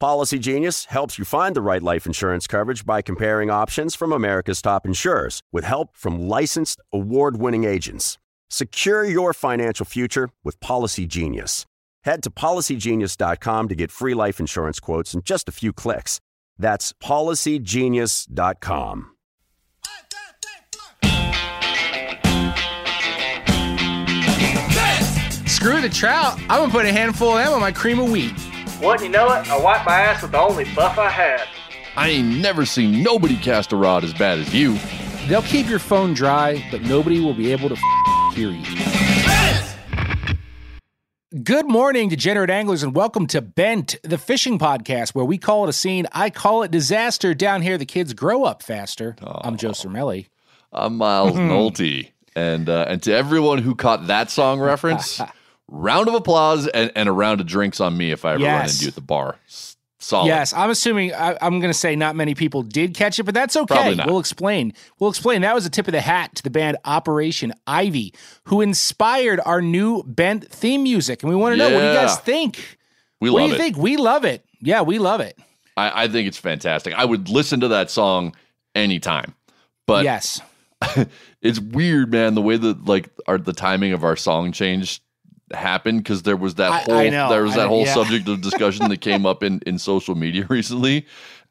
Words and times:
Policy 0.00 0.38
Genius 0.38 0.86
helps 0.86 1.18
you 1.18 1.26
find 1.26 1.54
the 1.54 1.60
right 1.60 1.82
life 1.82 2.06
insurance 2.06 2.46
coverage 2.46 2.86
by 2.86 3.02
comparing 3.02 3.50
options 3.50 3.94
from 3.94 4.12
America's 4.12 4.62
top 4.62 4.86
insurers 4.86 5.42
with 5.52 5.64
help 5.64 5.94
from 5.94 6.26
licensed 6.26 6.80
award 6.90 7.36
winning 7.36 7.64
agents. 7.64 8.16
Secure 8.48 9.04
your 9.04 9.34
financial 9.34 9.84
future 9.84 10.30
with 10.42 10.58
Policy 10.60 11.06
Genius. 11.06 11.66
Head 12.04 12.22
to 12.22 12.30
policygenius.com 12.30 13.68
to 13.68 13.74
get 13.74 13.90
free 13.90 14.14
life 14.14 14.40
insurance 14.40 14.80
quotes 14.80 15.12
in 15.12 15.20
just 15.22 15.50
a 15.50 15.52
few 15.52 15.70
clicks. 15.70 16.18
That's 16.58 16.94
policygenius.com. 16.94 19.10
Screw 25.44 25.82
the 25.82 25.90
trout. 25.92 26.38
I'm 26.48 26.60
gonna 26.60 26.72
put 26.72 26.86
a 26.86 26.92
handful 26.92 27.36
of 27.36 27.44
them 27.44 27.52
on 27.52 27.60
my 27.60 27.70
cream 27.70 27.98
of 27.98 28.10
wheat. 28.10 28.32
Wouldn't 28.80 29.02
you 29.02 29.08
know 29.10 29.26
it? 29.34 29.50
I 29.50 29.60
wiped 29.60 29.84
my 29.84 29.92
ass 30.00 30.22
with 30.22 30.32
the 30.32 30.38
only 30.38 30.64
buff 30.74 30.98
I 30.98 31.10
had. 31.10 31.46
I 31.96 32.08
ain't 32.08 32.38
never 32.40 32.64
seen 32.64 33.02
nobody 33.02 33.36
cast 33.36 33.72
a 33.72 33.76
rod 33.76 34.04
as 34.04 34.14
bad 34.14 34.38
as 34.38 34.54
you. 34.54 34.78
They'll 35.28 35.42
keep 35.42 35.68
your 35.68 35.78
phone 35.78 36.14
dry, 36.14 36.66
but 36.70 36.80
nobody 36.82 37.20
will 37.20 37.34
be 37.34 37.52
able 37.52 37.68
to 37.68 37.76
f- 37.76 38.34
hear 38.34 38.50
you. 38.50 38.64
Good 41.44 41.68
morning, 41.68 42.08
degenerate 42.08 42.48
anglers, 42.50 42.82
and 42.82 42.94
welcome 42.94 43.26
to 43.28 43.42
Bent, 43.42 43.96
the 44.02 44.16
fishing 44.18 44.58
podcast, 44.58 45.10
where 45.14 45.24
we 45.26 45.36
call 45.36 45.64
it 45.64 45.68
a 45.70 45.72
scene. 45.74 46.06
I 46.12 46.30
call 46.30 46.62
it 46.62 46.70
disaster. 46.70 47.34
Down 47.34 47.60
here, 47.62 47.76
the 47.76 47.84
kids 47.86 48.14
grow 48.14 48.44
up 48.44 48.62
faster. 48.62 49.14
I'm 49.22 49.56
Joe 49.58 49.70
Cermele. 49.72 50.26
I'm 50.72 50.96
Miles 50.96 51.32
Nolte. 51.36 52.10
And 52.34 52.68
uh, 52.68 52.86
and 52.88 53.02
to 53.02 53.12
everyone 53.12 53.58
who 53.58 53.74
caught 53.74 54.06
that 54.06 54.30
song 54.30 54.58
reference, 54.60 55.20
round 55.70 56.08
of 56.08 56.14
applause 56.14 56.66
and, 56.66 56.92
and 56.94 57.08
a 57.08 57.12
round 57.12 57.40
of 57.40 57.46
drinks 57.46 57.80
on 57.80 57.96
me 57.96 58.10
if 58.10 58.24
I 58.24 58.34
ever 58.34 58.44
run 58.44 58.64
into 58.66 58.82
you 58.82 58.88
at 58.88 58.94
the 58.94 59.00
bar. 59.00 59.36
Solid. 60.02 60.28
Yes, 60.28 60.54
I'm 60.54 60.70
assuming 60.70 61.12
I, 61.12 61.36
I'm 61.42 61.60
going 61.60 61.70
to 61.70 61.78
say 61.78 61.94
not 61.94 62.16
many 62.16 62.34
people 62.34 62.62
did 62.62 62.94
catch 62.94 63.18
it, 63.18 63.24
but 63.24 63.34
that's 63.34 63.54
okay. 63.54 63.98
We'll 64.06 64.18
explain. 64.18 64.72
We'll 64.98 65.10
explain. 65.10 65.42
That 65.42 65.54
was 65.54 65.66
a 65.66 65.70
tip 65.70 65.86
of 65.88 65.92
the 65.92 66.00
hat 66.00 66.34
to 66.36 66.42
the 66.42 66.48
band 66.48 66.78
Operation 66.86 67.52
Ivy, 67.66 68.14
who 68.44 68.62
inspired 68.62 69.40
our 69.44 69.60
new 69.60 70.02
Bent 70.04 70.48
theme 70.48 70.84
music. 70.84 71.22
And 71.22 71.28
we 71.28 71.36
want 71.36 71.52
to 71.52 71.58
know 71.58 71.66
what 71.66 71.80
do 71.80 71.86
you 71.86 71.92
guys 71.92 72.18
think? 72.18 72.78
We 73.20 73.28
what 73.28 73.40
love 73.40 73.50
do 73.50 73.56
you 73.56 73.60
it. 73.60 73.62
think? 73.62 73.76
We 73.76 73.98
love 73.98 74.24
it. 74.24 74.42
Yeah, 74.62 74.80
we 74.80 74.98
love 74.98 75.20
it. 75.20 75.38
I, 75.76 76.04
I 76.04 76.08
think 76.08 76.26
it's 76.28 76.38
fantastic. 76.38 76.94
I 76.94 77.04
would 77.04 77.28
listen 77.28 77.60
to 77.60 77.68
that 77.68 77.90
song 77.90 78.34
anytime. 78.74 79.34
But 79.86 80.04
yes. 80.04 80.40
it's 81.42 81.60
weird, 81.60 82.10
man, 82.10 82.34
the 82.34 82.42
way 82.42 82.56
that 82.56 82.86
like 82.86 83.10
our 83.26 83.36
the 83.36 83.52
timing 83.52 83.92
of 83.92 84.02
our 84.02 84.16
song 84.16 84.50
change 84.52 85.02
happened 85.52 86.02
because 86.02 86.22
there 86.22 86.36
was 86.36 86.56
that 86.56 86.70
I- 86.72 86.78
whole 86.80 86.94
I 86.94 87.10
there 87.10 87.42
was 87.42 87.54
that 87.54 87.62
know, 87.64 87.68
whole 87.68 87.84
yeah. 87.84 87.94
subject 87.94 88.28
of 88.28 88.40
discussion 88.50 88.88
that 88.88 89.00
came 89.00 89.26
up 89.26 89.42
in 89.42 89.60
in 89.66 89.78
social 89.78 90.14
media 90.14 90.46
recently. 90.50 91.06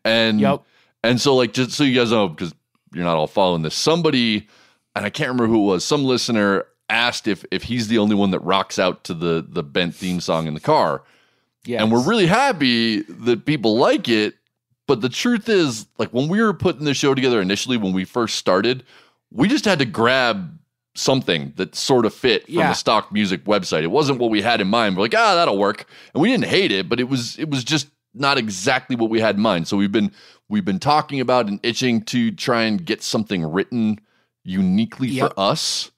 And 0.06 0.40
Yep. 0.40 0.64
and 1.04 1.20
so 1.22 1.36
like 1.36 1.54
just 1.54 1.72
so 1.72 1.84
you 1.84 1.96
guys 2.00 2.12
know, 2.12 2.30
because 2.30 2.54
you're 2.94 3.04
not 3.06 3.18
all 3.18 3.28
following 3.28 3.62
this, 3.62 3.76
somebody 3.76 4.48
and 4.96 5.06
I 5.06 5.10
can't 5.10 5.28
remember 5.30 5.48
who 5.48 5.64
it 5.64 5.66
was, 5.74 5.86
some 5.86 6.04
listener 6.04 6.66
asked 6.90 7.28
if 7.28 7.46
if 7.52 7.64
he's 7.64 7.88
the 7.88 7.98
only 8.00 8.16
one 8.16 8.32
that 8.32 8.40
rocks 8.40 8.80
out 8.80 9.04
to 9.06 9.14
the 9.14 9.46
the 9.48 9.64
bent 9.64 9.96
theme 9.96 10.20
song 10.22 10.48
in 10.48 10.54
the 10.54 10.60
car. 10.60 11.04
Yes. 11.66 11.82
And 11.82 11.92
we're 11.92 12.02
really 12.08 12.26
happy 12.28 13.02
that 13.04 13.46
people 13.46 13.78
like 13.78 14.08
it. 14.10 14.36
But 14.88 15.02
the 15.02 15.10
truth 15.10 15.48
is, 15.50 15.86
like 16.00 16.10
when 16.10 16.28
we 16.30 16.42
were 16.42 16.54
putting 16.54 16.84
the 16.86 16.94
show 16.96 17.14
together 17.14 17.42
initially, 17.42 17.78
when 17.78 17.94
we 17.94 18.06
first 18.06 18.38
started, 18.38 18.84
we 19.32 19.48
just 19.48 19.66
had 19.66 19.78
to 19.80 19.86
grab 19.86 20.58
something 21.00 21.54
that 21.56 21.76
sort 21.76 22.06
of 22.06 22.14
fit 22.14 22.46
from 22.46 22.54
Yeah. 22.56 22.68
the 22.70 22.74
stock 22.74 23.12
music 23.12 23.46
website. 23.46 23.84
It 23.84 23.92
wasn't 23.92 24.20
what 24.20 24.30
we 24.30 24.42
had 24.42 24.60
in 24.62 24.68
mind. 24.68 24.96
We're 24.98 25.04
like, 25.04 25.16
ah, 25.16 25.36
that'll 25.36 25.58
work. 25.58 25.86
And 26.14 26.22
we 26.22 26.30
didn't 26.30 26.46
hate 26.46 26.72
it, 26.72 26.90
but 26.90 27.00
it 27.00 27.10
was 27.10 27.38
it 27.40 27.50
was 27.50 27.64
just 27.64 27.88
not 28.14 28.38
exactly 28.38 28.96
what 28.96 29.10
we 29.10 29.20
had 29.20 29.36
in 29.36 29.42
mind. 29.42 29.68
So 29.68 29.78
we've 29.78 29.92
been 29.92 30.12
we've 30.50 30.66
been 30.66 30.80
talking 30.80 31.20
about 31.20 31.48
and 31.48 31.60
itching 31.64 32.02
to 32.06 32.32
try 32.32 32.64
and 32.64 32.84
get 32.86 33.02
something 33.04 33.44
written 33.46 34.00
uniquely 34.44 35.08
Yep. 35.10 35.34
for 35.34 35.40
us. 35.40 35.92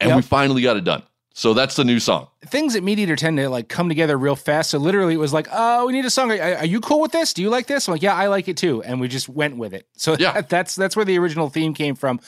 And 0.00 0.08
Yep. 0.10 0.16
we 0.16 0.22
finally 0.22 0.62
got 0.62 0.76
it 0.76 0.84
done. 0.84 1.02
So 1.38 1.54
that's 1.54 1.76
the 1.76 1.84
new 1.84 2.00
song. 2.00 2.26
things 2.46 2.74
at 2.74 2.82
Meat 2.82 2.98
Eater 2.98 3.14
tend 3.14 3.36
to 3.36 3.48
like 3.48 3.68
come 3.68 3.88
together 3.88 4.18
real 4.18 4.34
fast. 4.34 4.70
So 4.70 4.78
literally, 4.78 5.14
it 5.14 5.18
was 5.18 5.32
like, 5.32 5.46
"Oh, 5.52 5.86
we 5.86 5.92
need 5.92 6.04
a 6.04 6.10
song. 6.10 6.32
Are, 6.32 6.56
are 6.56 6.64
you 6.66 6.80
cool 6.80 7.00
with 7.00 7.12
this? 7.12 7.32
Do 7.32 7.42
you 7.42 7.48
like 7.48 7.68
this?" 7.68 7.86
I'm 7.86 7.92
like, 7.92 8.02
"Yeah, 8.02 8.16
I 8.16 8.26
like 8.26 8.48
it 8.48 8.56
too." 8.56 8.82
And 8.82 9.00
we 9.00 9.06
just 9.06 9.28
went 9.28 9.56
with 9.56 9.72
it. 9.72 9.86
So 9.96 10.16
Yeah. 10.18 10.32
that, 10.32 10.48
that's 10.54 10.74
that's 10.74 10.96
where 10.96 11.04
the 11.04 11.16
original 11.16 11.48
theme 11.48 11.74
came 11.74 11.94
from. 11.94 12.18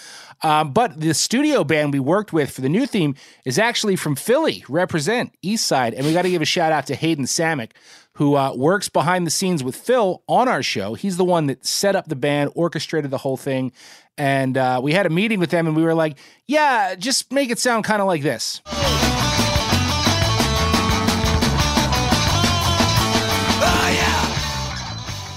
Um, 0.45 0.73
but 0.73 1.01
the 1.01 1.13
studio 1.13 1.65
band 1.65 1.93
we 1.93 1.99
worked 1.99 2.33
with 2.33 2.53
for 2.53 2.61
the 2.61 2.69
new 2.69 2.87
theme 2.87 3.17
is 3.45 3.59
actually 3.59 3.97
from 3.97 4.15
Philly. 4.15 4.65
Represent 4.69 5.35
East 5.43 5.67
Side, 5.67 5.93
and 5.93 6.07
we 6.07 6.13
got 6.13 6.23
to 6.23 6.31
give 6.31 6.41
a 6.43 6.45
shout 6.47 6.71
out 6.71 6.87
to 6.87 6.95
Hayden 6.95 7.25
Samick. 7.25 7.73
Who 8.15 8.37
uh, 8.37 8.53
works 8.55 8.89
behind 8.89 9.27
the 9.27 9.31
scenes 9.31 9.65
with 9.65 9.75
Phil 9.77 10.23
on 10.29 10.47
our 10.47 10.63
show? 10.63 10.95
He's 10.95 11.17
the 11.17 11.25
one 11.25 11.47
that 11.47 11.65
set 11.65 11.97
up 11.97 12.07
the 12.07 12.17
band, 12.17 12.51
orchestrated 12.55 13.11
the 13.11 13.19
whole 13.19 13.37
thing, 13.37 13.73
and 14.19 14.57
uh, 14.57 14.81
we 14.83 14.93
had 14.93 15.07
a 15.07 15.11
meeting 15.11 15.41
with 15.41 15.51
them, 15.51 15.67
and 15.67 15.77
we 15.77 15.83
were 15.83 15.95
like, 15.95 16.19
"Yeah, 16.47 16.95
just 16.95 17.33
make 17.33 17.51
it 17.51 17.59
sound 17.59 17.85
kind 17.85 18.01
of 18.01 18.07
like 18.07 18.23
this." 18.23 18.61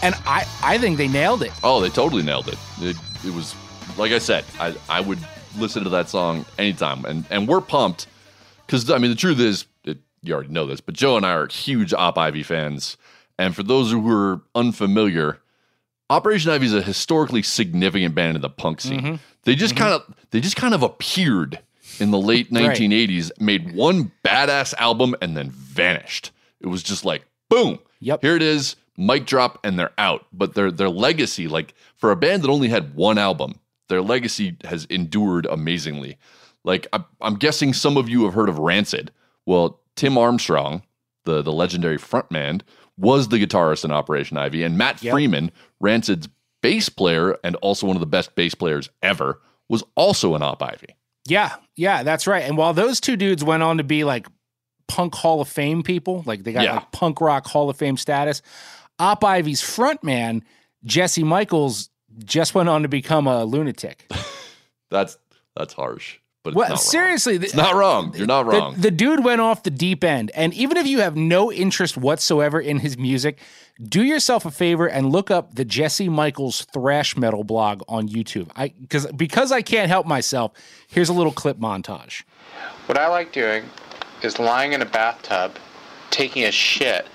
And 0.04 0.16
I, 0.26 0.46
I 0.62 0.78
think 0.80 0.98
they 0.98 1.08
nailed 1.08 1.44
it. 1.44 1.52
Oh, 1.64 1.80
they 1.80 1.88
totally 1.88 2.24
nailed 2.24 2.50
it. 2.50 2.58
It, 2.82 2.98
it 3.26 3.34
was 3.34 3.56
like 3.98 4.12
I 4.12 4.18
said, 4.18 4.44
I, 4.60 4.76
I 4.90 5.00
would 5.00 5.20
listen 5.58 5.84
to 5.86 5.90
that 5.92 6.10
song 6.10 6.46
anytime, 6.58 7.06
and 7.06 7.26
and 7.30 7.48
we're 7.48 7.62
pumped 7.62 8.08
because 8.66 8.90
I 8.90 8.98
mean 8.98 9.12
the 9.12 9.16
truth 9.16 9.40
is, 9.40 9.66
it, 9.86 10.00
you 10.22 10.34
already 10.34 10.50
know 10.50 10.66
this, 10.66 10.82
but 10.82 10.96
Joe 10.96 11.16
and 11.16 11.26
I 11.26 11.32
are 11.34 11.48
huge 11.48 11.94
Op 11.94 12.18
Ivy 12.18 12.44
fans, 12.44 12.98
and 13.40 13.56
for 13.56 13.64
those 13.64 13.92
who 13.92 14.06
are 14.12 14.42
unfamiliar, 14.56 15.40
Operation 16.10 16.52
Ivy 16.52 16.66
is 16.68 16.74
a 16.74 16.82
historically 16.82 17.44
significant 17.44 18.14
band 18.16 18.36
in 18.36 18.42
the 18.42 18.50
punk 18.50 18.82
scene. 18.82 19.02
Mm-hmm. 19.02 19.16
They 19.44 19.56
just 19.56 19.76
mm-hmm. 19.76 19.84
kind 19.84 19.94
of 19.94 20.16
they 20.32 20.42
just 20.42 20.56
kind 20.56 20.74
of 20.74 20.84
appeared 20.84 21.60
in 22.00 22.12
the 22.12 22.20
late 22.20 22.48
Right. 22.52 22.78
1980s, 22.78 23.32
made 23.40 23.74
one 23.76 24.12
badass 24.24 24.74
album, 24.76 25.16
and 25.22 25.36
then 25.38 25.50
vanished. 25.52 26.32
It 26.60 26.68
was 26.68 26.84
just 26.84 27.06
like 27.06 27.26
boom. 27.50 27.80
Yep. 28.00 28.22
Here 28.22 28.36
it 28.36 28.42
is, 28.42 28.76
mic 28.98 29.26
drop, 29.26 29.60
and 29.64 29.78
they're 29.78 29.94
out. 29.98 30.26
But 30.34 30.56
their 30.56 30.72
their 30.72 30.90
legacy, 30.90 31.48
like 31.48 31.74
for 31.96 32.12
a 32.12 32.16
band 32.16 32.44
that 32.44 32.50
only 32.50 32.70
had 32.70 32.96
one 32.96 33.18
album, 33.18 33.60
their 33.90 34.02
legacy 34.02 34.58
has 34.66 34.86
endured 34.86 35.46
amazingly. 35.46 36.18
Like 36.64 36.88
I, 36.94 37.04
I'm 37.22 37.36
guessing 37.36 37.74
some 37.74 37.98
of 37.98 38.10
you 38.10 38.26
have 38.26 38.34
heard 38.34 38.50
of 38.50 38.60
Rancid. 38.60 39.12
Well, 39.46 39.80
Tim 39.96 40.18
Armstrong, 40.18 40.84
the 41.26 41.42
the 41.42 41.52
legendary 41.52 41.98
frontman, 41.98 42.62
was 42.98 43.30
the 43.30 43.38
guitarist 43.44 43.84
in 43.86 43.92
Operation 43.92 44.38
Ivy, 44.38 44.64
and 44.64 44.78
Matt 44.78 45.02
Yep. 45.04 45.12
Freeman, 45.14 45.52
Rancid's 45.80 46.28
bass 46.62 46.90
player 46.90 47.38
and 47.44 47.56
also 47.58 47.88
one 47.88 47.96
of 47.96 48.00
the 48.00 48.06
best 48.06 48.36
bass 48.36 48.56
players 48.56 48.90
ever, 49.02 49.42
was 49.70 49.84
also 49.96 50.36
in 50.36 50.42
Op 50.44 50.62
Ivy. 50.62 50.96
Yeah, 51.26 51.56
yeah, 51.76 52.04
that's 52.04 52.28
right. 52.28 52.44
And 52.44 52.58
while 52.58 52.74
those 52.74 53.00
two 53.00 53.16
dudes 53.16 53.44
went 53.44 53.64
on 53.64 53.78
to 53.78 53.84
be 53.84 54.04
like 54.04 54.28
punk 54.88 55.16
Hall 55.16 55.42
of 55.42 55.48
Fame 55.48 55.82
people, 55.84 56.24
like 56.26 56.44
they 56.44 56.52
got 56.54 56.64
Yeah. 56.64 56.76
like 56.76 56.92
punk 56.92 57.22
rock 57.22 57.48
Hall 57.48 57.70
of 57.70 57.78
Fame 57.78 57.98
status, 57.98 58.42
Op 59.00 59.24
Ivy's 59.24 59.62
frontman, 59.62 60.42
Jesse 60.84 61.24
Michaels, 61.24 61.90
just 62.26 62.54
went 62.54 62.70
on 62.70 62.84
to 62.84 62.88
become 62.88 63.26
a 63.26 63.44
lunatic. 63.46 64.06
That's 64.92 65.18
that's 65.56 65.74
harsh. 65.74 66.20
But 66.44 66.50
it's 66.50 66.56
Well, 66.58 66.70
not 66.70 66.76
wrong. 66.76 66.78
seriously, 66.84 67.36
It's 67.38 67.54
not 67.56 67.74
wrong. 67.74 68.14
You're 68.18 68.28
not 68.28 68.46
wrong. 68.46 68.76
the 68.78 68.92
dude 68.92 69.24
went 69.24 69.40
off 69.40 69.64
the 69.64 69.70
deep 69.72 70.04
end. 70.04 70.30
And 70.36 70.54
even 70.54 70.76
if 70.76 70.86
you 70.86 71.00
have 71.00 71.16
no 71.16 71.50
interest 71.52 71.96
whatsoever 71.96 72.60
in 72.60 72.80
his 72.80 72.98
music, 72.98 73.40
do 73.82 74.04
yourself 74.04 74.46
a 74.46 74.52
favor 74.52 74.86
and 74.86 75.10
look 75.10 75.32
up 75.32 75.56
the 75.56 75.64
Jesse 75.64 76.10
Michaels 76.10 76.66
thrash 76.74 77.16
metal 77.16 77.46
blog 77.46 77.82
on 77.88 78.10
YouTube. 78.10 78.50
I 78.58 78.74
because 78.80 79.08
because 79.14 79.54
I 79.54 79.62
can't 79.62 79.88
help 79.88 80.06
myself, 80.06 80.52
here's 80.90 81.08
a 81.10 81.14
little 81.14 81.32
clip 81.32 81.58
montage. 81.60 82.24
What 82.88 82.98
I 82.98 83.08
like 83.08 83.32
doing 83.32 83.64
is 84.22 84.38
lying 84.38 84.74
in 84.74 84.82
a 84.82 84.86
bathtub, 84.86 85.56
taking 86.12 86.44
a 86.44 86.52
shit, 86.52 87.08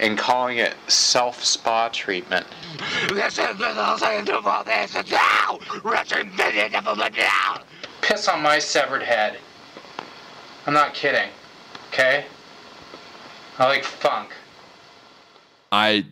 and 0.00 0.18
calling 0.18 0.58
it 0.58 0.74
self 0.88 1.42
spa 1.44 1.88
treatment. 1.88 2.46
Piss 8.06 8.28
on 8.28 8.40
my 8.40 8.60
severed 8.60 9.02
head. 9.02 9.36
I'm 10.64 10.72
not 10.72 10.94
kidding. 10.94 11.28
Okay? 11.88 12.24
I 13.58 13.66
like 13.66 13.82
funk. 13.82 14.30
I 15.72 16.06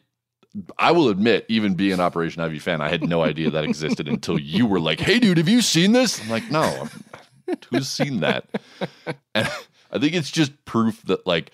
I 0.76 0.90
will 0.90 1.08
admit, 1.08 1.46
even 1.48 1.74
being 1.74 1.92
an 1.92 2.00
Operation 2.00 2.42
Ivy 2.42 2.58
fan, 2.58 2.80
I 2.80 2.88
had 2.88 3.08
no 3.08 3.22
idea 3.22 3.48
that 3.50 3.62
existed 3.62 4.08
until 4.08 4.40
you 4.40 4.66
were 4.66 4.80
like, 4.80 4.98
"Hey, 4.98 5.20
dude, 5.20 5.38
have 5.38 5.48
you 5.48 5.62
seen 5.62 5.92
this?" 5.92 6.20
I'm 6.20 6.28
like, 6.28 6.50
"No, 6.50 6.88
who's 7.70 7.88
seen 7.88 8.20
that?" 8.20 8.46
And 9.36 9.48
I 9.92 9.98
think 10.00 10.14
it's 10.14 10.32
just 10.32 10.64
proof 10.64 11.00
that, 11.02 11.24
like, 11.28 11.52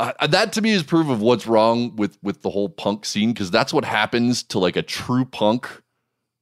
uh, 0.00 0.26
that 0.26 0.52
to 0.54 0.62
me 0.62 0.72
is 0.72 0.82
proof 0.82 1.08
of 1.08 1.20
what's 1.20 1.46
wrong 1.46 1.94
with 1.94 2.18
with 2.24 2.42
the 2.42 2.50
whole 2.50 2.68
punk 2.68 3.04
scene 3.04 3.32
because 3.32 3.52
that's 3.52 3.72
what 3.72 3.84
happens 3.84 4.42
to 4.44 4.58
like 4.58 4.74
a 4.74 4.82
true 4.82 5.24
punk 5.24 5.70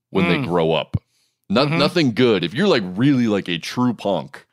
when 0.08 0.28
they 0.28 0.38
grow 0.38 0.72
up. 0.72 1.01
No, 1.52 1.66
mm-hmm. 1.66 1.78
Nothing 1.78 2.12
good. 2.12 2.44
If 2.44 2.54
you're 2.54 2.68
like 2.68 2.82
really 2.84 3.26
like 3.26 3.48
a 3.48 3.58
true 3.58 3.94
punk, 3.94 4.46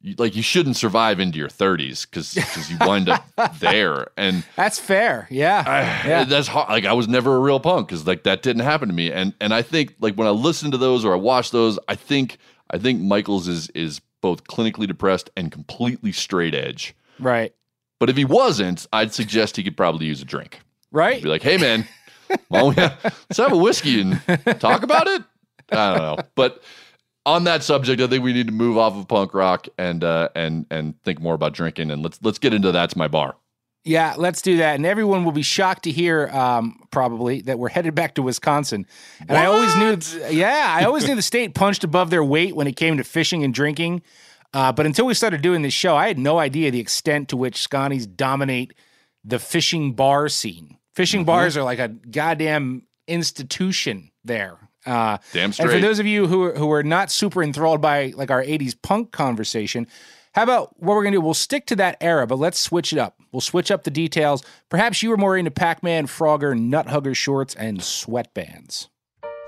you, 0.00 0.14
like 0.18 0.36
you 0.36 0.42
shouldn't 0.42 0.76
survive 0.76 1.18
into 1.20 1.38
your 1.38 1.48
30s 1.48 2.08
because 2.08 2.36
you 2.70 2.76
wind 2.80 3.08
up 3.08 3.24
there 3.58 4.08
and 4.16 4.44
That's 4.54 4.78
fair. 4.78 5.26
Yeah. 5.30 6.06
yeah. 6.06 6.24
that's 6.24 6.48
hard. 6.48 6.68
Like 6.68 6.84
I 6.84 6.92
was 6.92 7.08
never 7.08 7.34
a 7.36 7.40
real 7.40 7.58
punk 7.60 7.88
because 7.88 8.06
like 8.06 8.22
that 8.24 8.42
didn't 8.42 8.62
happen 8.62 8.88
to 8.88 8.94
me. 8.94 9.10
And 9.10 9.34
and 9.40 9.52
I 9.52 9.62
think 9.62 9.94
like 10.00 10.14
when 10.14 10.28
I 10.28 10.30
listen 10.30 10.70
to 10.70 10.76
those 10.78 11.04
or 11.04 11.12
I 11.12 11.16
watch 11.16 11.50
those, 11.50 11.78
I 11.88 11.94
think 11.96 12.38
I 12.70 12.78
think 12.78 13.00
Michaels 13.00 13.48
is 13.48 13.68
is 13.70 14.00
both 14.20 14.44
clinically 14.44 14.86
depressed 14.86 15.30
and 15.36 15.50
completely 15.50 16.12
straight 16.12 16.54
edge. 16.54 16.94
Right. 17.18 17.54
But 17.98 18.10
if 18.10 18.16
he 18.16 18.24
wasn't, 18.24 18.86
I'd 18.92 19.14
suggest 19.14 19.56
he 19.56 19.64
could 19.64 19.76
probably 19.76 20.06
use 20.06 20.20
a 20.20 20.24
drink. 20.24 20.60
Right. 20.92 21.22
Be 21.22 21.28
like, 21.28 21.42
hey 21.42 21.56
man, 21.56 21.86
why 22.48 22.60
don't 22.60 22.76
we 22.76 22.82
have- 22.82 23.02
let's 23.28 23.38
have 23.38 23.52
a 23.52 23.56
whiskey 23.56 24.00
and 24.00 24.20
talk 24.60 24.82
about 24.82 25.06
it. 25.06 25.22
I 25.72 25.94
don't 25.94 25.98
know, 26.18 26.24
but. 26.34 26.62
On 27.28 27.42
that 27.42 27.64
subject, 27.64 28.00
I 28.00 28.06
think 28.06 28.22
we 28.22 28.32
need 28.32 28.46
to 28.46 28.52
move 28.52 28.78
off 28.78 28.94
of 28.94 29.08
punk 29.08 29.34
rock 29.34 29.66
and 29.76 30.04
uh, 30.04 30.28
and 30.36 30.64
and 30.70 30.94
think 31.02 31.18
more 31.20 31.34
about 31.34 31.54
drinking. 31.54 31.90
And 31.90 32.00
let's 32.00 32.20
let's 32.22 32.38
get 32.38 32.54
into 32.54 32.70
that's 32.70 32.94
my 32.94 33.08
bar. 33.08 33.34
Yeah, 33.84 34.14
let's 34.16 34.40
do 34.42 34.58
that. 34.58 34.76
And 34.76 34.86
everyone 34.86 35.24
will 35.24 35.32
be 35.32 35.42
shocked 35.42 35.82
to 35.84 35.90
hear, 35.90 36.28
um, 36.28 36.86
probably, 36.92 37.40
that 37.40 37.58
we're 37.58 37.68
headed 37.68 37.96
back 37.96 38.14
to 38.14 38.22
Wisconsin. 38.22 38.86
And 39.28 39.36
I 39.36 39.46
always 39.46 39.74
knew, 39.74 39.98
yeah, 40.30 40.72
I 40.78 40.84
always 40.84 41.04
knew 41.04 41.16
the 41.16 41.20
state 41.22 41.52
punched 41.52 41.82
above 41.82 42.10
their 42.10 42.22
weight 42.22 42.54
when 42.54 42.68
it 42.68 42.76
came 42.76 42.96
to 42.98 43.02
fishing 43.02 43.42
and 43.42 43.52
drinking. 43.52 44.02
Uh, 44.54 44.70
but 44.70 44.86
until 44.86 45.06
we 45.06 45.14
started 45.14 45.42
doing 45.42 45.62
this 45.62 45.74
show, 45.74 45.96
I 45.96 46.06
had 46.06 46.20
no 46.20 46.38
idea 46.38 46.70
the 46.70 46.78
extent 46.78 47.30
to 47.30 47.36
which 47.36 47.60
Scotties 47.60 48.06
dominate 48.06 48.72
the 49.24 49.40
fishing 49.40 49.94
bar 49.94 50.28
scene. 50.28 50.78
Fishing 50.94 51.22
Mm-hmm. 51.22 51.26
bars 51.26 51.56
are 51.56 51.64
like 51.64 51.80
a 51.80 51.88
goddamn 51.88 52.86
institution 53.08 54.12
there. 54.22 54.58
Uh, 54.86 55.18
Damn 55.32 55.52
and 55.58 55.70
for 55.70 55.80
those 55.80 55.98
of 55.98 56.06
you 56.06 56.26
who 56.26 56.52
who 56.52 56.70
are 56.70 56.82
not 56.82 57.10
super 57.10 57.42
enthralled 57.42 57.80
by 57.80 58.12
like 58.16 58.30
our 58.30 58.42
'80s 58.42 58.74
punk 58.80 59.10
conversation, 59.10 59.86
how 60.32 60.42
about 60.42 60.80
what 60.80 60.94
we're 60.94 61.02
gonna 61.02 61.16
do? 61.16 61.20
We'll 61.20 61.34
stick 61.34 61.66
to 61.66 61.76
that 61.76 61.96
era, 62.00 62.26
but 62.26 62.38
let's 62.38 62.58
switch 62.58 62.92
it 62.92 62.98
up. 62.98 63.18
We'll 63.32 63.40
switch 63.40 63.70
up 63.70 63.84
the 63.84 63.90
details. 63.90 64.44
Perhaps 64.68 65.02
you 65.02 65.10
were 65.10 65.16
more 65.16 65.36
into 65.36 65.50
Pac-Man, 65.50 66.06
Frogger, 66.06 66.58
Nut 66.58 66.86
Hugger 66.86 67.14
shorts, 67.14 67.54
and 67.54 67.80
sweatbands. 67.80 68.88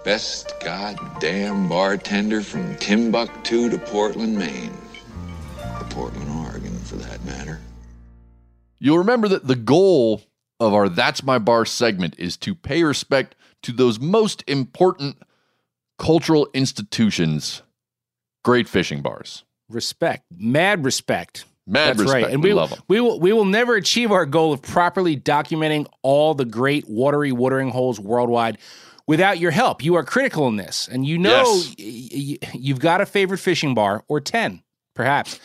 Best 0.04 0.54
goddamn 0.60 1.68
bartender 1.68 2.40
from 2.40 2.76
Timbuktu 2.76 3.68
to 3.68 3.78
Portland, 3.78 4.38
Maine. 4.38 4.72
Or 5.58 5.84
Portland, 5.90 6.30
Oregon, 6.30 6.76
for 6.78 6.96
that 6.96 7.24
matter. 7.24 7.60
You'll 8.78 8.98
remember 8.98 9.28
that 9.28 9.46
the 9.46 9.56
goal 9.56 10.22
of 10.60 10.72
our 10.72 10.88
That's 10.88 11.22
My 11.22 11.38
Bar 11.38 11.64
segment 11.66 12.14
is 12.18 12.36
to 12.38 12.54
pay 12.54 12.82
respect 12.82 13.34
to 13.62 13.72
those 13.72 13.98
most 14.00 14.44
important 14.46 15.16
cultural 15.98 16.48
institutions, 16.54 17.62
great 18.44 18.68
fishing 18.68 19.02
bars. 19.02 19.44
Respect, 19.68 20.24
mad 20.36 20.84
respect. 20.84 21.44
Mad 21.66 21.88
That's 21.88 21.98
respect. 22.00 22.24
right, 22.24 22.32
and 22.32 22.42
We 22.42 22.50
we 22.50 22.54
love 22.54 22.72
'em. 22.72 22.78
we 22.88 23.00
will 23.00 23.20
we 23.20 23.32
will 23.34 23.44
never 23.44 23.74
achieve 23.74 24.10
our 24.10 24.24
goal 24.24 24.54
of 24.54 24.62
properly 24.62 25.16
documenting 25.18 25.86
all 26.02 26.32
the 26.34 26.46
great 26.46 26.88
watery 26.88 27.30
watering 27.30 27.68
holes 27.68 28.00
worldwide 28.00 28.56
without 29.06 29.38
your 29.38 29.50
help. 29.50 29.84
You 29.84 29.94
are 29.96 30.02
critical 30.04 30.48
in 30.48 30.56
this, 30.56 30.88
and 30.90 31.04
you 31.06 31.18
know 31.18 31.42
Yes. 31.42 31.74
y- 31.78 32.38
y- 32.42 32.50
you've 32.54 32.80
got 32.80 33.02
a 33.02 33.06
favorite 33.06 33.36
fishing 33.38 33.74
bar 33.74 34.02
or 34.08 34.18
ten, 34.20 34.62
perhaps. 34.94 35.38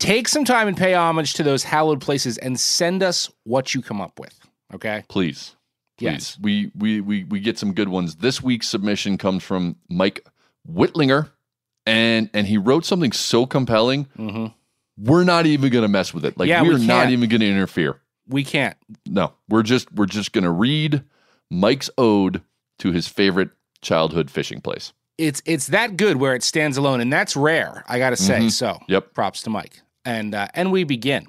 Take 0.00 0.26
some 0.26 0.44
time 0.44 0.66
and 0.66 0.76
pay 0.76 0.94
homage 0.94 1.34
to 1.34 1.44
those 1.44 1.62
hallowed 1.62 2.00
places, 2.00 2.38
and 2.38 2.58
send 2.58 3.04
us 3.04 3.30
what 3.44 3.72
you 3.72 3.82
come 3.82 4.00
up 4.00 4.18
with. 4.18 4.36
Okay. 4.74 5.04
Please. 5.08 5.54
Please. 5.98 6.04
Yes. 6.04 6.38
We, 6.40 6.70
we 6.76 7.00
we 7.00 7.24
we 7.24 7.40
get 7.40 7.58
some 7.58 7.72
good 7.74 7.88
ones. 7.88 8.16
This 8.16 8.42
week's 8.42 8.68
submission 8.68 9.18
comes 9.18 9.42
from 9.44 9.76
Mike 9.88 10.26
Whitlinger, 10.70 11.30
and 11.86 12.30
and 12.32 12.46
he 12.46 12.56
wrote 12.58 12.84
something 12.84 13.12
so 13.12 13.46
compelling. 13.46 14.08
We're 14.98 15.24
not 15.24 15.46
even 15.46 15.70
gonna 15.70 15.88
mess 15.88 16.12
with 16.14 16.24
it. 16.24 16.38
Like 16.38 16.48
Mm-hmm. 16.48 16.64
Yeah, 16.64 16.68
we 16.68 16.74
we're 16.74 16.86
not 16.86 17.02
can't. 17.04 17.10
even 17.12 17.28
gonna 17.28 17.44
interfere. 17.46 18.00
We 18.28 18.44
can't. 18.44 18.76
No, 19.06 19.32
we're 19.48 19.62
just 19.62 19.92
we're 19.92 20.06
just 20.06 20.32
gonna 20.32 20.50
read 20.52 21.02
Mike's 21.50 21.90
ode 21.98 22.42
to 22.78 22.92
his 22.92 23.08
favorite 23.08 23.50
childhood 23.80 24.30
fishing 24.30 24.60
place. 24.60 24.92
it's 25.18 25.42
it's 25.44 25.66
that 25.68 25.96
good 25.96 26.16
where 26.16 26.34
it 26.34 26.42
stands 26.42 26.76
alone, 26.76 27.00
and 27.00 27.12
that's 27.12 27.36
rare. 27.36 27.84
I 27.88 27.98
got 27.98 28.10
to 28.10 28.16
say. 28.16 28.48
So, 28.48 28.66
Mm-hmm. 28.74 28.92
Yep. 28.92 29.14
props 29.14 29.42
to 29.42 29.50
Mike. 29.50 29.80
And 30.04 30.34
uh, 30.34 30.48
and 30.54 30.72
we 30.72 30.84
begin. 30.84 31.26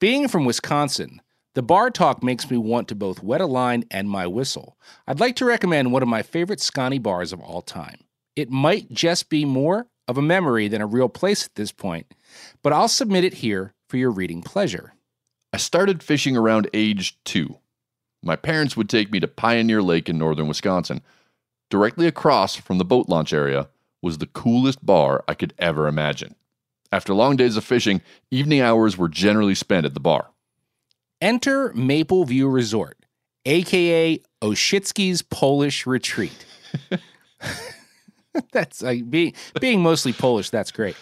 Being 0.00 0.28
from 0.28 0.44
Wisconsin, 0.44 1.20
the 1.58 1.62
bar 1.62 1.90
talk 1.90 2.22
makes 2.22 2.48
me 2.48 2.56
want 2.56 2.86
to 2.86 2.94
both 2.94 3.20
wet 3.20 3.40
a 3.40 3.46
line 3.46 3.82
and 3.90 4.08
my 4.08 4.28
whistle. 4.28 4.78
I'd 5.08 5.18
like 5.18 5.34
to 5.36 5.44
recommend 5.44 5.90
one 5.90 6.04
of 6.04 6.08
my 6.08 6.22
favorite 6.22 6.60
Scotty 6.60 7.00
bars 7.00 7.32
of 7.32 7.40
all 7.40 7.62
time. 7.62 8.04
It 8.36 8.48
might 8.48 8.92
just 8.92 9.28
be 9.28 9.44
more 9.44 9.88
of 10.06 10.16
a 10.16 10.22
memory 10.22 10.68
than 10.68 10.80
a 10.80 10.86
real 10.86 11.08
place 11.08 11.44
at 11.44 11.56
this 11.56 11.72
point, 11.72 12.14
but 12.62 12.72
I'll 12.72 12.86
submit 12.86 13.24
it 13.24 13.34
here 13.34 13.74
for 13.88 13.96
your 13.96 14.12
reading 14.12 14.40
pleasure. 14.40 14.94
I 15.52 15.56
started 15.56 16.00
fishing 16.00 16.36
around 16.36 16.70
age 16.72 17.18
two. 17.24 17.56
My 18.22 18.36
parents 18.36 18.76
would 18.76 18.88
take 18.88 19.10
me 19.10 19.18
to 19.18 19.26
Pioneer 19.26 19.82
Lake 19.82 20.08
in 20.08 20.16
northern 20.16 20.46
Wisconsin. 20.46 21.00
Directly 21.70 22.06
across 22.06 22.54
from 22.54 22.78
the 22.78 22.84
boat 22.84 23.08
launch 23.08 23.32
area 23.32 23.68
was 24.00 24.18
the 24.18 24.26
coolest 24.26 24.86
bar 24.86 25.24
I 25.26 25.34
could 25.34 25.54
ever 25.58 25.88
imagine. 25.88 26.36
After 26.92 27.14
long 27.14 27.34
days 27.34 27.56
of 27.56 27.64
fishing, 27.64 28.00
evening 28.30 28.60
hours 28.60 28.96
were 28.96 29.08
generally 29.08 29.56
spent 29.56 29.86
at 29.86 29.94
the 29.94 29.98
bar. 29.98 30.28
Enter 31.20 31.72
Maple 31.74 32.24
View 32.24 32.48
Resort, 32.48 32.96
aka 33.44 34.20
Oshitsky's 34.42 35.22
Polish 35.22 35.86
Retreat. 35.86 36.46
that's 38.52 38.82
like 38.82 39.10
being 39.10 39.34
being 39.60 39.82
mostly 39.82 40.12
Polish. 40.12 40.50
That's 40.50 40.70
great. 40.70 40.96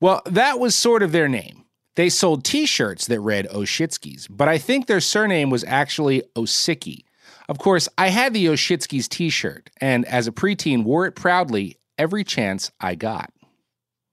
Well, 0.00 0.22
that 0.26 0.58
was 0.58 0.74
sort 0.74 1.02
of 1.02 1.12
their 1.12 1.28
name. 1.28 1.64
They 1.94 2.10
sold 2.10 2.44
T-shirts 2.44 3.06
that 3.06 3.20
read 3.20 3.48
Oshitsky's, 3.48 4.28
but 4.28 4.48
I 4.48 4.58
think 4.58 4.86
their 4.86 5.00
surname 5.00 5.48
was 5.48 5.64
actually 5.64 6.22
Osicki. 6.36 7.04
Of 7.48 7.58
course, 7.58 7.88
I 7.96 8.08
had 8.08 8.34
the 8.34 8.46
Oshitsky's 8.46 9.08
T-shirt, 9.08 9.70
and 9.80 10.04
as 10.04 10.28
a 10.28 10.32
preteen, 10.32 10.84
wore 10.84 11.06
it 11.06 11.12
proudly 11.12 11.78
every 11.96 12.24
chance 12.24 12.70
I 12.80 12.96
got. 12.96 13.32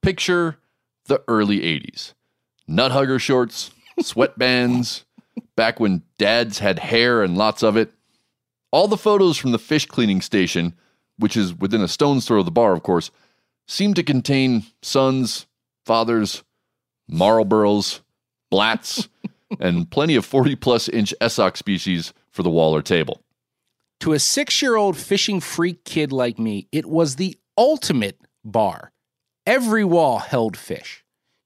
Picture 0.01 0.57
the 1.07 1.21
early 1.27 1.59
80s. 1.59 2.13
Nut 2.67 2.91
hugger 2.93 3.19
shorts, 3.19 3.71
sweatbands, 3.99 5.03
back 5.55 5.79
when 5.79 6.03
dads 6.17 6.59
had 6.59 6.79
hair 6.79 7.21
and 7.23 7.37
lots 7.37 7.63
of 7.63 7.77
it. 7.77 7.91
All 8.71 8.87
the 8.87 8.97
photos 8.97 9.37
from 9.37 9.51
the 9.51 9.59
fish 9.59 9.85
cleaning 9.85 10.21
station, 10.21 10.73
which 11.17 11.37
is 11.37 11.53
within 11.53 11.81
a 11.81 11.87
stone's 11.87 12.25
throw 12.25 12.39
of 12.39 12.45
the 12.45 12.51
bar, 12.51 12.73
of 12.73 12.83
course, 12.83 13.11
seem 13.67 13.93
to 13.93 14.03
contain 14.03 14.63
sons, 14.81 15.45
fathers, 15.85 16.43
Marlboros, 17.11 18.01
Blatz, 18.49 19.09
and 19.59 19.89
plenty 19.89 20.15
of 20.15 20.25
40 20.25 20.55
plus 20.55 20.89
inch 20.89 21.13
Esox 21.21 21.57
species 21.57 22.13
for 22.31 22.43
the 22.43 22.49
wall 22.49 22.75
or 22.75 22.81
table. 22.81 23.21
To 24.01 24.13
a 24.13 24.19
six 24.19 24.61
year 24.61 24.75
old 24.75 24.97
fishing 24.97 25.39
freak 25.39 25.85
kid 25.85 26.11
like 26.11 26.39
me, 26.39 26.67
it 26.71 26.85
was 26.85 27.15
the 27.15 27.37
ultimate 27.57 28.19
bar. 28.43 28.91
Every 29.45 29.83
wall 29.83 30.19
held 30.19 30.57
fish. 30.57 31.02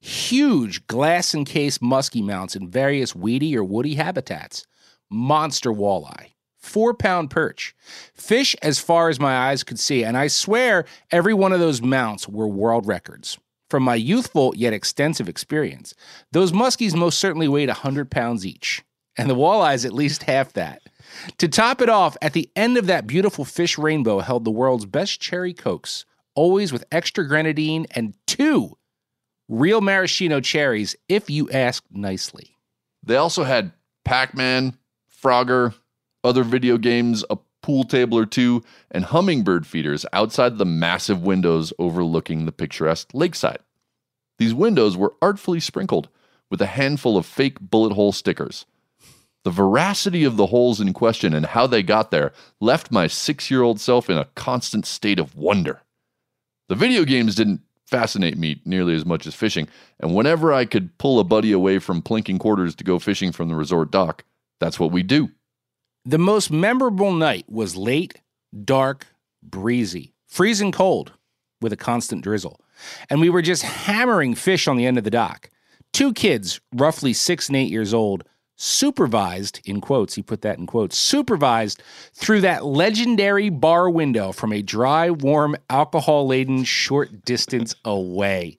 Huge 0.08 0.86
glass 0.86 1.34
encased 1.34 1.82
musky 1.82 2.22
mounts 2.22 2.56
in 2.56 2.70
various 2.70 3.14
weedy 3.14 3.54
or 3.54 3.62
woody 3.62 3.96
habitats. 3.96 4.66
Monster 5.10 5.70
walleye. 5.70 6.28
Four 6.56 6.94
pound 6.94 7.28
perch. 7.28 7.76
Fish 8.14 8.56
as 8.62 8.78
far 8.78 9.10
as 9.10 9.20
my 9.20 9.36
eyes 9.36 9.62
could 9.62 9.78
see, 9.78 10.02
and 10.02 10.16
I 10.16 10.28
swear 10.28 10.86
every 11.10 11.34
one 11.34 11.52
of 11.52 11.60
those 11.60 11.82
mounts 11.82 12.26
were 12.26 12.48
world 12.48 12.86
records. 12.86 13.36
From 13.68 13.82
my 13.82 13.96
youthful 13.96 14.54
yet 14.56 14.72
extensive 14.72 15.28
experience, 15.28 15.92
those 16.32 16.52
muskies 16.52 16.94
most 16.94 17.18
certainly 17.18 17.46
weighed 17.46 17.68
100 17.68 18.10
pounds 18.10 18.46
each, 18.46 18.82
and 19.18 19.28
the 19.28 19.36
walleyes 19.36 19.84
at 19.84 19.92
least 19.92 20.22
half 20.22 20.54
that. 20.54 20.80
To 21.36 21.48
top 21.48 21.82
it 21.82 21.90
off, 21.90 22.16
at 22.22 22.32
the 22.32 22.50
end 22.56 22.78
of 22.78 22.86
that 22.86 23.06
beautiful 23.06 23.44
fish 23.44 23.76
rainbow 23.76 24.20
held 24.20 24.46
the 24.46 24.50
world's 24.50 24.86
best 24.86 25.20
cherry 25.20 25.52
cokes, 25.52 26.06
always 26.34 26.72
with 26.72 26.86
extra 26.90 27.28
grenadine 27.28 27.86
and 27.90 28.14
two 28.26 28.78
real 29.48 29.80
maraschino 29.80 30.40
cherries, 30.40 30.96
if 31.08 31.30
you 31.30 31.50
ask 31.50 31.84
nicely. 31.90 32.56
They 33.02 33.16
also 33.16 33.44
had 33.44 33.72
Pac 34.04 34.34
Man, 34.34 34.76
Frogger, 35.22 35.74
other 36.22 36.42
video 36.42 36.78
games, 36.78 37.24
a 37.30 37.38
pool 37.62 37.84
table 37.84 38.18
or 38.18 38.26
two, 38.26 38.62
and 38.90 39.04
hummingbird 39.04 39.66
feeders 39.66 40.06
outside 40.12 40.58
the 40.58 40.64
massive 40.64 41.22
windows 41.22 41.72
overlooking 41.78 42.44
the 42.44 42.52
picturesque 42.52 43.10
lakeside. 43.12 43.58
These 44.38 44.54
windows 44.54 44.96
were 44.96 45.14
artfully 45.20 45.60
sprinkled 45.60 46.08
with 46.50 46.62
a 46.62 46.66
handful 46.66 47.16
of 47.16 47.26
fake 47.26 47.58
bullet 47.60 47.94
hole 47.94 48.12
stickers. 48.12 48.64
The 49.44 49.50
veracity 49.50 50.24
of 50.24 50.36
the 50.36 50.46
holes 50.46 50.80
in 50.80 50.92
question 50.92 51.34
and 51.34 51.46
how 51.46 51.66
they 51.66 51.82
got 51.82 52.10
there 52.10 52.32
left 52.60 52.92
my 52.92 53.06
six 53.06 53.50
year 53.50 53.62
old 53.62 53.80
self 53.80 54.10
in 54.10 54.16
a 54.16 54.28
constant 54.34 54.86
state 54.86 55.18
of 55.18 55.36
wonder. 55.36 55.82
The 56.68 56.74
video 56.74 57.04
games 57.04 57.34
didn't 57.34 57.62
fascinate 57.88 58.36
me 58.36 58.60
nearly 58.64 58.94
as 58.94 59.06
much 59.06 59.26
as 59.26 59.34
fishing, 59.34 59.66
and 60.00 60.14
whenever 60.14 60.52
I 60.52 60.64
could 60.64 60.96
pull 60.98 61.18
a 61.18 61.24
buddy 61.24 61.52
away 61.52 61.78
from 61.78 62.02
plinking 62.02 62.38
quarters 62.38 62.74
to 62.76 62.84
go 62.84 62.98
fishing 62.98 63.32
from 63.32 63.48
the 63.48 63.54
resort 63.54 63.90
dock, 63.90 64.24
that's 64.60 64.78
what 64.78 64.92
we 64.92 65.02
do. 65.02 65.30
The 66.04 66.18
most 66.18 66.50
memorable 66.50 67.12
night 67.12 67.46
was 67.48 67.76
late, 67.76 68.20
dark, 68.64 69.06
breezy, 69.42 70.14
freezing 70.26 70.72
cold 70.72 71.12
with 71.60 71.72
a 71.72 71.76
constant 71.76 72.22
drizzle. 72.22 72.60
And 73.10 73.20
we 73.20 73.30
were 73.30 73.42
just 73.42 73.62
hammering 73.62 74.34
fish 74.34 74.68
on 74.68 74.76
the 74.76 74.86
end 74.86 74.98
of 74.98 75.04
the 75.04 75.10
dock. 75.10 75.50
Two 75.92 76.12
kids, 76.12 76.60
roughly 76.74 77.12
six 77.12 77.48
and 77.48 77.56
eight 77.56 77.70
years 77.70 77.92
old, 77.92 78.24
supervised, 78.58 79.60
in 79.64 79.80
quotes, 79.80 80.14
he 80.14 80.22
put 80.22 80.42
that 80.42 80.58
in 80.58 80.66
quotes, 80.66 80.98
supervised 80.98 81.82
through 82.12 82.42
that 82.42 82.66
legendary 82.66 83.48
bar 83.48 83.88
window 83.88 84.32
from 84.32 84.52
a 84.52 84.60
dry, 84.60 85.10
warm, 85.10 85.56
alcohol 85.70 86.26
laden 86.26 86.64
short 86.64 87.24
distance 87.24 87.74
away. 87.84 88.58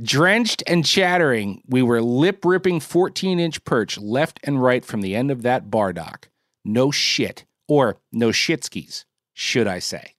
Drenched 0.00 0.62
and 0.66 0.84
chattering, 0.84 1.62
we 1.68 1.82
were 1.82 2.00
lip 2.00 2.44
ripping 2.44 2.80
14 2.80 3.38
inch 3.38 3.64
perch 3.64 3.98
left 3.98 4.40
and 4.44 4.62
right 4.62 4.84
from 4.84 5.02
the 5.02 5.14
end 5.14 5.30
of 5.30 5.42
that 5.42 5.70
bar 5.70 5.92
dock. 5.92 6.28
No 6.64 6.90
shit, 6.90 7.44
or 7.68 7.98
no 8.12 8.28
shitskis, 8.28 9.04
should 9.34 9.66
I 9.66 9.78
say. 9.78 10.14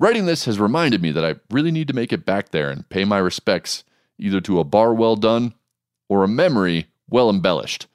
Writing 0.00 0.26
this 0.26 0.44
has 0.46 0.58
reminded 0.58 1.02
me 1.02 1.10
that 1.12 1.24
I 1.24 1.36
really 1.50 1.70
need 1.70 1.88
to 1.88 1.94
make 1.94 2.12
it 2.12 2.24
back 2.24 2.50
there 2.50 2.70
and 2.70 2.88
pay 2.88 3.04
my 3.04 3.18
respects 3.18 3.84
either 4.18 4.40
to 4.42 4.60
a 4.60 4.64
bar 4.64 4.94
well 4.94 5.16
done 5.16 5.54
or 6.08 6.24
a 6.24 6.28
memory 6.28 6.86
well 7.08 7.30
embellished. 7.30 7.86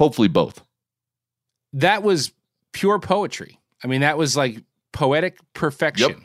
Hopefully, 0.00 0.28
both. 0.28 0.64
That 1.74 2.02
was 2.02 2.32
pure 2.72 2.98
poetry. 2.98 3.60
I 3.84 3.86
mean, 3.86 4.00
that 4.00 4.16
was 4.16 4.34
like 4.34 4.64
poetic 4.92 5.38
perfection. 5.52 6.08
Yep. 6.08 6.18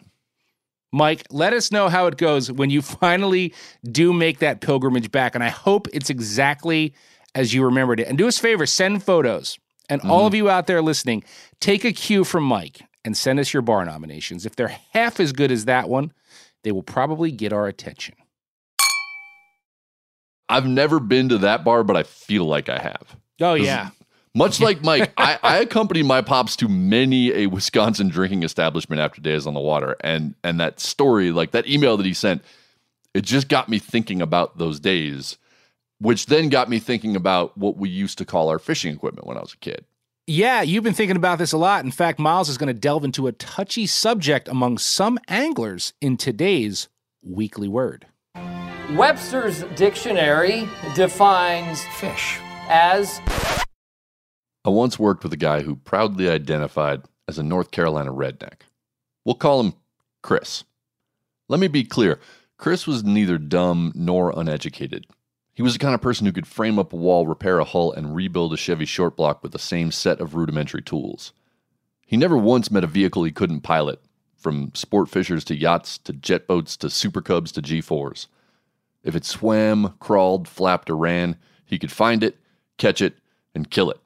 Mike, 0.93 1.23
let 1.29 1.51
us 1.51 1.73
know 1.73 1.89
how 1.89 2.07
it 2.07 2.15
goes 2.15 2.49
when 2.49 2.69
you 2.69 2.81
finally 3.01 3.53
do 3.83 4.13
make 4.13 4.39
that 4.39 4.61
pilgrimage 4.61 5.11
back. 5.11 5.35
And 5.35 5.43
I 5.43 5.49
hope 5.49 5.89
it's 5.91 6.09
exactly 6.09 6.93
as 7.35 7.53
you 7.53 7.65
remembered 7.65 7.99
it. 7.99 8.07
And 8.07 8.17
do 8.17 8.29
us 8.29 8.37
a 8.37 8.41
favor, 8.41 8.65
send 8.65 9.03
photos. 9.03 9.59
And 9.89 10.01
all 10.03 10.23
mm. 10.23 10.27
of 10.27 10.33
you 10.33 10.49
out 10.49 10.67
there 10.67 10.81
listening, 10.81 11.25
take 11.59 11.83
a 11.83 11.91
cue 11.91 12.23
from 12.23 12.45
Mike 12.45 12.81
and 13.03 13.15
send 13.17 13.39
us 13.39 13.53
your 13.53 13.61
bar 13.61 13.83
nominations. 13.83 14.45
If 14.45 14.55
they're 14.55 14.77
half 14.93 15.19
as 15.19 15.33
good 15.33 15.51
as 15.51 15.65
that 15.65 15.89
one, 15.89 16.13
they 16.63 16.71
will 16.71 16.81
probably 16.81 17.29
get 17.29 17.51
our 17.51 17.67
attention. 17.67 18.15
I've 20.47 20.65
never 20.65 21.01
been 21.01 21.27
to 21.27 21.39
that 21.39 21.65
bar, 21.65 21.83
but 21.83 21.97
I 21.97 22.03
feel 22.03 22.45
like 22.45 22.69
I 22.69 22.79
have. 22.79 23.17
Oh, 23.41 23.53
yeah. 23.53 23.89
Much 24.35 24.59
like 24.59 24.81
Mike, 24.83 25.11
I, 25.17 25.39
I 25.41 25.57
accompanied 25.59 26.05
my 26.05 26.21
pops 26.21 26.55
to 26.57 26.67
many 26.67 27.33
a 27.33 27.47
Wisconsin 27.47 28.09
drinking 28.09 28.43
establishment 28.43 29.01
after 29.01 29.21
days 29.21 29.47
on 29.47 29.53
the 29.53 29.59
water, 29.59 29.95
and 30.01 30.35
and 30.43 30.59
that 30.59 30.79
story, 30.79 31.31
like 31.31 31.51
that 31.51 31.67
email 31.67 31.97
that 31.97 32.05
he 32.05 32.13
sent, 32.13 32.43
it 33.13 33.23
just 33.23 33.47
got 33.47 33.69
me 33.69 33.79
thinking 33.79 34.21
about 34.21 34.57
those 34.57 34.79
days, 34.79 35.37
which 35.99 36.27
then 36.27 36.49
got 36.49 36.69
me 36.69 36.79
thinking 36.79 37.15
about 37.15 37.57
what 37.57 37.77
we 37.77 37.89
used 37.89 38.17
to 38.17 38.25
call 38.25 38.49
our 38.49 38.59
fishing 38.59 38.93
equipment 38.93 39.25
when 39.25 39.37
I 39.37 39.41
was 39.41 39.53
a 39.53 39.57
kid. 39.57 39.85
Yeah, 40.27 40.63
you've 40.63 40.83
been 40.83 40.93
thinking 40.93 41.17
about 41.17 41.37
this 41.37 41.53
a 41.53 41.57
lot. 41.57 41.85
In 41.85 41.91
fact, 41.91 42.19
Miles 42.19 42.49
is 42.49 42.57
going 42.57 42.67
to 42.67 42.73
delve 42.73 43.05
into 43.05 43.27
a 43.27 43.31
touchy 43.31 43.85
subject 43.85 44.47
among 44.47 44.79
some 44.79 45.19
anglers 45.27 45.93
in 46.01 46.17
today's 46.17 46.89
weekly 47.23 47.67
word. 47.67 48.07
Webster's 48.93 49.63
dictionary 49.75 50.67
defines 50.95 51.83
fish 51.99 52.39
as 52.69 53.21
I 54.63 54.69
once 54.69 54.97
worked 54.97 55.23
with 55.23 55.33
a 55.33 55.37
guy 55.37 55.61
who 55.61 55.75
proudly 55.75 56.29
identified 56.29 57.03
as 57.27 57.37
a 57.37 57.43
North 57.43 57.71
Carolina 57.71 58.11
redneck. 58.11 58.61
We'll 59.23 59.35
call 59.35 59.61
him 59.61 59.73
Chris. 60.21 60.63
Let 61.47 61.59
me 61.59 61.67
be 61.67 61.83
clear 61.83 62.19
Chris 62.57 62.87
was 62.87 63.03
neither 63.03 63.37
dumb 63.37 63.91
nor 63.95 64.33
uneducated. 64.35 65.05
He 65.53 65.61
was 65.61 65.73
the 65.73 65.79
kind 65.79 65.95
of 65.95 66.01
person 66.01 66.25
who 66.25 66.33
could 66.33 66.47
frame 66.47 66.77
up 66.79 66.91
a 66.91 66.97
wall, 66.97 67.27
repair 67.27 67.59
a 67.59 67.63
hull, 67.63 67.93
and 67.93 68.15
rebuild 68.15 68.53
a 68.53 68.57
Chevy 68.57 68.85
short 68.85 69.15
block 69.15 69.41
with 69.41 69.51
the 69.51 69.59
same 69.59 69.91
set 69.91 70.19
of 70.19 70.35
rudimentary 70.35 70.81
tools. 70.81 71.31
He 72.05 72.17
never 72.17 72.37
once 72.37 72.69
met 72.69 72.83
a 72.83 72.87
vehicle 72.87 73.23
he 73.23 73.31
couldn't 73.31 73.61
pilot, 73.61 74.01
from 74.35 74.73
sport 74.75 75.09
fishers 75.09 75.43
to 75.45 75.55
yachts 75.55 75.97
to 75.99 76.13
jet 76.13 76.45
boats 76.45 76.75
to 76.77 76.89
super 76.89 77.21
cubs 77.21 77.51
to 77.53 77.61
G4s. 77.61 78.27
If 79.03 79.15
it 79.15 79.23
swam, 79.23 79.95
crawled, 79.99 80.47
flapped, 80.47 80.89
or 80.89 80.97
ran, 80.97 81.37
he 81.65 81.79
could 81.79 81.91
find 81.91 82.23
it, 82.23 82.37
catch 82.77 83.01
it, 83.01 83.15
and 83.53 83.69
kill 83.69 83.89
it. 83.89 83.99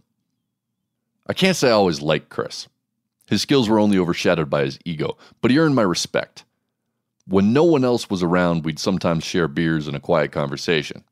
I 1.28 1.34
can't 1.34 1.58
say 1.58 1.70
I 1.70 1.74
always 1.74 2.02
liked 2.02 2.30
Chris. 2.30 2.68
His 3.28 3.42
skills 3.42 3.70
were 3.70 3.80
only 3.80 3.98
overshadowed 4.00 4.50
by 4.50 4.66
his 4.66 4.80
ego, 4.86 5.18
but 5.42 5.52
he 5.52 5.60
earned 5.60 5.76
my 5.76 5.84
respect. 5.84 6.44
When 7.28 7.54
no 7.54 7.64
one 7.64 7.86
else 7.86 8.10
was 8.10 8.24
around, 8.24 8.66
we'd 8.66 8.80
sometimes 8.80 9.24
share 9.24 9.48
beers 9.48 9.88
and 9.88 9.96
a 9.96 10.00
quiet 10.00 10.32
conversation. 10.32 11.04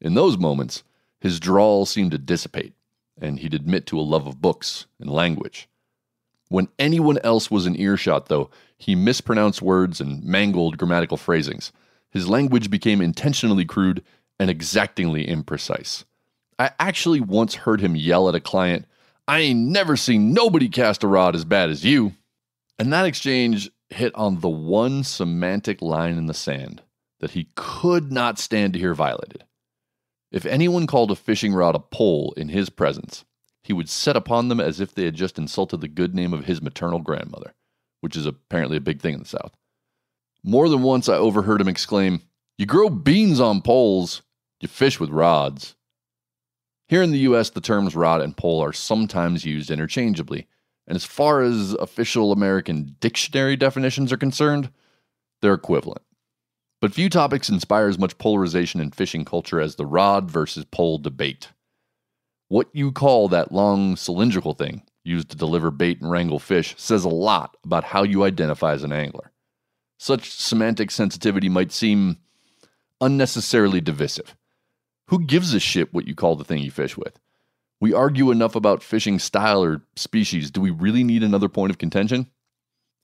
In 0.00 0.14
those 0.14 0.38
moments, 0.38 0.84
his 1.20 1.40
drawl 1.40 1.86
seemed 1.86 2.12
to 2.12 2.18
dissipate, 2.18 2.74
and 3.20 3.40
he'd 3.40 3.54
admit 3.54 3.86
to 3.86 3.98
a 3.98 4.02
love 4.02 4.26
of 4.28 4.40
books 4.40 4.86
and 5.00 5.10
language. 5.10 5.68
When 6.48 6.68
anyone 6.78 7.18
else 7.24 7.50
was 7.50 7.66
in 7.66 7.80
earshot, 7.80 8.26
though, 8.26 8.50
he 8.76 8.94
mispronounced 8.94 9.62
words 9.62 10.00
and 10.00 10.22
mangled 10.22 10.78
grammatical 10.78 11.16
phrasings. 11.16 11.72
His 12.10 12.28
language 12.28 12.70
became 12.70 13.00
intentionally 13.00 13.64
crude 13.64 14.04
and 14.38 14.50
exactingly 14.50 15.26
imprecise. 15.26 16.04
I 16.58 16.70
actually 16.78 17.20
once 17.20 17.54
heard 17.54 17.80
him 17.80 17.96
yell 17.96 18.28
at 18.28 18.34
a 18.34 18.40
client, 18.40 18.86
I 19.26 19.40
ain't 19.40 19.60
never 19.60 19.96
seen 19.96 20.32
nobody 20.32 20.68
cast 20.68 21.02
a 21.02 21.08
rod 21.08 21.34
as 21.34 21.44
bad 21.44 21.70
as 21.70 21.84
you. 21.84 22.12
And 22.78 22.92
that 22.92 23.06
exchange 23.06 23.70
hit 23.90 24.14
on 24.14 24.40
the 24.40 24.48
one 24.48 25.04
semantic 25.04 25.80
line 25.80 26.18
in 26.18 26.26
the 26.26 26.34
sand 26.34 26.82
that 27.20 27.32
he 27.32 27.48
could 27.54 28.12
not 28.12 28.38
stand 28.38 28.72
to 28.72 28.78
hear 28.78 28.94
violated. 28.94 29.44
If 30.30 30.44
anyone 30.44 30.86
called 30.86 31.10
a 31.10 31.16
fishing 31.16 31.54
rod 31.54 31.74
a 31.74 31.78
pole 31.78 32.34
in 32.36 32.48
his 32.48 32.68
presence, 32.68 33.24
he 33.62 33.72
would 33.72 33.88
set 33.88 34.16
upon 34.16 34.48
them 34.48 34.60
as 34.60 34.80
if 34.80 34.94
they 34.94 35.04
had 35.04 35.14
just 35.14 35.38
insulted 35.38 35.80
the 35.80 35.88
good 35.88 36.14
name 36.14 36.34
of 36.34 36.44
his 36.44 36.60
maternal 36.60 36.98
grandmother, 36.98 37.54
which 38.00 38.16
is 38.16 38.26
apparently 38.26 38.76
a 38.76 38.80
big 38.80 39.00
thing 39.00 39.14
in 39.14 39.20
the 39.20 39.26
South. 39.26 39.56
More 40.42 40.68
than 40.68 40.82
once 40.82 41.08
I 41.08 41.14
overheard 41.14 41.60
him 41.60 41.68
exclaim, 41.68 42.20
You 42.58 42.66
grow 42.66 42.90
beans 42.90 43.40
on 43.40 43.62
poles, 43.62 44.22
you 44.60 44.68
fish 44.68 45.00
with 45.00 45.08
rods. 45.08 45.74
Here 46.88 47.02
in 47.02 47.12
the 47.12 47.20
US, 47.20 47.50
the 47.50 47.60
terms 47.60 47.96
rod 47.96 48.20
and 48.20 48.36
pole 48.36 48.62
are 48.62 48.72
sometimes 48.72 49.44
used 49.44 49.70
interchangeably, 49.70 50.46
and 50.86 50.96
as 50.96 51.04
far 51.04 51.40
as 51.40 51.74
official 51.74 52.32
American 52.32 52.96
dictionary 53.00 53.56
definitions 53.56 54.12
are 54.12 54.18
concerned, 54.18 54.70
they're 55.40 55.54
equivalent. 55.54 56.02
But 56.80 56.92
few 56.92 57.08
topics 57.08 57.48
inspire 57.48 57.88
as 57.88 57.98
much 57.98 58.18
polarization 58.18 58.80
in 58.80 58.90
fishing 58.90 59.24
culture 59.24 59.60
as 59.60 59.76
the 59.76 59.86
rod 59.86 60.30
versus 60.30 60.66
pole 60.66 60.98
debate. 60.98 61.48
What 62.48 62.68
you 62.74 62.92
call 62.92 63.28
that 63.28 63.52
long 63.52 63.96
cylindrical 63.96 64.52
thing 64.52 64.82
used 65.02 65.30
to 65.30 65.36
deliver 65.36 65.70
bait 65.70 66.00
and 66.00 66.10
wrangle 66.10 66.38
fish 66.38 66.74
says 66.76 67.04
a 67.04 67.08
lot 67.08 67.56
about 67.64 67.84
how 67.84 68.02
you 68.02 68.24
identify 68.24 68.72
as 68.72 68.84
an 68.84 68.92
angler. 68.92 69.32
Such 69.98 70.30
semantic 70.30 70.90
sensitivity 70.90 71.48
might 71.48 71.72
seem 71.72 72.18
unnecessarily 73.00 73.80
divisive. 73.80 74.36
Who 75.08 75.24
gives 75.24 75.54
a 75.54 75.60
shit 75.60 75.92
what 75.92 76.08
you 76.08 76.14
call 76.14 76.36
the 76.36 76.44
thing 76.44 76.62
you 76.62 76.70
fish 76.70 76.96
with? 76.96 77.18
We 77.80 77.92
argue 77.92 78.30
enough 78.30 78.54
about 78.54 78.82
fishing 78.82 79.18
style 79.18 79.62
or 79.62 79.82
species. 79.96 80.50
Do 80.50 80.60
we 80.60 80.70
really 80.70 81.04
need 81.04 81.22
another 81.22 81.48
point 81.48 81.70
of 81.70 81.78
contention? 81.78 82.30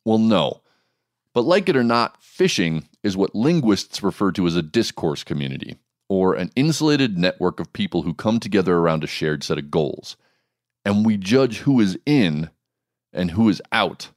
Well, 0.04 0.18
no. 0.18 0.62
But 1.34 1.42
like 1.42 1.68
it 1.68 1.76
or 1.76 1.84
not, 1.84 2.22
fishing 2.22 2.88
is 3.02 3.16
what 3.16 3.34
linguists 3.34 4.02
refer 4.02 4.32
to 4.32 4.46
as 4.46 4.56
a 4.56 4.62
discourse 4.62 5.22
community, 5.22 5.76
or 6.08 6.34
an 6.34 6.50
insulated 6.56 7.18
network 7.18 7.60
of 7.60 7.72
people 7.72 8.02
who 8.02 8.14
come 8.14 8.40
together 8.40 8.76
around 8.76 9.04
a 9.04 9.06
shared 9.06 9.44
set 9.44 9.58
of 9.58 9.70
goals. 9.70 10.16
And 10.84 11.04
we 11.04 11.16
judge 11.16 11.58
who 11.58 11.78
is 11.80 11.98
in 12.06 12.50
and 13.12 13.32
who 13.32 13.48
is 13.48 13.60
out 13.70 14.08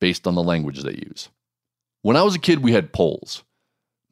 based 0.00 0.26
on 0.26 0.34
the 0.34 0.42
language 0.42 0.82
they 0.82 0.94
use. 1.06 1.28
When 2.02 2.16
I 2.16 2.22
was 2.22 2.34
a 2.34 2.40
kid, 2.40 2.62
we 2.62 2.72
had 2.72 2.92
poles. 2.92 3.44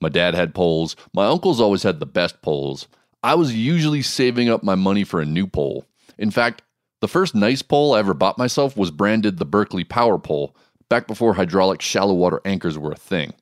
My 0.00 0.08
dad 0.08 0.34
had 0.34 0.54
poles. 0.54 0.94
My 1.12 1.26
uncles 1.26 1.60
always 1.60 1.82
had 1.82 1.98
the 1.98 2.06
best 2.06 2.40
poles. 2.42 2.86
I 3.22 3.34
was 3.34 3.54
usually 3.54 4.02
saving 4.02 4.48
up 4.48 4.62
my 4.62 4.74
money 4.74 5.04
for 5.04 5.20
a 5.20 5.26
new 5.26 5.46
pole. 5.46 5.84
In 6.16 6.30
fact, 6.30 6.62
the 7.00 7.08
first 7.08 7.34
nice 7.34 7.62
pole 7.62 7.94
I 7.94 7.98
ever 7.98 8.14
bought 8.14 8.38
myself 8.38 8.76
was 8.76 8.90
branded 8.90 9.38
the 9.38 9.44
Berkley 9.44 9.84
Power 9.84 10.18
Pole 10.18 10.54
back 10.88 11.06
before 11.06 11.34
hydraulic 11.34 11.80
shallow 11.80 12.14
water 12.14 12.40
anchors 12.44 12.78
were 12.78 12.92
a 12.92 12.96
thing. 12.96 13.32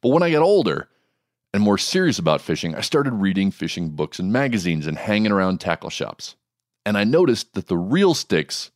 But 0.00 0.10
when 0.10 0.22
I 0.22 0.30
got 0.30 0.42
older 0.42 0.88
and 1.54 1.62
more 1.62 1.78
serious 1.78 2.18
about 2.18 2.40
fishing, 2.40 2.74
I 2.74 2.80
started 2.80 3.12
reading 3.14 3.50
fishing 3.50 3.90
books 3.90 4.18
and 4.18 4.32
magazines 4.32 4.86
and 4.86 4.96
hanging 4.96 5.32
around 5.32 5.58
tackle 5.58 5.90
shops. 5.90 6.36
And 6.84 6.96
I 6.96 7.04
noticed 7.04 7.54
that 7.54 7.68
the 7.68 7.76
real 7.76 8.14
sticks, 8.14 8.70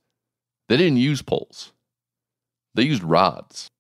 they 0.69 0.77
didn't 0.77 0.99
use 0.99 1.23
poles. 1.23 1.73
They 2.75 2.85
used 2.85 3.03
rods. 3.03 3.71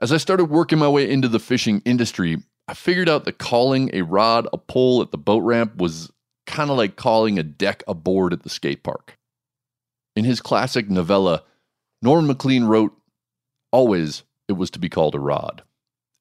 As 0.00 0.12
I 0.12 0.18
started 0.18 0.46
working 0.46 0.78
my 0.78 0.88
way 0.88 1.10
into 1.10 1.28
the 1.28 1.38
fishing 1.38 1.80
industry, 1.84 2.42
I 2.66 2.74
figured 2.74 3.08
out 3.08 3.24
that 3.24 3.38
calling 3.38 3.90
a 3.92 4.02
rod 4.02 4.48
a 4.52 4.58
pole 4.58 5.02
at 5.02 5.10
the 5.10 5.18
boat 5.18 5.40
ramp 5.40 5.76
was 5.76 6.10
kind 6.46 6.70
of 6.70 6.76
like 6.76 6.96
calling 6.96 7.38
a 7.38 7.42
deck 7.42 7.82
a 7.86 7.94
board 7.94 8.32
at 8.32 8.42
the 8.42 8.50
skate 8.50 8.82
park. 8.82 9.18
In 10.16 10.24
his 10.24 10.40
classic 10.40 10.88
novella, 10.88 11.42
Norman 12.00 12.26
Maclean 12.26 12.64
wrote, 12.64 12.96
Always 13.72 14.22
it 14.48 14.52
was 14.52 14.70
to 14.70 14.78
be 14.78 14.88
called 14.88 15.14
a 15.14 15.20
rod. 15.20 15.62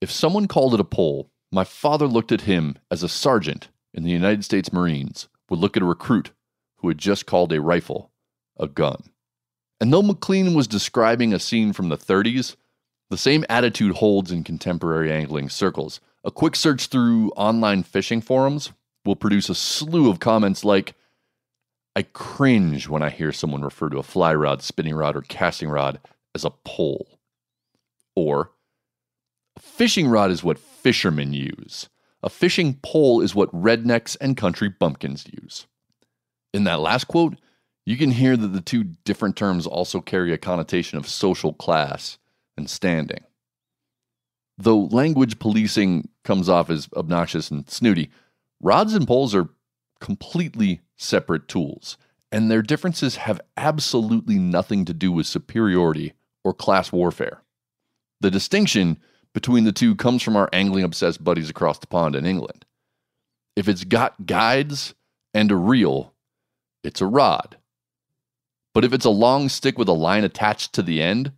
If 0.01 0.11
someone 0.11 0.47
called 0.47 0.73
it 0.73 0.79
a 0.79 0.85
pole, 0.85 1.29
my 1.51 1.63
father 1.63 2.07
looked 2.07 2.31
at 2.31 2.41
him 2.41 2.77
as 2.89 3.03
a 3.03 3.09
sergeant 3.09 3.69
in 3.93 4.03
the 4.03 4.11
United 4.11 4.43
States 4.43 4.73
Marines 4.73 5.27
would 5.49 5.59
look 5.59 5.77
at 5.77 5.83
a 5.83 5.85
recruit 5.85 6.31
who 6.77 6.87
had 6.87 6.97
just 6.97 7.25
called 7.25 7.53
a 7.53 7.61
rifle 7.61 8.11
a 8.57 8.67
gun. 8.67 9.03
And 9.79 9.93
though 9.93 10.01
Maclean 10.01 10.53
was 10.53 10.67
describing 10.67 11.33
a 11.33 11.39
scene 11.39 11.73
from 11.73 11.89
the 11.89 11.97
30s, 11.97 12.55
the 13.09 13.17
same 13.17 13.45
attitude 13.49 13.95
holds 13.95 14.31
in 14.31 14.43
contemporary 14.43 15.11
angling 15.11 15.49
circles. 15.49 15.99
A 16.25 16.31
quick 16.31 16.55
search 16.55 16.87
through 16.87 17.31
online 17.31 17.83
fishing 17.83 18.21
forums 18.21 18.71
will 19.05 19.15
produce 19.15 19.49
a 19.49 19.55
slew 19.55 20.09
of 20.09 20.19
comments 20.19 20.63
like, 20.63 20.95
I 21.95 22.03
cringe 22.03 22.87
when 22.87 23.03
I 23.03 23.09
hear 23.09 23.31
someone 23.31 23.61
refer 23.61 23.89
to 23.89 23.97
a 23.97 24.03
fly 24.03 24.33
rod, 24.33 24.61
spinning 24.61 24.95
rod, 24.95 25.15
or 25.15 25.21
casting 25.21 25.69
rod 25.69 25.99
as 26.33 26.45
a 26.45 26.49
pole. 26.49 27.19
Or, 28.15 28.51
a 29.57 29.59
fishing 29.59 30.07
rod 30.07 30.31
is 30.31 30.43
what 30.43 30.59
fishermen 30.59 31.33
use. 31.33 31.89
A 32.23 32.29
fishing 32.29 32.75
pole 32.81 33.19
is 33.19 33.35
what 33.35 33.51
rednecks 33.51 34.15
and 34.21 34.37
country 34.37 34.69
bumpkins 34.69 35.25
use. 35.41 35.67
In 36.53 36.63
that 36.63 36.79
last 36.79 37.05
quote, 37.05 37.35
you 37.85 37.97
can 37.97 38.11
hear 38.11 38.37
that 38.37 38.47
the 38.47 38.61
two 38.61 38.83
different 39.03 39.35
terms 39.35 39.67
also 39.67 39.99
carry 39.99 40.31
a 40.31 40.37
connotation 40.37 40.97
of 40.97 41.07
social 41.07 41.53
class 41.53 42.17
and 42.55 42.69
standing. 42.69 43.25
Though 44.57 44.79
language 44.79 45.39
policing 45.39 46.09
comes 46.23 46.47
off 46.47 46.69
as 46.69 46.87
obnoxious 46.95 47.49
and 47.49 47.69
snooty, 47.69 48.11
rods 48.61 48.93
and 48.93 49.07
poles 49.07 49.33
are 49.33 49.49
completely 49.99 50.81
separate 50.95 51.47
tools, 51.47 51.97
and 52.31 52.49
their 52.49 52.61
differences 52.61 53.15
have 53.17 53.41
absolutely 53.57 54.37
nothing 54.37 54.85
to 54.85 54.93
do 54.93 55.11
with 55.11 55.27
superiority 55.27 56.13
or 56.43 56.53
class 56.53 56.91
warfare. 56.91 57.41
The 58.21 58.31
distinction 58.31 58.99
between 59.33 59.63
the 59.63 59.71
two 59.71 59.95
comes 59.95 60.21
from 60.21 60.35
our 60.35 60.49
angling 60.53 60.83
obsessed 60.83 61.23
buddies 61.23 61.49
across 61.49 61.79
the 61.79 61.87
pond 61.87 62.15
in 62.15 62.25
England. 62.25 62.65
If 63.55 63.67
it's 63.67 63.83
got 63.83 64.25
guides 64.25 64.93
and 65.33 65.51
a 65.51 65.55
reel, 65.55 66.13
it's 66.83 67.01
a 67.01 67.07
rod. 67.07 67.57
But 68.73 68.83
if 68.83 68.93
it's 68.93 69.05
a 69.05 69.09
long 69.09 69.49
stick 69.49 69.77
with 69.77 69.87
a 69.87 69.93
line 69.93 70.23
attached 70.23 70.73
to 70.73 70.83
the 70.83 71.01
end, 71.01 71.31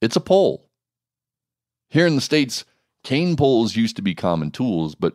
it's 0.00 0.16
a 0.16 0.20
pole. 0.20 0.61
Here 1.92 2.06
in 2.06 2.14
the 2.14 2.22
States, 2.22 2.64
cane 3.04 3.36
poles 3.36 3.76
used 3.76 3.96
to 3.96 4.02
be 4.02 4.14
common 4.14 4.50
tools, 4.50 4.94
but 4.94 5.14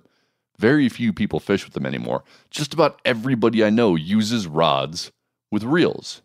very 0.60 0.88
few 0.90 1.12
people 1.12 1.40
fish 1.40 1.66
with 1.66 1.74
them 1.74 1.88
anymore. 1.88 2.24
Just 2.52 2.72
about 2.72 3.02
everybody 3.04 3.64
I 3.64 3.72
know 3.72 3.96
uses 3.96 4.46
rods 4.46 5.12
with 5.52 5.64
reels. 5.64 6.22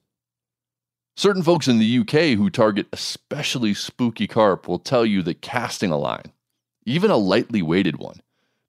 Certain 1.16 1.42
folks 1.42 1.68
in 1.68 1.78
the 1.78 1.98
UK 2.00 2.36
who 2.36 2.50
target 2.50 2.86
especially 2.92 3.72
spooky 3.72 4.26
carp 4.26 4.68
will 4.68 4.78
tell 4.78 5.06
you 5.06 5.22
that 5.22 5.40
casting 5.40 5.90
a 5.90 5.96
line, 5.96 6.34
even 6.84 7.10
a 7.10 7.16
lightly 7.16 7.62
weighted 7.62 7.96
one, 7.96 8.20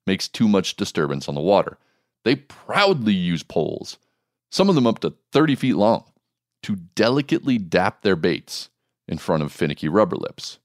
makes 0.06 0.26
too 0.26 0.48
much 0.48 0.76
disturbance 0.76 1.28
on 1.28 1.34
the 1.34 1.40
water. 1.42 1.76
They 2.24 2.36
proudly 2.36 3.12
use 3.12 3.42
poles, 3.42 3.98
some 4.50 4.70
of 4.70 4.74
them 4.74 4.86
up 4.86 5.00
to 5.00 5.12
30 5.32 5.54
feet 5.56 5.74
long, 5.74 6.04
to 6.62 6.76
delicately 6.76 7.58
dap 7.58 8.00
their 8.00 8.16
baits 8.16 8.70
in 9.06 9.18
front 9.18 9.42
of 9.42 9.52
finicky 9.52 9.90
rubber 9.90 10.16
lips. 10.16 10.60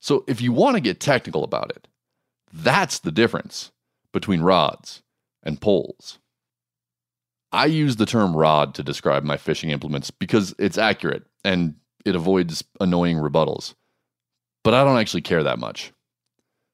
So 0.00 0.24
if 0.26 0.40
you 0.40 0.52
want 0.52 0.76
to 0.76 0.80
get 0.80 1.00
technical 1.00 1.44
about 1.44 1.70
it, 1.70 1.88
that's 2.52 3.00
the 3.00 3.12
difference 3.12 3.72
between 4.12 4.40
rods 4.40 5.02
and 5.42 5.60
poles. 5.60 6.18
I 7.52 7.66
use 7.66 7.96
the 7.96 8.06
term 8.06 8.36
rod 8.36 8.74
to 8.74 8.82
describe 8.82 9.24
my 9.24 9.36
fishing 9.36 9.70
implements 9.70 10.10
because 10.10 10.54
it's 10.58 10.78
accurate 10.78 11.24
and 11.44 11.74
it 12.04 12.14
avoids 12.14 12.62
annoying 12.80 13.16
rebuttals. 13.16 13.74
But 14.64 14.74
I 14.74 14.84
don't 14.84 14.98
actually 14.98 15.22
care 15.22 15.42
that 15.42 15.58
much. 15.58 15.92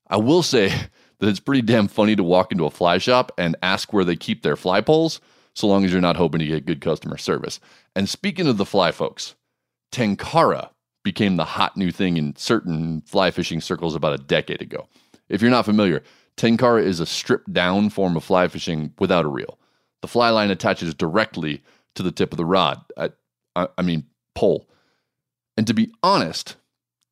I 0.09 0.17
will 0.17 0.43
say 0.43 0.69
that 1.19 1.29
it's 1.29 1.41
pretty 1.41 1.63
damn 1.63 1.89
funny 1.89 2.17
to 2.17 2.25
walk 2.25 2.53
into 2.53 2.67
a 2.67 2.71
fly 2.71 2.99
shop 2.99 3.33
and 3.39 3.57
ask 3.63 3.93
where 3.93 4.05
they 4.05 4.17
keep 4.17 4.43
their 4.43 4.57
fly 4.57 4.81
poles, 4.81 5.21
so 5.55 5.67
long 5.67 5.85
as 5.85 5.93
you're 5.93 6.01
not 6.01 6.17
hoping 6.17 6.41
to 6.41 6.47
get 6.47 6.67
good 6.67 6.81
customer 6.81 7.17
service. 7.17 7.61
And 7.95 8.09
speaking 8.09 8.47
of 8.47 8.57
the 8.57 8.65
fly 8.65 8.91
folks, 8.91 9.35
Tenkara 9.93 10.71
became 11.03 11.37
the 11.37 11.45
hot 11.45 11.77
new 11.77 11.91
thing 11.91 12.17
in 12.17 12.37
certain 12.37 13.03
fly 13.03 13.31
fishing 13.31 13.61
circles 13.61 13.95
about 13.95 14.15
a 14.15 14.23
decade 14.23 14.63
ago. 14.63 14.89
If 15.29 15.41
you're 15.43 15.51
not 15.51 15.65
familiar, 15.65 16.03
Tenkara 16.37 16.83
is 16.83 17.01
a 17.01 17.07
stripped 17.07 17.53
down 17.53 17.91
form 17.91 18.17
of 18.17 18.25
fly 18.25 18.49
fishing 18.49 18.93
without 18.99 19.25
a 19.25 19.29
reel. 19.29 19.59
The 20.01 20.09
fly 20.09 20.31
line 20.31 20.51
attaches 20.51 20.95
directly 20.95 21.63
to 21.95 22.03
the 22.03 22.13
tip 22.13 22.33
of 22.33 22.37
the 22.37 22.45
rod. 22.45 22.81
I, 22.97 23.11
I, 23.55 23.69
I 23.79 23.83
mean, 23.83 24.07
pole. 24.35 24.69
And 25.57 25.67
to 25.67 25.75
be 25.75 25.93
honest, 26.03 26.57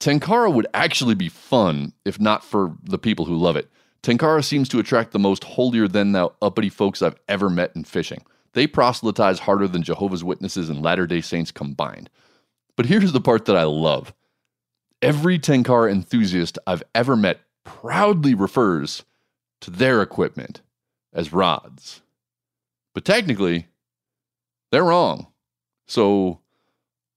Tenkara 0.00 0.52
would 0.52 0.66
actually 0.72 1.14
be 1.14 1.28
fun 1.28 1.92
if 2.04 2.18
not 2.18 2.42
for 2.42 2.74
the 2.82 2.98
people 2.98 3.26
who 3.26 3.36
love 3.36 3.56
it. 3.56 3.70
Tenkara 4.02 4.42
seems 4.42 4.68
to 4.70 4.78
attract 4.78 5.12
the 5.12 5.18
most 5.18 5.44
holier 5.44 5.86
than 5.86 6.12
thou 6.12 6.32
uppity 6.40 6.70
folks 6.70 7.02
I've 7.02 7.20
ever 7.28 7.50
met 7.50 7.72
in 7.76 7.84
fishing. 7.84 8.24
They 8.54 8.66
proselytize 8.66 9.40
harder 9.40 9.68
than 9.68 9.82
Jehovah's 9.82 10.24
Witnesses 10.24 10.70
and 10.70 10.82
Latter 10.82 11.06
day 11.06 11.20
Saints 11.20 11.52
combined. 11.52 12.08
But 12.76 12.86
here's 12.86 13.12
the 13.12 13.20
part 13.20 13.44
that 13.46 13.56
I 13.56 13.64
love 13.64 14.14
every 15.02 15.38
Tenkara 15.38 15.90
enthusiast 15.90 16.58
I've 16.66 16.82
ever 16.94 17.16
met 17.16 17.40
proudly 17.64 18.34
refers 18.34 19.04
to 19.60 19.70
their 19.70 20.02
equipment 20.02 20.60
as 21.12 21.32
rods. 21.32 22.02
But 22.94 23.04
technically, 23.04 23.68
they're 24.70 24.84
wrong. 24.84 25.28
So, 25.86 26.40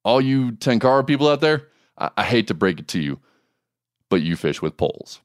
all 0.04 0.22
you 0.22 0.54
Tenkara 0.54 1.06
people 1.06 1.28
out 1.28 1.42
there, 1.42 1.68
I, 1.98 2.10
I 2.18 2.24
hate 2.24 2.48
to 2.48 2.54
break 2.54 2.80
it 2.80 2.88
to 2.90 3.00
you, 3.00 3.20
but 4.10 4.22
you 4.22 4.36
fish 4.36 4.62
with 4.62 4.78
poles. 4.78 5.22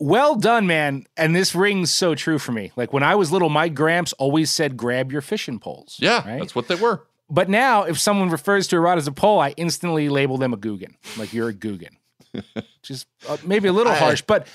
Well 0.00 0.34
done, 0.34 0.66
man. 0.66 1.04
And 1.16 1.36
this 1.36 1.54
rings 1.54 1.92
so 1.92 2.14
true 2.14 2.38
for 2.38 2.52
me. 2.52 2.72
Like 2.74 2.92
when 2.92 3.02
I 3.02 3.14
was 3.14 3.30
little, 3.30 3.50
my 3.50 3.68
gramps 3.68 4.12
always 4.14 4.50
said, 4.50 4.76
grab 4.76 5.12
your 5.12 5.20
fishing 5.20 5.58
poles. 5.58 5.96
Yeah, 6.00 6.26
right? 6.28 6.40
that's 6.40 6.54
what 6.54 6.68
they 6.68 6.74
were. 6.74 7.06
But 7.28 7.48
now, 7.48 7.84
if 7.84 7.98
someone 8.00 8.30
refers 8.30 8.66
to 8.68 8.76
a 8.76 8.80
rod 8.80 8.98
as 8.98 9.06
a 9.06 9.12
pole, 9.12 9.38
I 9.38 9.50
instantly 9.56 10.08
label 10.08 10.36
them 10.38 10.52
a 10.52 10.56
Guggen. 10.56 10.94
Like 11.18 11.32
you're 11.32 11.50
a 11.50 11.54
Guggen. 11.54 11.96
Just 12.82 13.06
uh, 13.28 13.36
maybe 13.44 13.68
a 13.68 13.72
little 13.72 13.92
I- 13.92 13.96
harsh, 13.96 14.22
but 14.22 14.46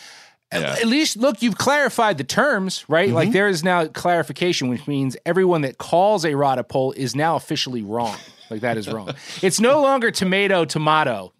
Yeah. 0.51 0.75
at 0.79 0.85
least 0.87 1.15
look, 1.17 1.41
you've 1.41 1.57
clarified 1.57 2.17
the 2.17 2.23
terms, 2.23 2.83
right? 2.87 3.09
Like 3.11 3.31
there 3.31 3.47
is 3.47 3.63
now 3.63 3.85
clarification, 3.87 4.67
which 4.69 4.87
means 4.87 5.15
everyone 5.25 5.61
that 5.61 5.77
calls 5.77 6.25
a 6.25 6.35
rod 6.35 6.57
a 6.59 6.63
pole 6.63 6.91
is 6.93 7.15
now 7.15 7.35
officially 7.35 7.81
wrong. 7.83 8.17
Like 8.49 8.61
that 8.61 8.77
is 8.77 8.87
wrong. 8.91 9.09
it's 9.41 9.59
no 9.59 9.81
longer 9.81 10.11
tomato, 10.11 10.65
tomato. 10.65 11.33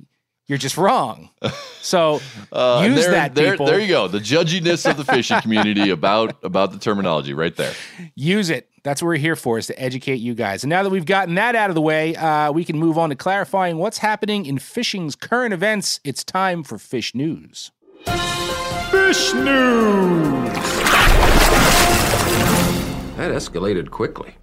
You're 0.47 0.57
just 0.59 0.77
wrong. 0.77 1.29
So 1.81 2.19
Uh, 2.51 2.83
use 2.89 3.03
there, 3.03 3.11
that, 3.11 3.35
there, 3.35 3.51
people. 3.51 3.67
there 3.67 3.79
you 3.79 3.87
go. 3.87 4.07
The 4.07 4.17
judginess 4.17 4.89
of 4.89 4.97
the 4.97 5.03
fishing 5.05 5.39
community 5.41 5.91
about 5.91 6.35
about 6.43 6.71
the 6.71 6.79
terminology 6.79 7.35
right 7.35 7.55
there. 7.55 7.73
use 8.15 8.49
it. 8.49 8.67
That's 8.81 9.03
what 9.03 9.09
we're 9.09 9.17
here 9.17 9.35
for, 9.35 9.59
is 9.59 9.67
to 9.67 9.79
educate 9.79 10.15
you 10.15 10.33
guys. 10.33 10.63
And 10.63 10.69
now 10.71 10.81
that 10.81 10.89
we've 10.89 11.05
gotten 11.05 11.35
that 11.35 11.55
out 11.55 11.69
of 11.69 11.75
the 11.75 11.81
way, 11.81 12.15
uh, 12.15 12.51
we 12.51 12.65
can 12.65 12.79
move 12.79 12.97
on 12.97 13.09
to 13.11 13.15
clarifying 13.15 13.77
what's 13.77 13.99
happening 13.99 14.47
in 14.47 14.57
fishing's 14.57 15.15
current 15.15 15.53
events. 15.53 15.99
It's 16.03 16.23
time 16.23 16.63
for 16.63 16.79
fish 16.79 17.13
news. 17.13 17.69
Fish 18.89 19.31
news! 19.35 20.49
That 23.17 23.31
escalated 23.31 23.91
quickly. 23.91 24.37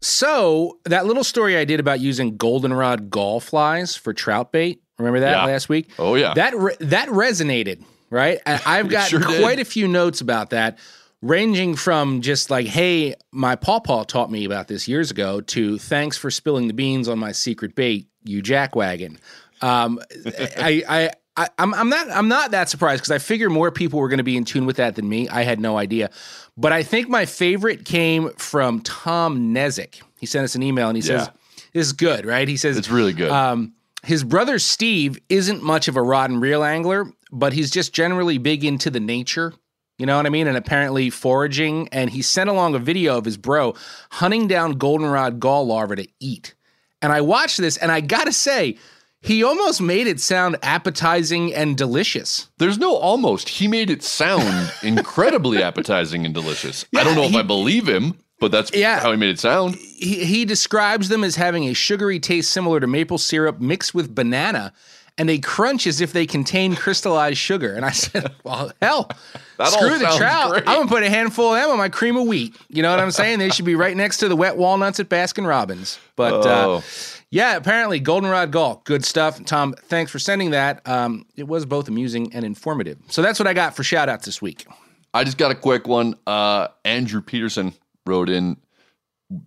So 0.00 0.78
that 0.84 1.06
little 1.06 1.24
story 1.24 1.56
I 1.56 1.64
did 1.64 1.78
about 1.78 2.00
using 2.00 2.36
goldenrod 2.36 3.08
gall 3.08 3.38
flies 3.38 3.94
for 3.96 4.12
trout 4.12 4.50
bait. 4.50 4.82
Remember 4.98 5.20
that 5.20 5.30
Yeah. 5.30 5.44
last 5.46 5.68
week? 5.68 5.90
Oh, 5.98 6.14
yeah. 6.16 6.34
That 6.34 6.56
re- 6.56 6.76
that 6.80 7.08
resonated, 7.08 7.82
right? 8.10 8.40
I've 8.46 8.88
got 8.88 9.08
sure 9.08 9.20
did. 9.20 9.40
quite 9.40 9.60
a 9.60 9.64
few 9.64 9.86
notes 9.88 10.20
about 10.20 10.50
that, 10.50 10.78
ranging 11.22 11.76
from 11.76 12.20
just 12.20 12.50
like, 12.50 12.66
"Hey, 12.66 13.14
my 13.32 13.54
pawpaw 13.56 14.04
taught 14.04 14.30
me 14.30 14.44
about 14.44 14.68
this 14.68 14.88
years 14.88 15.10
ago," 15.10 15.40
to 15.40 15.78
"Thanks 15.78 16.16
for 16.16 16.30
spilling 16.30 16.66
the 16.68 16.74
beans 16.74 17.08
on 17.08 17.18
my 17.18 17.32
secret 17.32 17.74
bait, 17.74 18.08
you 18.24 18.42
jackwagon." 18.42 19.18
Um, 19.62 20.00
I, 20.26 20.82
I, 20.88 21.10
I, 21.36 21.48
I'm, 21.58 21.74
I'm 21.74 21.88
not, 21.88 22.10
I'm 22.10 22.28
not 22.28 22.50
that 22.50 22.68
surprised 22.68 23.02
because 23.02 23.12
I 23.12 23.18
figure 23.18 23.48
more 23.50 23.70
people 23.70 24.00
were 24.00 24.08
going 24.08 24.18
to 24.18 24.24
be 24.24 24.36
in 24.36 24.44
tune 24.44 24.66
with 24.66 24.76
that 24.76 24.96
than 24.96 25.08
me. 25.08 25.28
I 25.28 25.42
had 25.44 25.60
no 25.60 25.76
idea, 25.78 26.10
but 26.56 26.72
I 26.72 26.82
think 26.82 27.08
my 27.08 27.24
favorite 27.26 27.84
came 27.84 28.30
from 28.30 28.80
Tom 28.80 29.54
Nezik. 29.54 30.00
He 30.18 30.26
sent 30.26 30.44
us 30.44 30.56
an 30.56 30.62
email 30.64 30.88
and 30.88 30.96
he 30.96 31.02
says, 31.02 31.26
Yeah. 31.26 31.60
"This 31.72 31.86
is 31.86 31.92
good, 31.92 32.26
right?" 32.26 32.48
He 32.48 32.56
says, 32.56 32.76
It's 32.76 32.88
really 32.90 33.12
good. 33.12 33.30
um, 33.30 33.74
his 34.04 34.24
brother 34.24 34.58
Steve 34.58 35.18
isn't 35.28 35.62
much 35.62 35.88
of 35.88 35.96
a 35.96 36.02
rod 36.02 36.30
and 36.30 36.40
reel 36.40 36.62
angler, 36.62 37.12
but 37.32 37.52
he's 37.52 37.70
just 37.70 37.92
generally 37.92 38.38
big 38.38 38.64
into 38.64 38.90
the 38.90 39.00
nature. 39.00 39.54
You 39.98 40.06
know 40.06 40.16
what 40.16 40.26
I 40.26 40.30
mean? 40.30 40.46
And 40.46 40.56
apparently 40.56 41.10
foraging. 41.10 41.88
And 41.90 42.10
he 42.10 42.22
sent 42.22 42.48
along 42.48 42.74
a 42.74 42.78
video 42.78 43.18
of 43.18 43.24
his 43.24 43.36
bro 43.36 43.74
hunting 44.12 44.46
down 44.46 44.72
goldenrod 44.72 45.40
gall 45.40 45.66
larvae 45.66 45.96
to 45.96 46.08
eat. 46.20 46.54
And 47.02 47.12
I 47.12 47.20
watched 47.20 47.58
this, 47.58 47.76
and 47.76 47.92
I 47.92 48.00
gotta 48.00 48.32
say, 48.32 48.76
he 49.20 49.42
almost 49.42 49.80
made 49.80 50.06
it 50.06 50.20
sound 50.20 50.56
appetizing 50.62 51.52
and 51.52 51.76
delicious. 51.76 52.48
There's 52.58 52.78
no 52.78 52.96
almost. 52.96 53.48
He 53.48 53.66
made 53.66 53.90
it 53.90 54.02
sound 54.04 54.72
incredibly 54.82 55.62
appetizing 55.62 56.24
and 56.24 56.34
delicious. 56.34 56.84
I 56.96 57.02
don't 57.02 57.16
know 57.16 57.24
if 57.24 57.34
I 57.34 57.42
believe 57.42 57.88
him, 57.88 58.18
but 58.40 58.50
that's 58.52 58.70
Yeah. 58.74 59.00
how 59.00 59.10
he 59.10 59.16
made 59.16 59.30
it 59.30 59.38
sound. 59.40 59.74
he, 59.76 60.24
he 60.24 60.44
describes 60.44 61.08
them 61.08 61.24
as 61.24 61.36
having 61.36 61.64
a 61.68 61.74
sugary 61.74 62.20
taste 62.20 62.50
similar 62.50 62.80
to 62.80 62.86
maple 62.86 63.18
syrup 63.18 63.60
mixed 63.60 63.94
with 63.94 64.14
banana, 64.14 64.72
and 65.16 65.28
they 65.28 65.38
crunch 65.38 65.86
as 65.88 66.00
if 66.00 66.12
they 66.12 66.26
contain 66.26 66.76
crystallized 66.76 67.38
sugar. 67.38 67.72
And 67.74 67.84
I 67.84 67.90
said, 67.90 68.32
"Well, 68.44 68.70
hell, 68.80 69.10
That 69.56 69.68
screw 69.68 69.98
the 69.98 70.14
trout. 70.16 70.50
great. 70.52 70.68
I'm 70.68 70.76
gonna 70.78 70.88
put 70.88 71.02
a 71.02 71.10
handful 71.10 71.52
of 71.54 71.60
them 71.60 71.70
on 71.70 71.78
my 71.78 71.88
cream 71.88 72.16
of 72.16 72.26
wheat. 72.28 72.54
You 72.68 72.82
know 72.82 72.90
what 72.90 73.00
I'm 73.00 73.10
saying? 73.10 73.40
They 73.40 73.50
should 73.50 73.64
be 73.64 73.74
right 73.74 73.96
next 73.96 74.18
to 74.18 74.28
the 74.28 74.36
wet 74.36 74.56
walnuts 74.56 75.00
at 75.00 75.08
Baskin 75.08 75.46
Robbins. 75.48 75.98
But 76.14 76.46
Oh. 76.46 76.76
uh, 76.76 76.80
yeah, 77.30 77.56
apparently 77.56 77.98
goldenrod 77.98 78.52
gall, 78.52 78.80
good 78.84 79.04
stuff. 79.04 79.44
Tom, 79.44 79.74
thanks 79.88 80.12
for 80.12 80.20
sending 80.20 80.52
that. 80.52 80.80
Um, 80.88 81.26
it 81.36 81.48
was 81.48 81.66
both 81.66 81.88
amusing 81.88 82.32
and 82.32 82.44
informative. 82.44 82.98
So 83.08 83.20
that's 83.20 83.40
what 83.40 83.48
I 83.48 83.52
got 83.54 83.74
for 83.74 83.82
shout 83.82 84.08
outs 84.08 84.24
this 84.24 84.40
week. 84.40 84.66
I 85.12 85.24
just 85.24 85.36
got 85.36 85.50
a 85.50 85.54
quick 85.56 85.88
one. 85.88 86.14
Uh, 86.28 86.68
Andrew 86.84 87.20
Peterson 87.20 87.74
wrote 88.08 88.28
in 88.30 88.56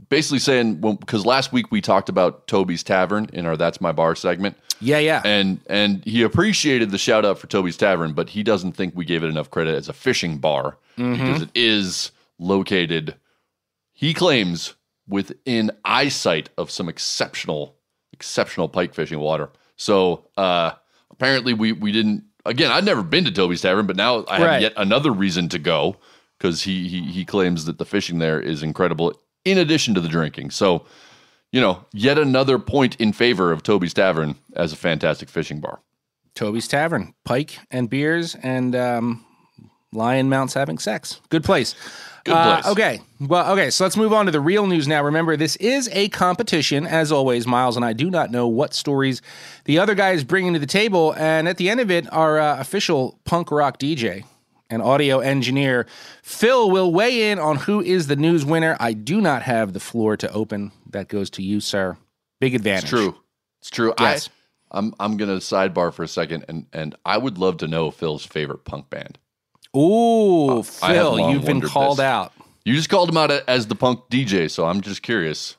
basically 0.09 0.39
saying, 0.39 0.75
because 0.99 1.25
last 1.25 1.51
week 1.51 1.71
we 1.71 1.81
talked 1.81 2.07
about 2.07 2.47
Toby's 2.47 2.83
Tavern 2.83 3.29
in 3.33 3.45
our 3.45 3.57
That's 3.57 3.81
My 3.81 3.91
Bar 3.91 4.15
segment. 4.15 4.55
Yeah, 4.79 4.99
yeah. 4.99 5.21
And 5.25 5.59
and 5.67 6.03
he 6.05 6.21
appreciated 6.23 6.91
the 6.91 6.97
shout 6.97 7.25
out 7.25 7.37
for 7.39 7.47
Toby's 7.47 7.77
Tavern, 7.77 8.13
but 8.13 8.29
he 8.29 8.43
doesn't 8.43 8.73
think 8.73 8.95
we 8.95 9.05
gave 9.05 9.23
it 9.23 9.27
enough 9.27 9.49
credit 9.51 9.75
as 9.75 9.89
a 9.89 9.93
fishing 9.93 10.37
bar 10.37 10.77
because 10.95 11.41
it 11.43 11.49
is 11.55 12.11
located, 12.39 13.15
he 13.93 14.13
claims, 14.13 14.75
within 15.07 15.71
eyesight 15.85 16.49
of 16.57 16.69
some 16.71 16.87
exceptional, 16.89 17.75
exceptional 18.13 18.69
pike 18.69 18.93
fishing 18.93 19.19
water. 19.19 19.49
So 19.77 20.27
uh, 20.37 20.71
apparently 21.11 21.53
we 21.53 21.71
we 21.73 21.91
didn't. 21.91 22.23
Again, 22.45 22.71
I'd 22.71 22.85
never 22.85 23.03
been 23.03 23.25
to 23.25 23.31
Toby's 23.31 23.61
Tavern, 23.61 23.85
but 23.85 23.95
now 23.95 24.25
I 24.27 24.37
have 24.39 24.47
Right. 24.47 24.61
yet 24.61 24.73
another 24.77 25.11
reason 25.11 25.47
to 25.49 25.59
go 25.59 25.97
because 26.41 26.63
he, 26.63 26.87
he 26.87 27.01
he 27.03 27.23
claims 27.25 27.65
that 27.65 27.77
the 27.77 27.85
fishing 27.85 28.17
there 28.17 28.39
is 28.39 28.63
incredible. 28.63 29.13
In 29.45 29.57
addition 29.57 29.93
to 29.93 30.01
the 30.01 30.09
drinking, 30.09 30.49
so 30.51 30.85
you 31.51 31.61
know, 31.61 31.85
yet 31.93 32.17
another 32.17 32.57
point 32.57 32.95
in 32.95 33.11
favor 33.13 33.51
of 33.51 33.61
Toby's 33.61 33.93
Tavern 33.93 34.35
as 34.55 34.71
a 34.73 34.75
fantastic 34.75 35.29
fishing 35.29 35.59
bar. 35.59 35.81
Toby's 36.33 36.67
Tavern, 36.67 37.13
pike 37.25 37.59
and 37.69 37.89
beers, 37.89 38.35
and 38.41 38.75
um, 38.75 39.25
lion 39.91 40.29
mounts 40.29 40.53
having 40.53 40.77
sex. 40.77 41.19
Good 41.29 41.43
place. 41.43 41.75
Good 42.23 42.35
Uh, 42.35 42.61
place. 42.61 42.71
okay. 42.71 43.01
Well, 43.19 43.51
okay. 43.53 43.69
So 43.71 43.83
let's 43.83 43.97
move 43.97 44.13
on 44.13 44.27
to 44.27 44.31
the 44.31 44.39
real 44.39 44.65
news 44.67 44.87
now. 44.87 45.03
Remember, 45.03 45.35
this 45.35 45.55
is 45.57 45.89
a 45.91 46.07
competition. 46.09 46.85
As 46.87 47.11
always, 47.11 47.45
Miles 47.47 47.75
and 47.75 47.83
I 47.83 47.93
do 47.93 48.09
not 48.09 48.31
know 48.31 48.47
what 48.47 48.73
stories 48.73 49.21
the 49.65 49.77
other 49.79 49.93
guy 49.95 50.11
is 50.11 50.23
bringing 50.23 50.53
to 50.53 50.59
the 50.59 50.65
table. 50.67 51.13
And 51.17 51.47
at 51.49 51.57
the 51.57 51.67
end 51.69 51.79
of 51.79 51.89
it, 51.91 52.11
our 52.13 52.39
uh, 52.39 52.59
official 52.59 53.19
punk 53.25 53.51
rock 53.51 53.77
DJ 53.79 54.23
and 54.71 54.81
audio 54.81 55.19
engineer, 55.19 55.85
Phil, 56.23 56.71
will 56.71 56.91
weigh 56.91 57.29
in 57.31 57.37
on 57.37 57.57
who 57.57 57.81
is 57.81 58.07
the 58.07 58.15
news 58.15 58.43
winner. 58.45 58.75
I 58.79 58.93
do 58.93 59.21
not 59.21 59.43
have 59.43 59.73
the 59.73 59.79
floor 59.79 60.17
to 60.17 60.31
open. 60.31 60.71
That 60.89 61.07
goes 61.07 61.29
to 61.31 61.43
you, 61.43 61.59
sir. 61.59 61.97
Big 62.39 62.55
advantage. 62.55 62.83
It's 62.85 62.89
true. 62.89 63.15
It's 63.59 63.69
true. 63.69 63.93
Yes. 63.99 64.29
I, 64.71 64.79
I'm 64.79 64.95
I'm 64.99 65.17
gonna 65.17 65.37
sidebar 65.37 65.93
for 65.93 66.03
a 66.03 66.07
second, 66.07 66.45
and 66.47 66.65
and 66.73 66.95
I 67.05 67.17
would 67.17 67.37
love 67.37 67.57
to 67.57 67.67
know 67.67 67.91
Phil's 67.91 68.25
favorite 68.25 68.63
punk 68.65 68.89
band. 68.89 69.19
Ooh, 69.77 70.57
have 70.57 70.67
Phil, 70.67 71.29
you've 71.31 71.45
been 71.45 71.61
called 71.61 71.97
this. 71.97 72.03
out. 72.03 72.33
You 72.65 72.75
just 72.75 72.89
called 72.89 73.09
him 73.09 73.17
out 73.17 73.31
as 73.31 73.67
the 73.67 73.75
punk 73.75 74.01
DJ, 74.09 74.49
so 74.49 74.65
I'm 74.65 74.81
just 74.81 75.01
curious. 75.01 75.55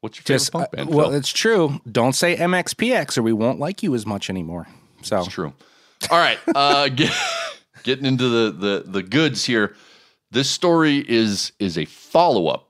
What's 0.00 0.18
your 0.18 0.22
favorite 0.22 0.38
Just 0.38 0.52
punk 0.52 0.64
uh, 0.64 0.76
band? 0.76 0.88
well, 0.90 1.08
Phil? 1.08 1.18
it's 1.18 1.30
true. 1.32 1.80
Don't 1.90 2.12
say 2.12 2.36
MXPX 2.36 3.18
or 3.18 3.22
we 3.22 3.32
won't 3.32 3.58
like 3.58 3.82
you 3.82 3.94
as 3.94 4.06
much 4.06 4.30
anymore. 4.30 4.66
So 5.02 5.18
It's 5.18 5.28
true. 5.28 5.52
All 6.10 6.18
right, 6.18 6.38
uh, 6.54 6.88
getting 7.86 8.04
into 8.04 8.28
the, 8.28 8.50
the 8.50 8.84
the 8.90 9.02
goods 9.02 9.46
here. 9.46 9.74
This 10.30 10.50
story 10.50 10.98
is 11.08 11.52
is 11.58 11.78
a 11.78 11.86
follow 11.86 12.48
up 12.48 12.68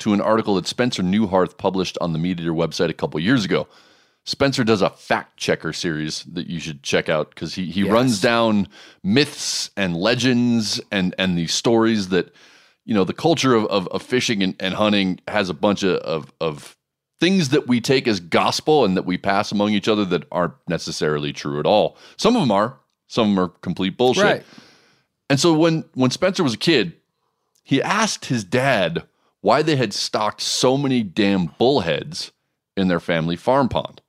to 0.00 0.12
an 0.12 0.20
article 0.20 0.56
that 0.56 0.66
Spencer 0.66 1.02
Neuharth 1.02 1.56
published 1.56 1.96
on 2.02 2.12
the 2.12 2.18
Meat 2.18 2.38
Eater 2.40 2.52
website 2.52 2.90
a 2.90 2.94
couple 2.94 3.18
years 3.18 3.46
ago. 3.46 3.66
Spencer 4.24 4.64
does 4.64 4.82
a 4.82 4.90
fact 4.90 5.36
checker 5.38 5.72
series 5.72 6.24
that 6.24 6.48
you 6.48 6.58
should 6.60 6.82
check 6.82 7.08
out 7.08 7.30
because 7.30 7.54
he 7.54 7.66
he 7.70 7.82
Yes. 7.82 7.92
runs 7.92 8.20
down 8.20 8.68
myths 9.02 9.70
and 9.76 9.96
legends 9.96 10.80
and 10.90 11.14
and 11.16 11.38
these 11.38 11.54
stories 11.54 12.08
that 12.08 12.34
you 12.84 12.92
know 12.92 13.04
the 13.04 13.14
culture 13.14 13.54
of 13.54 13.64
of, 13.66 13.86
of 13.88 14.02
fishing 14.02 14.42
and, 14.42 14.54
and 14.60 14.74
hunting 14.74 15.20
has 15.28 15.48
a 15.48 15.54
bunch 15.54 15.82
of, 15.84 15.96
of 16.00 16.32
of 16.40 16.76
things 17.20 17.48
that 17.50 17.66
we 17.66 17.80
take 17.80 18.06
as 18.06 18.20
gospel 18.20 18.84
and 18.84 18.96
that 18.96 19.06
we 19.06 19.16
pass 19.16 19.50
among 19.52 19.70
each 19.72 19.88
other 19.88 20.04
that 20.04 20.24
aren't 20.30 20.52
necessarily 20.68 21.32
true 21.32 21.58
at 21.58 21.64
all. 21.64 21.96
Some 22.18 22.36
of 22.36 22.42
them 22.42 22.50
are, 22.50 22.78
some 23.06 23.30
of 23.30 23.36
them 23.36 23.44
are 23.44 23.48
complete 23.60 23.96
bullshit. 23.96 24.22
Right. 24.24 24.44
And 25.30 25.40
so 25.40 25.52
when 25.54 25.84
when 25.94 26.10
Spencer 26.10 26.42
was 26.42 26.54
a 26.54 26.58
kid, 26.58 26.94
he 27.62 27.82
asked 27.82 28.26
his 28.26 28.44
dad 28.44 29.04
why 29.40 29.62
they 29.62 29.76
had 29.76 29.92
stocked 29.92 30.40
so 30.40 30.76
many 30.76 31.02
damn 31.02 31.46
bullheads 31.58 32.32
in 32.76 32.88
their 32.88 33.00
family 33.00 33.36
farm 33.36 33.68
pond. 33.68 34.00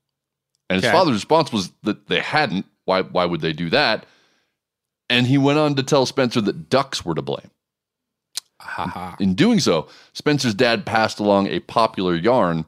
And 0.69 0.77
his 0.77 0.85
Okay. 0.85 0.93
father's 0.95 1.13
response 1.15 1.51
was 1.51 1.71
that 1.83 2.07
they 2.07 2.19
hadn't. 2.19 2.65
Why 2.85 3.01
why 3.01 3.25
would 3.25 3.41
they 3.41 3.53
do 3.53 3.69
that? 3.69 4.05
And 5.09 5.27
he 5.27 5.37
went 5.37 5.57
on 5.59 5.75
to 5.75 5.83
tell 5.83 6.05
Spencer 6.05 6.41
that 6.41 6.69
ducks 6.69 7.05
were 7.05 7.15
to 7.15 7.21
blame. 7.21 7.49
In 9.19 9.33
doing 9.35 9.59
so, 9.59 9.87
Spencer's 10.13 10.53
dad 10.53 10.85
passed 10.85 11.19
along 11.19 11.47
a 11.47 11.59
popular 11.61 12.15
yarn 12.15 12.65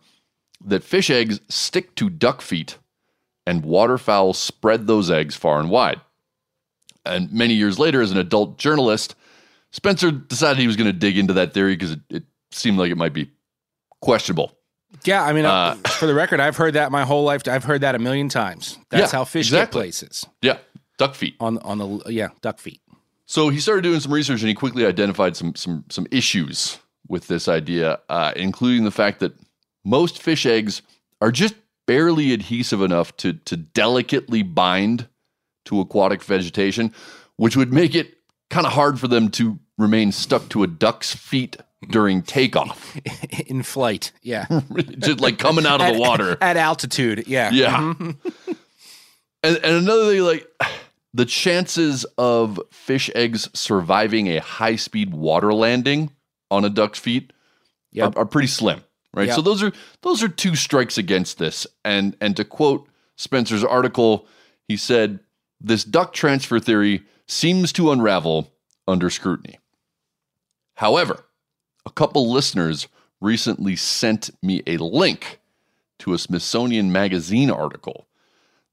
that 0.63 0.83
fish 0.83 1.09
eggs 1.09 1.41
stick 1.49 1.93
to 1.95 2.09
duck 2.09 2.41
feet 2.41 2.77
and 3.45 3.65
waterfowl 3.65 4.33
spread 4.33 4.87
those 4.87 5.11
eggs 5.11 5.35
far 5.35 5.59
and 5.59 5.69
wide. 5.69 5.99
And 7.05 7.31
many 7.31 7.53
years 7.53 7.79
later, 7.79 8.01
as 8.01 8.11
an 8.11 8.17
adult 8.17 8.57
journalist, 8.57 9.15
Spencer 9.71 10.11
decided 10.11 10.57
he 10.59 10.67
was 10.67 10.75
going 10.75 10.87
to 10.91 10.97
dig 10.97 11.17
into 11.17 11.33
that 11.33 11.53
theory 11.53 11.75
because 11.75 11.91
it, 11.91 11.99
it 12.09 12.23
seemed 12.51 12.77
like 12.77 12.91
it 12.91 12.97
might 12.97 13.13
be 13.13 13.31
questionable. 14.01 14.55
Yeah, 15.05 15.23
I 15.23 15.33
mean, 15.33 15.45
uh, 15.45 15.75
for 15.75 16.07
the 16.07 16.13
record, 16.15 16.39
I've 16.39 16.57
heard 16.57 16.73
that 16.73 16.91
my 16.91 17.05
whole 17.05 17.23
life. 17.23 17.47
I've 17.47 17.63
heard 17.63 17.81
that 17.81 17.95
a 17.95 17.99
million 17.99 18.27
times. 18.27 18.77
That's 18.89 19.13
Yeah, 19.13 19.19
how 19.19 19.23
fish 19.23 19.47
exactly. 19.47 19.79
get 19.79 19.83
places 19.83 20.25
Yeah, 20.41 20.57
duck 20.97 21.13
feet. 21.15 21.35
on 21.39 21.59
on 21.59 21.77
the 21.77 22.11
yeah 22.11 22.29
duck 22.41 22.57
feet. 22.59 22.81
So 23.27 23.49
he 23.49 23.59
started 23.59 23.83
doing 23.83 23.99
some 23.99 24.11
research 24.11 24.39
and 24.41 24.49
he 24.49 24.55
quickly 24.55 24.85
identified 24.87 25.35
some 25.35 25.53
some 25.55 25.85
some 25.89 26.07
issues 26.09 26.79
with 27.07 27.27
this 27.27 27.47
idea, 27.47 27.99
uh, 28.09 28.33
including 28.35 28.83
the 28.83 28.91
fact 28.91 29.19
that 29.19 29.33
most 29.85 30.21
fish 30.21 30.45
eggs 30.47 30.81
are 31.21 31.31
just 31.31 31.53
barely 31.85 32.33
adhesive 32.33 32.81
enough 32.81 33.15
to 33.17 33.33
to 33.33 33.55
delicately 33.55 34.41
bind 34.41 35.07
to 35.65 35.79
aquatic 35.81 36.23
vegetation, 36.23 36.93
which 37.37 37.55
would 37.55 37.73
make 37.73 37.95
it 37.95 38.15
kind 38.49 38.65
of 38.65 38.73
hard 38.73 38.99
for 38.99 39.07
them 39.07 39.29
to 39.29 39.59
remain 39.77 40.11
stuck 40.11 40.49
to 40.49 40.63
a 40.63 40.67
duck's 40.67 41.13
feet 41.15 41.57
during 41.89 42.21
takeoff, 42.21 42.97
in 43.47 43.63
flight. 43.63 44.11
Yeah, 44.21 44.45
just 44.99 45.21
like 45.21 45.37
coming 45.37 45.65
out 45.65 45.79
of 45.81 45.87
at, 45.87 45.93
the 45.93 45.99
water. 45.99 46.37
at 46.41 46.57
altitude. 46.57 47.25
Yeah, 47.27 47.51
Yeah. 47.51 47.77
Mhm. 47.97 48.17
And, 49.41 49.55
and 49.57 49.75
another 49.77 50.11
thing, 50.11 50.23
like 50.23 50.47
the 51.13 51.25
chances 51.25 52.05
of 52.17 52.59
fish 52.71 53.09
eggs 53.15 53.49
surviving 53.53 54.27
a 54.27 54.39
high 54.39 54.75
speed 54.75 55.13
water 55.13 55.53
landing 55.53 56.11
on 56.51 56.65
a 56.65 56.69
duck's 56.69 56.99
feet 56.99 57.31
Yep. 57.91 58.15
are, 58.15 58.19
are 58.19 58.25
pretty 58.25 58.47
slim, 58.47 58.83
right? 59.15 59.27
Yep. 59.27 59.35
So 59.37 59.41
those 59.41 59.63
are 59.63 59.71
those 60.01 60.21
are 60.21 60.27
two 60.27 60.55
strikes 60.55 60.97
against 60.97 61.37
this. 61.39 61.65
And 61.85 62.15
and 62.21 62.35
to 62.37 62.43
quote 62.45 62.87
Spencer's 63.15 63.63
article, 63.63 64.27
he 64.67 64.75
said, 64.77 65.19
"This 65.61 65.83
duck 65.83 66.13
transfer 66.13 66.59
theory 66.59 67.03
seems 67.27 67.71
to 67.73 67.91
unravel 67.91 68.53
under 68.87 69.09
scrutiny." 69.09 69.59
However, 70.75 71.25
a 71.85 71.91
couple 71.91 72.31
listeners 72.31 72.87
recently 73.21 73.75
sent 73.75 74.29
me 74.41 74.63
a 74.65 74.77
link 74.77 75.39
to 75.99 76.13
a 76.13 76.17
Smithsonian 76.17 76.91
Magazine 76.91 77.51
article 77.51 78.07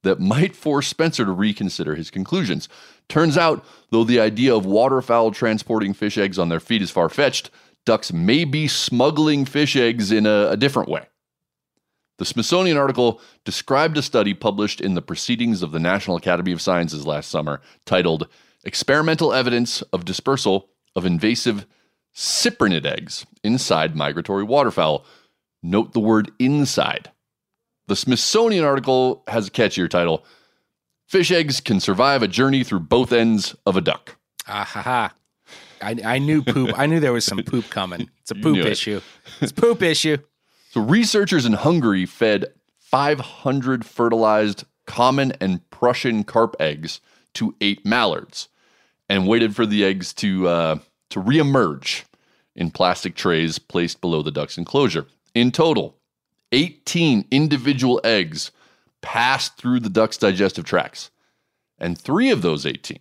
that 0.02 0.20
might 0.20 0.54
force 0.54 0.86
Spencer 0.86 1.24
to 1.24 1.32
reconsider 1.32 1.96
his 1.96 2.10
conclusions. 2.10 2.68
Turns 3.08 3.36
out, 3.36 3.64
though 3.90 4.04
the 4.04 4.20
idea 4.20 4.54
of 4.54 4.64
waterfowl 4.64 5.32
transporting 5.32 5.92
fish 5.92 6.16
eggs 6.16 6.38
on 6.38 6.48
their 6.48 6.60
feet 6.60 6.82
is 6.82 6.92
far 6.92 7.08
fetched, 7.08 7.50
ducks 7.84 8.12
may 8.12 8.44
be 8.44 8.68
smuggling 8.68 9.44
fish 9.44 9.74
eggs 9.74 10.12
in 10.12 10.26
a, 10.26 10.50
a 10.50 10.56
different 10.56 10.88
way. 10.88 11.06
The 12.18 12.24
Smithsonian 12.24 12.78
article 12.78 13.20
described 13.44 13.98
a 13.98 14.02
study 14.02 14.32
published 14.32 14.80
in 14.80 14.94
the 14.94 15.02
Proceedings 15.02 15.62
of 15.62 15.72
the 15.72 15.78
National 15.78 16.16
Academy 16.16 16.52
of 16.52 16.62
Sciences 16.62 17.06
last 17.06 17.30
summer 17.30 17.60
titled 17.84 18.28
Experimental 18.64 19.34
Evidence 19.34 19.82
of 19.92 20.06
Dispersal 20.06 20.68
of 20.94 21.04
Invasive 21.04 21.66
Cyprinid 22.14 22.86
Eggs 22.86 23.26
Inside 23.44 23.94
Migratory 23.94 24.44
Waterfowl. 24.44 25.04
Note 25.62 25.92
the 25.92 26.00
word 26.00 26.30
inside. 26.38 27.10
The 27.86 27.96
Smithsonian 27.96 28.64
article 28.64 29.22
has 29.28 29.48
a 29.48 29.50
catchier 29.50 29.88
title 29.88 30.24
Fish 31.06 31.30
eggs 31.30 31.60
can 31.60 31.78
survive 31.78 32.22
a 32.22 32.28
journey 32.28 32.64
through 32.64 32.80
both 32.80 33.12
ends 33.12 33.54
of 33.64 33.76
a 33.76 33.80
duck. 33.80 34.16
Ah 34.48 34.64
ha 34.64 34.82
ha. 34.82 35.14
I, 35.80 35.96
I 36.04 36.18
knew 36.18 36.42
poop. 36.42 36.76
I 36.76 36.86
knew 36.86 36.98
there 36.98 37.12
was 37.12 37.24
some 37.24 37.38
poop 37.44 37.70
coming. 37.70 38.10
It's 38.22 38.32
a 38.32 38.34
poop 38.34 38.54
knew 38.56 38.62
it. 38.62 38.72
issue. 38.72 39.00
It's 39.40 39.52
a 39.52 39.54
poop 39.54 39.82
issue. 39.82 40.16
So, 40.76 40.82
researchers 40.82 41.46
in 41.46 41.54
Hungary 41.54 42.04
fed 42.04 42.52
500 42.80 43.82
fertilized 43.82 44.64
common 44.86 45.32
and 45.40 45.70
Prussian 45.70 46.22
carp 46.22 46.54
eggs 46.60 47.00
to 47.32 47.56
eight 47.62 47.86
mallards 47.86 48.48
and 49.08 49.26
waited 49.26 49.56
for 49.56 49.64
the 49.64 49.86
eggs 49.86 50.12
to, 50.16 50.46
uh, 50.48 50.78
to 51.08 51.22
reemerge 51.22 52.04
in 52.54 52.70
plastic 52.70 53.14
trays 53.14 53.58
placed 53.58 54.02
below 54.02 54.20
the 54.20 54.30
duck's 54.30 54.58
enclosure. 54.58 55.06
In 55.34 55.50
total, 55.50 55.96
18 56.52 57.24
individual 57.30 57.98
eggs 58.04 58.50
passed 59.00 59.56
through 59.56 59.80
the 59.80 59.88
duck's 59.88 60.18
digestive 60.18 60.66
tracts, 60.66 61.10
and 61.78 61.96
three 61.96 62.30
of 62.30 62.42
those 62.42 62.66
18 62.66 62.98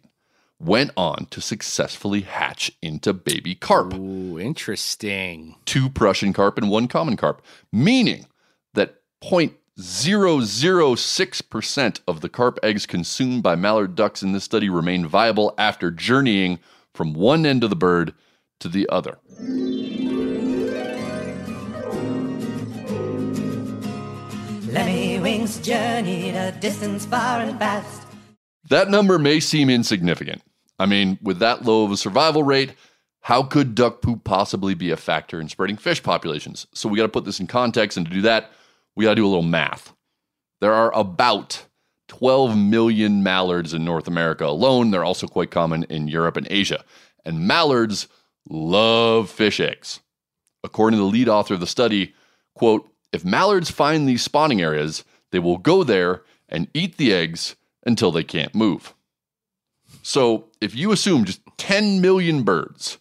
went 0.59 0.91
on 0.95 1.25
to 1.27 1.41
successfully 1.41 2.21
hatch 2.21 2.71
into 2.81 3.11
baby 3.13 3.55
carp 3.55 3.93
Ooh, 3.93 4.39
interesting. 4.39 5.55
two 5.65 5.89
Prussian 5.89 6.31
carp 6.33 6.57
and 6.57 6.69
one 6.69 6.87
common 6.87 7.17
carp, 7.17 7.41
meaning 7.71 8.25
that 8.73 8.95
0.006% 9.23 11.99
of 12.07 12.21
the 12.21 12.29
carp 12.29 12.57
eggs 12.63 12.85
consumed 12.85 13.43
by 13.43 13.55
mallard 13.55 13.95
ducks 13.95 14.23
in 14.23 14.31
this 14.31 14.43
study 14.45 14.69
remain 14.69 15.05
viable 15.05 15.53
after 15.57 15.91
journeying 15.91 16.59
from 16.93 17.13
one 17.13 17.45
end 17.45 17.61
of 17.63 17.69
the 17.69 17.75
bird 17.75 18.13
to 18.59 18.69
the 18.69 18.87
other. 18.89 19.17
Lemmiwinks 24.75 25.63
journeyed 25.63 26.35
a 26.35 26.51
distance 26.53 27.05
far 27.05 27.41
and 27.41 27.57
fast. 27.59 28.04
That 28.69 28.89
number 28.89 29.19
may 29.19 29.39
seem 29.39 29.69
insignificant. 29.69 30.41
I 30.79 30.85
mean, 30.85 31.19
with 31.21 31.39
that 31.39 31.65
low 31.65 31.85
of 31.85 31.91
a 31.91 31.97
survival 31.97 32.43
rate, 32.43 32.73
how 33.21 33.43
could 33.43 33.75
duck 33.75 34.01
poop 34.01 34.23
possibly 34.23 34.73
be 34.73 34.91
a 34.91 34.97
factor 34.97 35.39
in 35.39 35.49
spreading 35.49 35.77
fish 35.77 36.03
populations? 36.03 36.67
So 36.73 36.89
we 36.89 36.97
got 36.97 37.03
to 37.03 37.09
put 37.09 37.25
this 37.25 37.39
in 37.39 37.47
context, 37.47 37.97
and 37.97 38.05
to 38.05 38.11
do 38.13 38.21
that, 38.21 38.51
we 38.95 39.05
got 39.05 39.11
to 39.11 39.15
do 39.15 39.25
a 39.25 39.27
little 39.27 39.41
math. 39.43 39.93
There 40.61 40.73
are 40.73 40.93
about 40.95 41.65
12 42.07 42.57
million 42.57 43.23
mallards 43.23 43.73
in 43.73 43.83
North 43.83 44.07
America 44.07 44.45
alone. 44.45 44.91
They're 44.91 45.03
also 45.03 45.27
quite 45.27 45.51
common 45.51 45.83
in 45.85 46.07
Europe 46.07 46.37
and 46.37 46.47
Asia. 46.49 46.83
And 47.23 47.47
mallards 47.47 48.07
love 48.47 49.29
fish 49.29 49.59
eggs. 49.59 50.01
According 50.63 50.97
to 50.99 51.03
the 51.03 51.09
lead 51.09 51.29
author 51.29 51.55
of 51.55 51.59
the 51.59 51.67
study, 51.67 52.13
quote, 52.53 52.89
if 53.11 53.25
mallards 53.25 53.71
find 53.71 54.07
these 54.07 54.23
spawning 54.23 54.61
areas, 54.61 55.03
they 55.31 55.39
will 55.39 55.57
go 55.57 55.83
there 55.83 56.23
and 56.47 56.67
eat 56.73 56.97
the 56.97 57.13
eggs 57.13 57.55
until 57.85 58.11
they 58.11 58.23
can't 58.23 58.55
move. 58.55 58.93
So 60.01 60.45
if 60.61 60.75
you 60.75 60.91
assume 60.91 61.25
just 61.25 61.41
10 61.57 62.01
million 62.01 62.43
birds 62.43 62.97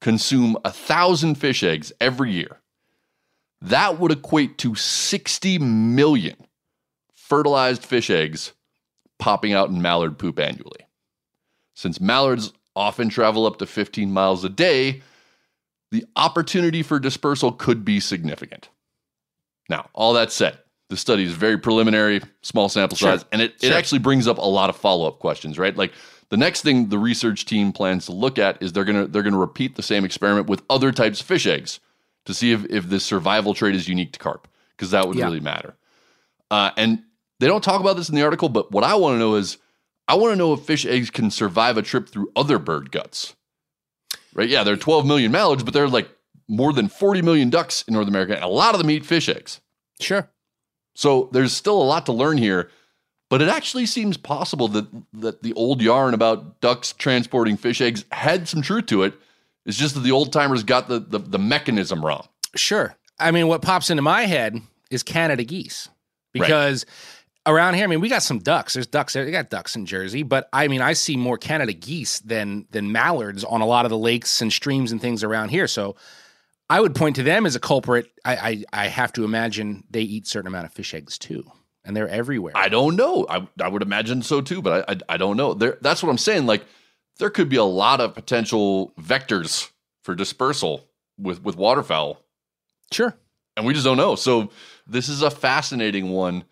consume 0.00 0.56
a 0.64 0.70
thousand 0.70 1.36
fish 1.36 1.62
eggs 1.62 1.92
every 2.00 2.32
year, 2.32 2.60
that 3.62 3.98
would 3.98 4.12
equate 4.12 4.58
to 4.58 4.74
60 4.74 5.58
million 5.58 6.36
fertilized 7.14 7.84
fish 7.84 8.10
eggs 8.10 8.52
popping 9.18 9.52
out 9.52 9.68
in 9.68 9.82
mallard 9.82 10.18
poop 10.18 10.38
annually. 10.38 10.86
Since 11.74 12.00
mallards 12.00 12.52
often 12.74 13.08
travel 13.08 13.46
up 13.46 13.58
to 13.58 13.66
15 13.66 14.10
miles 14.10 14.44
a 14.44 14.48
day, 14.48 15.02
the 15.90 16.04
opportunity 16.16 16.82
for 16.82 16.98
dispersal 16.98 17.52
could 17.52 17.84
be 17.84 18.00
significant. 18.00 18.68
Now, 19.68 19.90
all 19.92 20.14
that 20.14 20.32
said, 20.32 20.58
the 20.90 20.96
study 20.96 21.24
is 21.24 21.32
very 21.32 21.56
preliminary, 21.56 22.20
small 22.42 22.68
sample 22.68 22.96
Sure. 22.98 23.16
size, 23.16 23.24
and 23.32 23.40
it, 23.40 23.54
it 23.62 23.72
actually 23.72 24.00
brings 24.00 24.28
up 24.28 24.36
a 24.38 24.42
lot 24.42 24.68
of 24.68 24.76
follow 24.76 25.08
up 25.08 25.18
questions, 25.18 25.58
right? 25.58 25.74
Like 25.76 25.92
the 26.28 26.36
next 26.36 26.60
thing 26.62 26.88
the 26.90 26.98
research 26.98 27.46
team 27.46 27.72
plans 27.72 28.04
to 28.06 28.12
look 28.12 28.38
at 28.38 28.62
is 28.62 28.72
they're 28.72 28.84
gonna 28.84 29.06
they're 29.06 29.22
gonna 29.22 29.38
repeat 29.38 29.76
the 29.76 29.82
same 29.82 30.04
experiment 30.04 30.48
with 30.48 30.62
other 30.68 30.92
types 30.92 31.20
of 31.20 31.26
fish 31.26 31.46
eggs 31.46 31.80
to 32.26 32.34
see 32.34 32.52
if 32.52 32.64
if 32.66 32.84
this 32.90 33.04
survival 33.04 33.54
trait 33.54 33.74
is 33.74 33.88
unique 33.88 34.12
to 34.12 34.18
carp, 34.18 34.46
because 34.76 34.90
that 34.90 35.08
would 35.08 35.16
Yeah. 35.16 35.24
really 35.24 35.40
matter. 35.40 35.74
Uh, 36.50 36.70
and 36.76 37.02
they 37.38 37.46
don't 37.46 37.64
talk 37.64 37.80
about 37.80 37.96
this 37.96 38.08
in 38.10 38.14
the 38.14 38.22
article, 38.22 38.48
but 38.50 38.70
what 38.70 38.84
I 38.84 38.94
want 38.96 39.14
to 39.14 39.18
know 39.18 39.36
is 39.36 39.56
I 40.08 40.14
want 40.16 40.32
to 40.32 40.36
know 40.36 40.52
if 40.52 40.60
fish 40.60 40.84
eggs 40.84 41.08
can 41.08 41.30
survive 41.30 41.78
a 41.78 41.82
trip 41.82 42.08
through 42.08 42.30
other 42.36 42.58
bird 42.58 42.90
guts. 42.90 43.34
Right? 44.34 44.48
Yeah, 44.48 44.62
there 44.64 44.74
are 44.74 44.76
12 44.76 45.06
million 45.06 45.30
mallards, 45.32 45.62
but 45.62 45.72
there 45.72 45.84
are 45.84 45.88
like 45.88 46.08
more 46.48 46.72
than 46.72 46.88
40 46.88 47.22
million 47.22 47.48
ducks 47.48 47.82
in 47.86 47.94
North 47.94 48.08
America, 48.08 48.34
and 48.34 48.42
a 48.44 48.48
lot 48.48 48.74
of 48.74 48.80
them 48.80 48.90
eat 48.90 49.06
fish 49.06 49.28
eggs. 49.28 49.60
Sure. 50.00 50.28
So 51.00 51.30
there's 51.32 51.54
still 51.54 51.80
a 51.80 51.82
lot 51.82 52.04
to 52.06 52.12
learn 52.12 52.36
here, 52.36 52.70
but 53.30 53.40
it 53.40 53.48
actually 53.48 53.86
seems 53.86 54.18
possible 54.18 54.68
that 54.68 54.86
that 55.14 55.42
the 55.42 55.54
old 55.54 55.80
yarn 55.80 56.12
about 56.12 56.60
ducks 56.60 56.92
transporting 56.92 57.56
fish 57.56 57.80
eggs 57.80 58.04
had 58.12 58.46
some 58.46 58.60
truth 58.60 58.84
to 58.88 59.04
it. 59.04 59.14
It's 59.64 59.78
just 59.78 59.94
that 59.94 60.00
the 60.00 60.12
old 60.12 60.30
timers 60.30 60.62
got 60.62 60.88
the, 60.88 60.98
the 60.98 61.18
the 61.18 61.38
mechanism 61.38 62.04
wrong. 62.04 62.28
Sure. 62.54 62.94
I 63.18 63.30
mean, 63.30 63.48
what 63.48 63.62
pops 63.62 63.88
into 63.88 64.02
my 64.02 64.26
head 64.26 64.60
is 64.90 65.02
Canada 65.02 65.42
geese 65.42 65.88
because 66.34 66.84
around 67.46 67.76
here, 67.76 67.84
I 67.84 67.86
mean, 67.86 68.02
we 68.02 68.10
got 68.10 68.22
some 68.22 68.38
ducks. 68.38 68.74
There's 68.74 68.86
ducks. 68.86 69.14
There. 69.14 69.24
They 69.24 69.30
got 69.30 69.48
ducks 69.48 69.76
in 69.76 69.86
Jersey, 69.86 70.22
but 70.22 70.50
I 70.52 70.68
mean, 70.68 70.82
I 70.82 70.92
see 70.92 71.16
more 71.16 71.38
Canada 71.38 71.72
geese 71.72 72.18
than 72.18 72.66
than 72.72 72.92
mallards 72.92 73.42
on 73.42 73.62
a 73.62 73.66
lot 73.66 73.86
of 73.86 73.90
the 73.90 73.96
lakes 73.96 74.42
and 74.42 74.52
streams 74.52 74.92
and 74.92 75.00
things 75.00 75.24
around 75.24 75.48
here. 75.48 75.66
So 75.66 75.96
I 76.70 76.80
would 76.80 76.94
point 76.94 77.16
to 77.16 77.22
them 77.22 77.44
as 77.46 77.56
a 77.56 77.60
culprit. 77.60 78.10
I 78.24 78.64
I, 78.72 78.84
I 78.84 78.86
have 78.86 79.12
to 79.14 79.24
imagine 79.24 79.84
they 79.90 80.02
eat 80.02 80.26
certain 80.26 80.46
amount 80.46 80.66
of 80.66 80.72
fish 80.72 80.94
eggs 80.94 81.18
too, 81.18 81.44
and 81.84 81.96
they're 81.96 82.08
everywhere. 82.08 82.52
I 82.56 82.68
don't 82.68 82.96
know. 82.96 83.26
I, 83.28 83.46
I 83.60 83.68
would 83.68 83.82
imagine 83.82 84.22
so 84.22 84.40
too, 84.40 84.62
but 84.62 84.88
I, 84.88 84.92
I, 84.92 85.14
I 85.14 85.16
don't 85.18 85.36
know. 85.36 85.52
There, 85.52 85.76
that's 85.82 86.02
what 86.02 86.08
I'm 86.08 86.18
saying. 86.18 86.46
Like 86.46 86.64
there 87.18 87.28
could 87.30 87.48
be 87.48 87.56
a 87.56 87.64
lot 87.64 88.00
of 88.00 88.14
potential 88.14 88.92
vectors 89.00 89.68
for 90.04 90.14
dispersal 90.14 90.88
with 91.18 91.42
with 91.42 91.56
waterfowl, 91.56 92.22
sure. 92.92 93.14
and 93.56 93.66
we 93.66 93.74
just 93.74 93.84
don't 93.84 93.96
know. 93.98 94.14
So 94.14 94.50
this 94.86 95.08
is 95.08 95.22
a 95.22 95.30
fascinating 95.30 96.10
one 96.10 96.44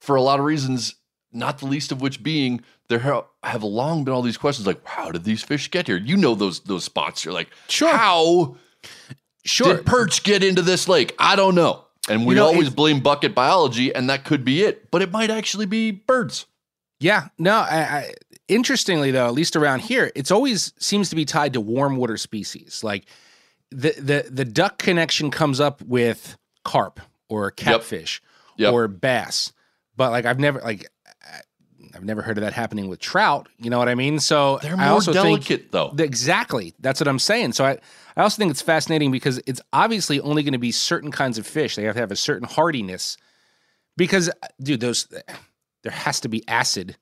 for 0.00 0.14
a 0.14 0.22
lot 0.22 0.38
of 0.38 0.44
reasons. 0.44 0.94
Not 1.32 1.58
the 1.58 1.66
least 1.66 1.92
of 1.92 2.00
which 2.00 2.22
being 2.22 2.62
there 2.88 3.00
ha- 3.00 3.26
have 3.42 3.62
long 3.62 4.02
been 4.04 4.14
all 4.14 4.22
these 4.22 4.38
questions 4.38 4.66
like, 4.66 4.82
how 4.86 5.10
did 5.10 5.24
these 5.24 5.42
fish 5.42 5.70
get 5.70 5.86
here? 5.86 5.96
You 5.98 6.16
know 6.16 6.34
those 6.34 6.60
those 6.60 6.84
spots. 6.84 7.24
You're 7.24 7.34
like, 7.34 7.48
Sure. 7.68 7.94
how 7.94 8.56
Sure. 9.48 9.76
did 9.76 9.86
perch 9.86 10.22
get 10.22 10.42
into 10.44 10.62
this 10.62 10.88
lake? 10.88 11.14
I 11.18 11.36
don't 11.36 11.54
know. 11.54 11.84
And 12.08 12.24
we 12.26 12.34
You 12.34 12.40
know, 12.40 12.46
always 12.46 12.70
blame 12.70 13.00
bucket 13.00 13.34
biology, 13.34 13.94
and 13.94 14.08
that 14.08 14.24
could 14.24 14.44
be 14.44 14.62
it, 14.62 14.90
but 14.90 15.02
it 15.02 15.10
might 15.10 15.30
actually 15.30 15.66
be 15.66 15.90
birds. 15.90 16.46
Yeah, 17.00 17.28
no. 17.38 17.52
I, 17.58 17.76
I, 17.78 18.14
interestingly, 18.48 19.10
though, 19.10 19.26
at 19.26 19.34
least 19.34 19.56
around 19.56 19.80
here, 19.82 20.10
it's 20.14 20.30
always 20.30 20.72
seems 20.78 21.10
to 21.10 21.16
be 21.16 21.24
tied 21.24 21.52
to 21.52 21.60
warm 21.60 21.96
water 21.96 22.16
species. 22.16 22.82
Like 22.82 23.04
the 23.70 23.92
the 23.98 24.26
the 24.30 24.44
duck 24.44 24.78
connection 24.78 25.30
comes 25.30 25.60
up 25.60 25.82
with 25.82 26.36
carp 26.64 27.00
or 27.28 27.50
catfish 27.50 28.22
Yep. 28.56 28.72
or 28.72 28.88
bass, 28.88 29.52
but 29.96 30.10
like 30.10 30.24
I've 30.24 30.40
never 30.40 30.60
like 30.60 30.86
I've 31.98 32.04
never 32.04 32.22
heard 32.22 32.38
of 32.38 32.42
that 32.42 32.52
happening 32.52 32.88
with 32.88 33.00
trout. 33.00 33.48
You 33.58 33.70
know 33.70 33.78
what 33.78 33.88
I 33.88 33.94
mean? 33.96 34.20
So 34.20 34.58
They're 34.62 34.76
I 34.76 34.88
also 34.88 35.12
delicate, 35.12 35.46
think, 35.46 35.70
though. 35.72 35.92
Exactly, 35.98 36.72
that's 36.78 37.00
what 37.00 37.08
I'm 37.08 37.18
saying. 37.18 37.52
So 37.52 37.64
I 37.64 37.78
I 38.16 38.22
also 38.22 38.38
think 38.38 38.50
it's 38.52 38.62
fascinating 38.62 39.10
because 39.10 39.40
it's 39.46 39.60
obviously 39.72 40.20
only 40.20 40.42
going 40.44 40.52
to 40.52 40.58
be 40.58 40.70
certain 40.72 41.10
kinds 41.10 41.38
of 41.38 41.46
fish. 41.46 41.74
They 41.76 41.82
have 41.84 41.94
to 41.94 42.00
have 42.00 42.12
a 42.12 42.16
certain 42.16 42.46
hardiness 42.48 43.16
because 43.96 44.30
dude 44.62 44.80
those 44.80 45.08
there 45.82 45.92
has 45.92 46.20
to 46.20 46.28
be 46.28 46.46
acid 46.48 46.96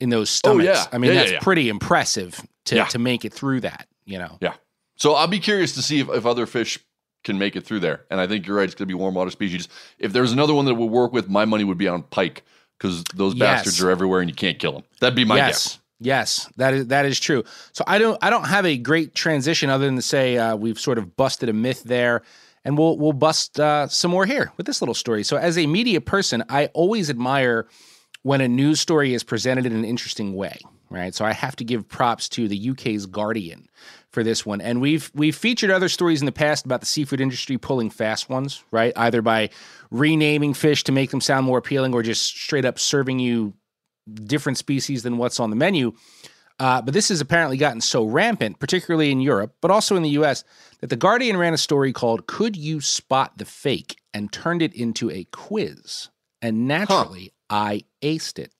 in 0.00 0.10
those 0.10 0.28
Oh, 0.44 0.58
stomachs 0.58 0.66
yeah. 0.66 0.84
i 0.92 0.98
mean 0.98 1.12
Yeah, 1.12 1.20
that's 1.20 1.32
yeah. 1.32 1.40
pretty 1.40 1.68
impressive 1.68 2.40
to 2.66 2.84
to 2.84 2.98
make 2.98 3.24
it 3.24 3.32
through 3.32 3.60
that 3.62 3.88
you 4.04 4.18
know 4.18 4.38
Yeah. 4.40 4.54
So 4.96 5.14
I'll 5.14 5.26
be 5.28 5.40
curious 5.40 5.74
to 5.74 5.82
see 5.82 6.00
if, 6.00 6.08
if 6.08 6.24
other 6.24 6.46
fish 6.46 6.78
can 7.24 7.38
make 7.38 7.54
it 7.56 7.64
through 7.64 7.80
there. 7.80 8.04
And 8.10 8.18
I 8.20 8.26
think 8.26 8.46
you're 8.46 8.56
right. 8.56 8.64
It's 8.64 8.74
going 8.74 8.86
to 8.88 8.94
be 8.94 8.94
warm 8.94 9.14
water 9.14 9.30
species. 9.30 9.68
If 9.98 10.12
there's 10.12 10.32
another 10.32 10.54
one 10.54 10.64
that 10.66 10.74
would 10.74 10.90
work 10.90 11.12
with, 11.12 11.28
my 11.28 11.44
money 11.44 11.64
would 11.64 11.76
be 11.76 11.88
on 11.88 12.02
pike 12.04 12.44
because 12.78 13.02
those 13.14 13.34
Yes. 13.34 13.58
bastards 13.64 13.80
are 13.82 13.90
everywhere 13.90 14.20
and 14.20 14.28
you 14.30 14.36
can't 14.36 14.58
kill 14.58 14.72
them. 14.72 14.82
That'd 15.00 15.16
be 15.16 15.24
my 15.24 15.36
yes 15.36 15.48
guess. 15.48 15.78
yes 16.00 16.50
that 16.56 16.74
is 16.74 16.86
that 16.88 17.06
is 17.06 17.18
true 17.18 17.42
so 17.72 17.82
i 17.86 17.96
don't 17.98 18.18
i 18.22 18.28
don't 18.28 18.44
have 18.44 18.66
a 18.66 18.76
great 18.76 19.14
transition 19.14 19.70
other 19.70 19.86
than 19.86 19.96
to 19.96 20.02
say 20.02 20.36
uh, 20.36 20.54
we've 20.54 20.78
sort 20.78 20.98
of 20.98 21.16
busted 21.16 21.48
a 21.48 21.52
myth 21.52 21.82
there 21.84 22.22
and 22.64 22.76
we'll 22.76 22.98
we'll 22.98 23.12
bust 23.12 23.58
uh, 23.60 23.86
some 23.88 24.10
more 24.10 24.26
here 24.26 24.52
with 24.56 24.66
this 24.66 24.82
little 24.82 24.94
story. 24.94 25.22
So, 25.22 25.36
as 25.36 25.56
a 25.56 25.66
media 25.68 26.00
person, 26.00 26.42
I 26.48 26.66
always 26.74 27.08
admire 27.08 27.68
when 28.24 28.40
a 28.40 28.48
news 28.48 28.80
story 28.80 29.14
is 29.14 29.22
presented 29.22 29.66
in 29.66 29.72
an 29.72 29.84
interesting 29.84 30.34
way, 30.34 30.58
right? 30.90 31.14
So, 31.14 31.24
I 31.24 31.32
have 31.32 31.54
to 31.56 31.64
give 31.64 31.86
props 31.88 32.28
to 32.30 32.48
the 32.48 32.70
UK's 32.70 33.06
Guardian 33.06 33.68
for 34.16 34.24
this 34.24 34.46
one, 34.46 34.62
and 34.62 34.80
we've 34.80 35.10
we've 35.14 35.36
featured 35.36 35.70
other 35.70 35.90
stories 35.90 36.22
in 36.22 36.26
the 36.26 36.32
past 36.32 36.64
about 36.64 36.80
the 36.80 36.86
seafood 36.86 37.20
industry 37.20 37.58
pulling 37.58 37.90
fast 37.90 38.30
ones, 38.30 38.64
right? 38.70 38.94
Either 38.96 39.20
by 39.20 39.50
renaming 39.90 40.54
fish 40.54 40.82
to 40.84 40.90
make 40.90 41.10
them 41.10 41.20
sound 41.20 41.44
more 41.44 41.58
appealing, 41.58 41.92
or 41.92 42.02
just 42.02 42.24
straight 42.24 42.64
up 42.64 42.78
serving 42.78 43.18
you 43.18 43.52
different 44.24 44.56
species 44.56 45.02
than 45.02 45.18
what's 45.18 45.38
on 45.38 45.50
the 45.50 45.56
menu. 45.56 45.92
Uh, 46.58 46.80
but 46.80 46.94
this 46.94 47.10
has 47.10 47.20
apparently 47.20 47.58
gotten 47.58 47.82
so 47.82 48.04
rampant, 48.04 48.58
particularly 48.58 49.10
in 49.10 49.20
Europe, 49.20 49.54
but 49.60 49.70
also 49.70 49.96
in 49.96 50.02
the 50.02 50.16
US, 50.20 50.44
that 50.80 50.86
The 50.88 50.96
Guardian 50.96 51.36
ran 51.36 51.52
a 51.52 51.58
story 51.58 51.92
called 51.92 52.26
Could 52.26 52.56
You 52.56 52.80
Spot 52.80 53.36
the 53.36 53.44
Fake 53.44 53.98
and 54.14 54.32
turned 54.32 54.62
it 54.62 54.72
into 54.72 55.10
a 55.10 55.24
quiz. 55.24 56.08
And 56.40 56.66
naturally, 56.66 57.34
I 57.50 57.82
aced 58.00 58.38
it. 58.38 58.50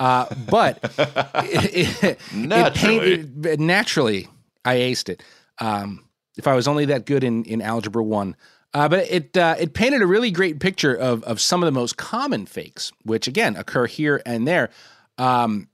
Uh, 0.00 0.26
but 0.50 0.80
it, 1.44 2.02
it, 2.02 2.18
Naturally. 2.34 3.12
it 3.12 3.42
painted, 3.44 3.60
naturally, 3.60 4.28
I 4.66 4.76
aced 4.76 5.08
it. 5.08 5.22
Um, 5.58 6.08
if 6.36 6.46
I 6.46 6.54
was 6.54 6.68
only 6.68 6.86
that 6.86 7.06
good 7.06 7.24
in, 7.24 7.44
in 7.44 7.62
Algebra 7.62 8.02
1. 8.04 8.36
Uh, 8.74 8.88
but 8.88 9.10
it 9.10 9.34
uh, 9.38 9.54
it 9.58 9.72
painted 9.72 10.02
a 10.02 10.06
really 10.06 10.30
great 10.30 10.60
picture 10.60 10.94
of 10.94 11.22
of 11.22 11.40
some 11.40 11.62
of 11.62 11.66
the 11.66 11.72
most 11.72 11.96
common 11.96 12.44
fakes, 12.44 12.92
which 13.04 13.26
again 13.26 13.56
occur 13.56 13.86
here 13.86 14.20
and 14.26 14.46
there. 14.46 14.68
Um, 15.16 15.68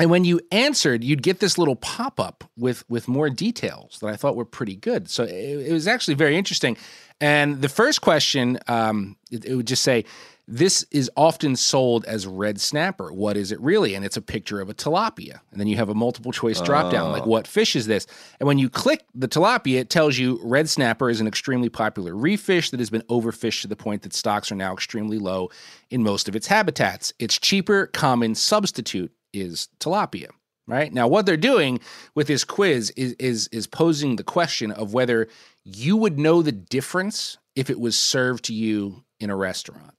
and 0.00 0.10
when 0.10 0.24
you 0.24 0.40
answered, 0.50 1.04
you'd 1.04 1.22
get 1.22 1.38
this 1.38 1.58
little 1.58 1.76
pop 1.76 2.18
up 2.18 2.42
with 2.56 2.88
with 2.90 3.06
more 3.06 3.30
details 3.30 3.98
that 4.00 4.08
I 4.08 4.16
thought 4.16 4.34
were 4.34 4.44
pretty 4.44 4.74
good. 4.74 5.08
So 5.08 5.22
it, 5.22 5.68
it 5.68 5.72
was 5.72 5.86
actually 5.86 6.14
very 6.14 6.36
interesting. 6.36 6.76
And 7.20 7.62
the 7.62 7.68
first 7.68 8.00
question, 8.00 8.58
um, 8.66 9.16
it, 9.30 9.44
it 9.44 9.54
would 9.54 9.68
just 9.68 9.84
say, 9.84 10.04
"This 10.46 10.84
is 10.90 11.10
often 11.16 11.56
sold 11.56 12.04
as 12.04 12.26
red 12.26 12.60
snapper. 12.60 13.12
What 13.12 13.36
is 13.36 13.50
it 13.50 13.60
really?" 13.60 13.94
And 13.94 14.04
it's 14.04 14.16
a 14.16 14.22
picture 14.22 14.60
of 14.60 14.68
a 14.68 14.74
tilapia. 14.74 15.40
And 15.50 15.60
then 15.60 15.66
you 15.66 15.76
have 15.76 15.88
a 15.88 15.94
multiple 15.94 16.32
choice 16.32 16.60
drop 16.60 16.92
down, 16.92 17.12
like 17.12 17.22
Oh. 17.22 17.28
what 17.28 17.46
fish 17.46 17.74
is 17.76 17.86
this? 17.86 18.06
And 18.38 18.46
when 18.46 18.58
you 18.58 18.68
click 18.68 19.04
the 19.14 19.28
tilapia, 19.28 19.80
it 19.80 19.90
tells 19.90 20.18
you 20.18 20.38
red 20.42 20.68
snapper 20.68 21.08
is 21.08 21.20
an 21.20 21.26
extremely 21.26 21.68
popular 21.68 22.14
reef 22.14 22.40
fish 22.40 22.70
that 22.70 22.80
has 22.80 22.90
been 22.90 23.02
overfished 23.02 23.62
to 23.62 23.68
the 23.68 23.76
point 23.76 24.02
that 24.02 24.12
stocks 24.12 24.52
are 24.52 24.56
now 24.56 24.72
extremely 24.72 25.18
low 25.18 25.50
in 25.90 26.02
most 26.02 26.28
of 26.28 26.36
its 26.36 26.48
habitats. 26.48 27.12
Its 27.18 27.38
cheaper 27.38 27.86
common 27.86 28.34
substitute 28.34 29.12
is 29.32 29.68
tilapia. 29.80 30.28
Right 30.66 30.92
now, 30.94 31.08
what 31.08 31.26
they're 31.26 31.36
doing 31.36 31.78
with 32.14 32.26
this 32.26 32.42
quiz 32.44 32.90
is 32.96 33.12
is 33.18 33.48
is 33.48 33.66
posing 33.66 34.16
the 34.16 34.24
question 34.24 34.70
of 34.70 34.94
whether 34.94 35.28
you 35.62 35.96
would 35.96 36.18
know 36.18 36.40
the 36.40 36.52
difference 36.52 37.36
if 37.54 37.68
it 37.68 37.78
was 37.78 37.98
served 37.98 38.44
to 38.46 38.54
you 38.54 39.04
in 39.20 39.28
a 39.28 39.36
restaurant. 39.36 39.92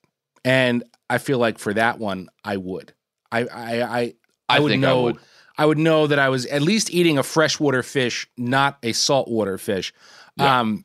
And 0.46 0.84
I 1.10 1.18
feel 1.18 1.40
like 1.40 1.60
for 1.60 1.74
that 1.74 2.00
one, 2.00 2.30
I 2.44 2.56
would. 2.56 2.94
I 3.32 3.42
I 3.42 3.82
I, 3.82 4.14
I, 4.48 4.60
would 4.62 4.70
think 4.70 4.86
I 4.86 4.88
know. 4.88 5.02
would. 5.02 5.18
I 5.58 5.66
would 5.66 5.78
know 5.78 6.08
that 6.08 6.20
I 6.20 6.30
was 6.30 6.46
at 6.46 6.62
least 6.62 6.94
eating 6.94 7.18
a 7.18 7.24
freshwater 7.24 7.82
fish, 7.82 8.28
not 8.38 8.78
a 8.84 8.94
saltwater 8.94 9.58
fish. 9.58 9.94
Um, 10.38 10.84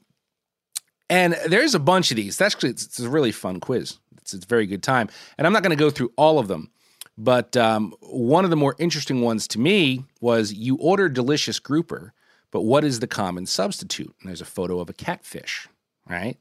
and 1.08 1.36
there's 1.48 1.74
a 1.74 1.80
bunch 1.80 2.12
of 2.12 2.16
these. 2.16 2.36
That's 2.36 2.54
actually 2.54 2.70
it's, 2.70 2.86
it's 2.86 3.00
a 3.00 3.10
really 3.10 3.32
fun 3.32 3.58
quiz. 3.58 3.98
It's, 4.18 4.32
it's 4.32 4.44
a 4.44 4.48
very 4.48 4.66
good 4.66 4.82
time. 4.82 5.08
And 5.36 5.46
I'm 5.46 5.52
not 5.52 5.64
going 5.64 5.76
to 5.76 5.84
go 5.84 5.90
through 5.90 6.12
all 6.16 6.38
of 6.38 6.46
them, 6.46 6.70
but 7.18 7.56
um, 7.56 7.94
one 8.00 8.44
of 8.44 8.50
the 8.50 8.56
more 8.56 8.76
interesting 8.78 9.22
ones 9.22 9.48
to 9.48 9.58
me 9.58 10.04
was 10.20 10.52
you 10.52 10.76
order 10.76 11.08
delicious 11.08 11.58
grouper, 11.58 12.14
but 12.52 12.60
what 12.62 12.84
is 12.84 13.00
the 13.00 13.08
common 13.08 13.46
substitute? 13.46 14.14
And 14.20 14.28
there's 14.28 14.40
a 14.40 14.46
photo 14.46 14.78
of 14.78 14.88
a 14.88 14.92
catfish, 14.92 15.68
right? 16.08 16.38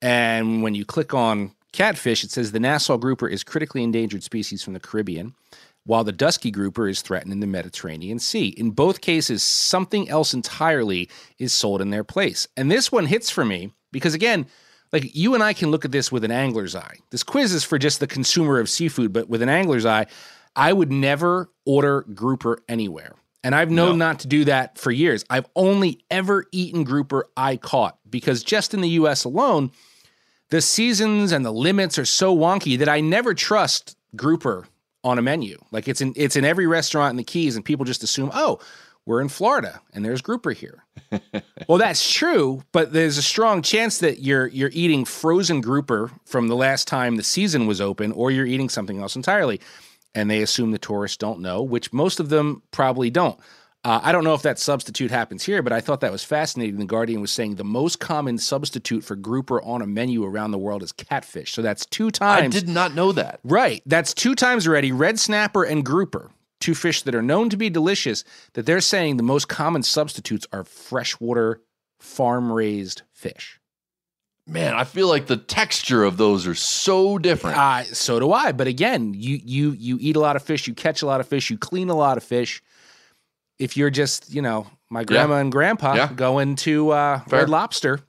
And 0.00 0.62
when 0.62 0.76
you 0.76 0.84
click 0.84 1.12
on 1.12 1.52
catfish, 1.74 2.24
it 2.24 2.30
says 2.30 2.52
the 2.52 2.60
Nassau 2.60 2.96
grouper 2.96 3.28
is 3.28 3.44
critically 3.44 3.82
endangered 3.82 4.22
species 4.22 4.62
from 4.62 4.72
the 4.72 4.80
Caribbean, 4.80 5.34
while 5.84 6.04
the 6.04 6.12
dusky 6.12 6.50
grouper 6.50 6.88
is 6.88 7.02
threatened 7.02 7.32
in 7.32 7.40
the 7.40 7.46
Mediterranean 7.46 8.18
Sea. 8.18 8.48
In 8.48 8.70
both 8.70 9.00
cases, 9.02 9.42
something 9.42 10.08
else 10.08 10.32
entirely 10.32 11.10
is 11.38 11.52
sold 11.52 11.82
in 11.82 11.90
their 11.90 12.04
place. 12.04 12.48
And 12.56 12.70
this 12.70 12.90
one 12.90 13.06
hits 13.06 13.28
for 13.28 13.44
me 13.44 13.72
because, 13.92 14.14
again, 14.14 14.46
like 14.92 15.14
you 15.14 15.34
and 15.34 15.42
I 15.42 15.52
can 15.52 15.70
look 15.70 15.84
at 15.84 15.92
this 15.92 16.10
with 16.10 16.24
an 16.24 16.30
angler's 16.30 16.76
eye. 16.76 16.96
This 17.10 17.22
quiz 17.22 17.52
is 17.52 17.64
for 17.64 17.78
just 17.78 18.00
the 18.00 18.06
consumer 18.06 18.60
of 18.60 18.70
seafood, 18.70 19.12
but 19.12 19.28
with 19.28 19.42
an 19.42 19.48
angler's 19.48 19.84
eye, 19.84 20.06
I 20.56 20.72
would 20.72 20.92
never 20.92 21.50
order 21.66 22.02
grouper 22.02 22.62
anywhere. 22.68 23.16
And 23.42 23.54
I've 23.54 23.70
known 23.70 23.98
not 23.98 24.20
to 24.20 24.28
do 24.28 24.44
that 24.46 24.78
for 24.78 24.90
years. 24.90 25.22
I've 25.28 25.46
only 25.54 26.02
ever 26.10 26.46
eaten 26.50 26.82
grouper 26.84 27.28
I 27.36 27.56
caught 27.56 27.98
because 28.08 28.42
just 28.42 28.72
in 28.72 28.80
the 28.80 28.88
US 28.90 29.24
alone, 29.24 29.70
the 30.50 30.60
seasons 30.60 31.32
and 31.32 31.44
the 31.44 31.52
limits 31.52 31.98
are 31.98 32.04
so 32.04 32.36
wonky 32.36 32.78
that 32.78 32.88
I 32.88 33.00
never 33.00 33.34
trust 33.34 33.96
grouper 34.16 34.66
on 35.02 35.18
a 35.18 35.22
menu. 35.22 35.58
Like 35.70 35.88
it's 35.88 36.00
in 36.00 36.12
it's 36.16 36.36
in 36.36 36.44
every 36.44 36.66
restaurant 36.66 37.10
in 37.10 37.16
the 37.16 37.24
Keys, 37.24 37.56
and 37.56 37.64
people 37.64 37.84
just 37.84 38.02
assume, 38.02 38.30
oh, 38.34 38.60
we're 39.06 39.20
in 39.20 39.28
Florida 39.28 39.80
and 39.92 40.04
there's 40.04 40.22
grouper 40.22 40.52
here. 40.52 40.84
well, 41.68 41.78
that's 41.78 42.10
true, 42.10 42.62
but 42.72 42.92
there's 42.92 43.18
a 43.18 43.22
strong 43.22 43.62
chance 43.62 43.98
that 43.98 44.20
you're 44.20 44.46
you're 44.48 44.70
eating 44.72 45.04
frozen 45.04 45.60
grouper 45.60 46.10
from 46.24 46.48
the 46.48 46.56
last 46.56 46.88
time 46.88 47.16
the 47.16 47.22
season 47.22 47.66
was 47.66 47.80
open, 47.80 48.12
or 48.12 48.30
you're 48.30 48.46
eating 48.46 48.68
something 48.68 49.00
else 49.00 49.16
entirely. 49.16 49.60
And 50.16 50.30
they 50.30 50.42
assume 50.42 50.70
the 50.70 50.78
tourists 50.78 51.16
don't 51.16 51.40
know, 51.40 51.60
which 51.60 51.92
most 51.92 52.20
of 52.20 52.28
them 52.28 52.62
probably 52.70 53.10
don't. 53.10 53.38
Uh, 53.84 54.00
I 54.02 54.12
don't 54.12 54.24
know 54.24 54.32
if 54.32 54.40
that 54.42 54.58
substitute 54.58 55.10
happens 55.10 55.44
here, 55.44 55.62
but 55.62 55.72
I 55.72 55.82
thought 55.82 56.00
that 56.00 56.10
was 56.10 56.24
fascinating. 56.24 56.78
The 56.78 56.86
Guardian 56.86 57.20
was 57.20 57.30
saying 57.30 57.56
the 57.56 57.64
most 57.64 58.00
common 58.00 58.38
substitute 58.38 59.04
for 59.04 59.14
grouper 59.14 59.60
on 59.62 59.82
a 59.82 59.86
menu 59.86 60.24
around 60.24 60.52
the 60.52 60.58
world 60.58 60.82
is 60.82 60.90
catfish. 60.90 61.52
So 61.52 61.60
that's 61.60 61.84
two 61.84 62.10
times. 62.10 62.56
I 62.56 62.58
did 62.58 62.68
not 62.68 62.94
know 62.94 63.12
that. 63.12 63.40
Right. 63.44 63.82
That's 63.84 64.14
two 64.14 64.34
times 64.34 64.66
already. 64.66 64.90
Red 64.90 65.20
snapper 65.20 65.64
and 65.64 65.84
grouper, 65.84 66.30
two 66.60 66.74
fish 66.74 67.02
that 67.02 67.14
are 67.14 67.22
known 67.22 67.50
to 67.50 67.58
be 67.58 67.68
delicious, 67.68 68.24
that 68.54 68.64
they're 68.64 68.80
saying 68.80 69.18
the 69.18 69.22
most 69.22 69.48
common 69.48 69.82
substitutes 69.82 70.46
are 70.50 70.64
freshwater, 70.64 71.60
farm 71.98 72.50
raised 72.50 73.02
fish. 73.12 73.60
Man, 74.46 74.74
I 74.74 74.84
feel 74.84 75.08
like 75.08 75.26
the 75.26 75.36
texture 75.36 76.04
of 76.04 76.16
those 76.16 76.46
are 76.46 76.54
so 76.54 77.18
different. 77.18 77.58
Uh, 77.58 77.84
so 77.84 78.18
do 78.18 78.32
I. 78.32 78.52
But 78.52 78.66
again, 78.66 79.14
you 79.14 79.40
you 79.42 79.70
you 79.72 79.98
eat 80.00 80.16
a 80.16 80.20
lot 80.20 80.36
of 80.36 80.42
fish, 80.42 80.66
you 80.66 80.74
catch 80.74 81.00
a 81.00 81.06
lot 81.06 81.20
of 81.20 81.28
fish, 81.28 81.48
you 81.48 81.56
clean 81.56 81.88
a 81.88 81.94
lot 81.94 82.18
of 82.18 82.24
fish. 82.24 82.62
If 83.58 83.76
you're 83.76 83.90
just, 83.90 84.32
you 84.32 84.42
know, 84.42 84.66
my 84.90 85.04
grandma 85.04 85.36
and 85.36 85.50
grandpa 85.52 85.94
Yeah. 85.94 86.12
going 86.14 86.56
to 86.56 86.90
uh, 86.90 87.20
Fair. 87.20 87.40
Red 87.40 87.50
Lobster, 87.50 88.00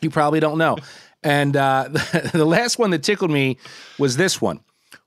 you 0.00 0.10
probably 0.10 0.40
don't 0.40 0.58
know. 0.58 0.76
and 1.22 1.56
uh, 1.56 1.88
the 2.32 2.44
last 2.46 2.78
one 2.78 2.90
that 2.90 3.02
tickled 3.02 3.30
me 3.30 3.58
was 3.98 4.16
this 4.16 4.40
one. 4.40 4.60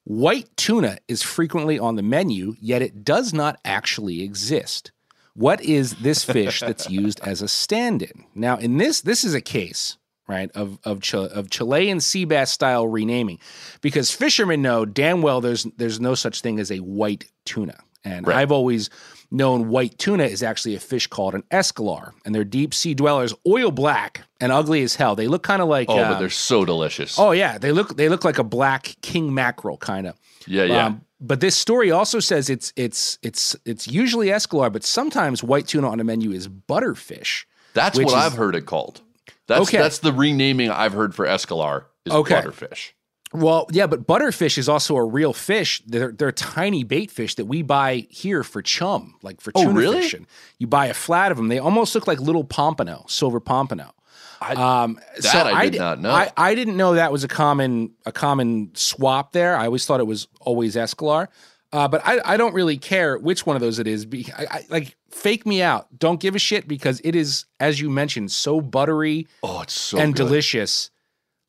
White 0.03 0.49
tuna 0.57 0.97
is 1.07 1.21
frequently 1.21 1.77
on 1.77 1.95
the 1.95 2.01
menu, 2.03 2.55
yet 2.59 2.81
it 2.81 3.03
does 3.03 3.33
not 3.33 3.59
actually 3.63 4.21
exist. 4.23 4.91
What 5.33 5.61
is 5.61 5.91
this 5.97 6.23
fish 6.23 6.59
that's 6.67 6.89
used 6.89 7.19
as 7.21 7.41
a 7.41 7.47
stand-in? 7.47 8.25
Now, 8.35 8.57
in 8.57 8.77
this, 8.77 9.01
this 9.01 9.23
is 9.23 9.33
a 9.35 9.41
case, 9.41 9.97
right, 10.27 10.51
of 10.55 10.79
of, 10.83 11.01
of 11.13 11.49
Chilean 11.49 11.99
sea 11.99 12.25
bass 12.25 12.51
style 12.51 12.87
renaming, 12.87 13.39
because 13.81 14.11
fishermen 14.11 14.61
know 14.61 14.85
damn 14.85 15.21
well 15.21 15.39
there's 15.39 15.63
there's 15.77 15.99
no 15.99 16.15
such 16.15 16.41
thing 16.41 16.59
as 16.59 16.71
a 16.71 16.79
white 16.79 17.25
tuna, 17.45 17.77
and 18.03 18.27
Right. 18.27 18.37
I've 18.37 18.51
always 18.51 18.89
known 19.33 19.69
white 19.69 19.97
tuna 19.97 20.23
is 20.25 20.43
actually 20.43 20.75
a 20.75 20.79
fish 20.79 21.07
called 21.07 21.33
an 21.35 21.43
escolar, 21.51 22.13
and 22.25 22.35
they're 22.35 22.43
deep 22.43 22.73
sea 22.73 22.93
dwellers, 22.93 23.33
oil 23.47 23.71
black 23.71 24.21
and 24.39 24.51
ugly 24.51 24.81
as 24.83 24.95
hell. 24.95 25.15
They 25.15 25.27
look 25.27 25.43
kind 25.43 25.61
of 25.61 25.67
like 25.69 25.87
oh, 25.89 25.97
uh, 25.97 26.13
but 26.13 26.19
they're 26.19 26.29
so 26.29 26.65
delicious. 26.65 27.17
Oh 27.17 27.31
yeah, 27.31 27.57
they 27.57 27.71
look 27.71 27.95
they 27.97 28.09
look 28.09 28.25
like 28.25 28.39
a 28.39 28.43
black 28.43 28.95
king 29.01 29.33
mackerel 29.33 29.77
kind 29.77 30.07
of. 30.07 30.15
Yeah, 30.47 30.63
yeah. 30.63 30.93
but 31.19 31.39
this 31.39 31.55
story 31.55 31.91
also 31.91 32.19
says 32.19 32.49
it's 32.49 32.73
it's 32.75 33.17
it's 33.21 33.55
it's 33.65 33.87
usually 33.87 34.31
escolar, 34.31 34.69
but 34.69 34.83
sometimes 34.83 35.43
white 35.43 35.67
tuna 35.67 35.89
on 35.89 35.99
a 35.99 36.03
menu 36.03 36.31
is 36.31 36.47
butterfish. 36.47 37.45
that's 37.73 37.97
what 37.97 38.07
is- 38.07 38.13
I've 38.13 38.33
heard 38.33 38.55
it 38.55 38.65
called. 38.65 39.01
That's 39.47 39.61
Okay. 39.69 39.77
that's 39.77 39.99
the 39.99 40.11
renaming 40.13 40.69
I've 40.71 40.93
heard 40.93 41.13
for 41.15 41.25
escolar 41.25 41.87
is 42.05 42.13
Okay. 42.13 42.35
butterfish. 42.35 42.91
Well, 43.33 43.67
yeah, 43.71 43.87
but 43.87 44.05
butterfish 44.05 44.57
is 44.57 44.67
also 44.67 44.95
a 44.97 45.05
real 45.05 45.31
fish. 45.33 45.81
They're 45.85 46.11
they're 46.11 46.31
tiny 46.33 46.83
bait 46.83 47.09
fish 47.11 47.35
that 47.35 47.45
we 47.45 47.61
buy 47.61 48.07
here 48.09 48.43
for 48.43 48.61
chum, 48.61 49.15
like 49.21 49.39
for 49.39 49.51
Oh, 49.55 49.63
tuna 49.65 49.79
really? 49.79 50.01
fishing. 50.01 50.27
You 50.57 50.67
buy 50.67 50.87
a 50.87 50.93
flat 50.93 51.31
of 51.31 51.37
them. 51.37 51.47
They 51.47 51.59
almost 51.59 51.95
look 51.95 52.07
like 52.07 52.19
little 52.19 52.43
pompano, 52.43 53.05
silver 53.07 53.39
pompano. 53.39 53.93
um, 54.41 54.99
that 55.21 55.47
I 55.47 55.65
did 55.65 55.73
di- 55.73 55.77
not 55.77 55.99
know. 56.01 56.09
I, 56.11 56.31
I 56.35 56.55
didn't 56.55 56.75
know 56.75 56.95
that 56.95 57.11
was 57.11 57.23
a 57.23 57.27
common 57.27 57.93
a 58.05 58.11
common 58.11 58.71
swap 58.73 59.31
there. 59.31 59.55
I 59.55 59.65
always 59.65 59.85
thought 59.85 59.99
it 59.99 60.07
was 60.07 60.27
always 60.41 60.75
escolar. 60.75 61.29
Uh, 61.73 61.87
but 61.87 62.01
I, 62.05 62.19
I 62.25 62.35
don't 62.35 62.53
really 62.53 62.77
care 62.77 63.17
which 63.17 63.45
one 63.45 63.55
of 63.55 63.61
those 63.61 63.79
it 63.79 63.87
is. 63.87 64.05
Be, 64.05 64.27
I, 64.37 64.43
I, 64.51 64.65
like 64.69 64.97
fake 65.09 65.45
me 65.45 65.61
out. 65.61 65.87
Don't 65.97 66.19
give 66.19 66.35
a 66.35 66.39
shit 66.39 66.67
because 66.67 66.99
it 67.05 67.15
is, 67.15 67.45
as 67.61 67.79
you 67.79 67.89
mentioned, 67.89 68.29
so 68.33 68.59
buttery 68.59 69.25
Oh, 69.41 69.61
it's 69.61 69.71
so 69.73 69.97
and 69.97 70.13
good. 70.13 70.23
delicious. 70.25 70.90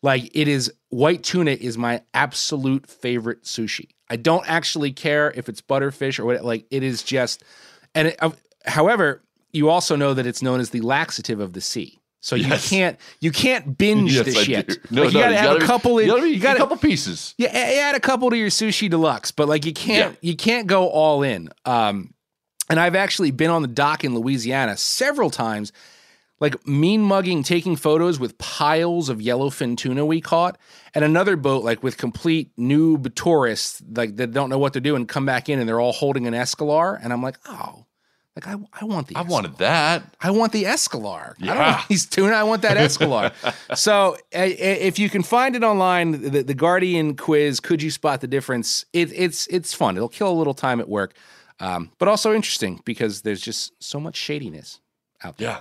Like 0.02 0.30
it 0.34 0.48
is 0.48 0.72
white 0.88 1.22
tuna 1.22 1.52
is 1.52 1.78
my 1.78 2.02
absolute 2.12 2.88
favorite 2.88 3.44
sushi. 3.44 3.90
I 4.10 4.16
don't 4.16 4.48
actually 4.48 4.92
care 4.92 5.30
if 5.34 5.48
it's 5.48 5.60
butterfish 5.62 6.18
or 6.18 6.24
what. 6.24 6.44
Like 6.44 6.66
it 6.70 6.82
is 6.82 7.02
just, 7.02 7.42
and 7.94 8.08
it, 8.08 8.16
uh, 8.20 8.30
however, 8.66 9.22
you 9.52 9.68
also 9.68 9.96
know 9.96 10.12
that 10.14 10.26
it's 10.26 10.42
known 10.42 10.60
as 10.60 10.70
the 10.70 10.80
laxative 10.80 11.40
of 11.40 11.52
the 11.52 11.60
sea. 11.60 11.98
So 12.20 12.36
you 12.36 12.46
Yes. 12.46 12.68
can't 12.68 12.98
you 13.20 13.32
can't 13.32 13.76
binge 13.78 14.14
Yes, 14.14 14.26
the 14.26 14.38
I 14.40 14.42
shit. 14.44 14.66
do. 14.68 14.74
No, 14.90 15.02
like 15.02 15.12
you 15.12 15.18
no, 15.18 15.24
gotta 15.24 15.32
you 15.34 15.38
have 15.38 15.46
gotta- 15.54 15.64
a 15.64 15.66
couple. 15.66 15.98
In, 15.98 16.06
you 16.06 16.12
gotta 16.14 16.28
you 16.30 16.38
gotta 16.40 16.56
a 16.56 16.58
couple 16.58 16.76
pieces. 16.76 17.34
Yeah, 17.38 17.48
add 17.48 17.94
a 17.96 18.00
couple 18.00 18.30
to 18.30 18.36
your 18.36 18.48
sushi 18.50 18.88
deluxe, 18.90 19.30
but 19.32 19.48
like 19.48 19.64
you 19.66 19.72
can't 19.72 20.16
you 20.20 20.36
can't 20.36 20.66
go 20.66 20.88
all 20.88 21.22
in. 21.22 21.48
Um, 21.64 22.14
and 22.70 22.78
I've 22.78 22.94
actually 22.94 23.32
been 23.32 23.50
on 23.50 23.62
the 23.62 23.68
dock 23.68 24.04
in 24.04 24.14
Louisiana 24.14 24.76
several 24.76 25.30
times, 25.30 25.72
like 26.42 26.66
mean 26.66 27.00
mugging, 27.02 27.42
taking 27.42 27.76
photos 27.76 28.20
with 28.20 28.36
piles 28.36 29.08
of 29.08 29.18
yellowfin 29.18 29.76
tuna 29.78 30.04
we 30.04 30.20
caught, 30.20 30.58
and 30.94 31.04
another 31.04 31.36
boat 31.36 31.64
like 31.64 31.82
with 31.82 31.96
complete 31.96 32.54
noob 32.58 33.14
tourists 33.14 33.80
like 33.96 34.16
that 34.16 34.32
don't 34.32 34.50
know 34.50 34.58
what 34.58 34.74
they're 34.74 34.82
doing 34.82 35.06
come 35.06 35.24
back 35.24 35.48
in 35.48 35.58
and 35.58 35.66
they're 35.68 35.80
all 35.80 35.92
holding 35.92 36.26
an 36.26 36.34
escolar, 36.34 36.96
and 37.02 37.12
I'm 37.12 37.22
like, 37.22 37.38
oh, 37.46 37.86
like 38.36 38.46
I 38.46 38.56
I 38.80 38.84
want 38.86 39.08
the 39.08 39.16
I 39.16 39.22
wanted 39.22 39.56
that. 39.58 40.02
I 40.20 40.30
want 40.30 40.52
the 40.52 40.64
Escolar. 40.66 41.36
I 41.40 41.46
don't 41.46 41.56
Yeah. 41.56 41.72
want 41.76 41.88
these 41.88 42.06
tuna. 42.06 42.32
I 42.34 42.42
want 42.44 42.62
that 42.62 42.76
Escolar. 42.78 43.30
so 43.74 44.14
uh, 44.34 44.38
if 44.40 44.98
you 44.98 45.10
can 45.10 45.22
find 45.22 45.54
it 45.54 45.62
online, 45.62 46.12
the, 46.32 46.42
the 46.42 46.54
Guardian 46.54 47.14
quiz, 47.16 47.60
could 47.60 47.82
you 47.82 47.90
spot 47.90 48.20
the 48.22 48.26
difference? 48.26 48.84
It, 48.94 49.12
it's 49.12 49.46
it's 49.48 49.74
fun. 49.74 49.96
It'll 49.96 50.08
kill 50.08 50.30
a 50.30 50.38
little 50.40 50.54
time 50.54 50.80
at 50.80 50.88
work, 50.88 51.12
um, 51.60 51.90
but 51.98 52.08
also 52.08 52.32
interesting 52.34 52.80
because 52.86 53.20
there's 53.20 53.42
just 53.42 53.72
so 53.82 54.00
much 54.00 54.16
shadiness 54.16 54.80
out 55.22 55.36
there. 55.36 55.48
Yeah, 55.50 55.60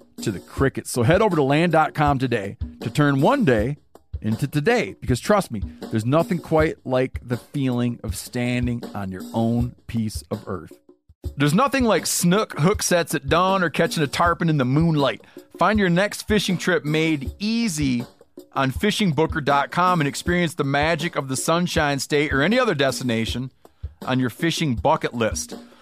to 0.21 0.31
the 0.31 0.39
crickets. 0.39 0.89
So 0.91 1.03
head 1.03 1.21
over 1.21 1.35
to 1.35 1.43
land.com 1.43 2.19
today 2.19 2.57
to 2.81 2.89
turn 2.89 3.21
one 3.21 3.45
day 3.45 3.77
into 4.21 4.47
today 4.47 4.95
because 5.01 5.19
trust 5.19 5.51
me, 5.51 5.61
there's 5.89 6.05
nothing 6.05 6.39
quite 6.39 6.77
like 6.85 7.19
the 7.27 7.37
feeling 7.37 7.99
of 8.03 8.15
standing 8.15 8.83
on 8.93 9.11
your 9.11 9.23
own 9.33 9.75
piece 9.87 10.23
of 10.31 10.47
earth. 10.47 10.77
There's 11.37 11.53
nothing 11.53 11.83
like 11.85 12.05
snook 12.05 12.59
hook 12.59 12.83
sets 12.83 13.13
at 13.13 13.27
dawn 13.27 13.63
or 13.63 13.69
catching 13.69 14.03
a 14.03 14.07
tarpon 14.07 14.49
in 14.49 14.57
the 14.57 14.65
moonlight. 14.65 15.21
Find 15.57 15.79
your 15.79 15.89
next 15.89 16.27
fishing 16.27 16.57
trip 16.57 16.83
made 16.83 17.31
easy 17.39 18.05
on 18.53 18.71
fishingbooker.com 18.71 20.01
and 20.01 20.07
experience 20.07 20.55
the 20.55 20.63
magic 20.63 21.15
of 21.15 21.27
the 21.27 21.37
Sunshine 21.37 21.99
State 21.99 22.33
or 22.33 22.41
any 22.41 22.59
other 22.59 22.75
destination 22.75 23.51
on 24.05 24.19
your 24.19 24.29
fishing 24.29 24.75
bucket 24.75 25.13
list. 25.13 25.55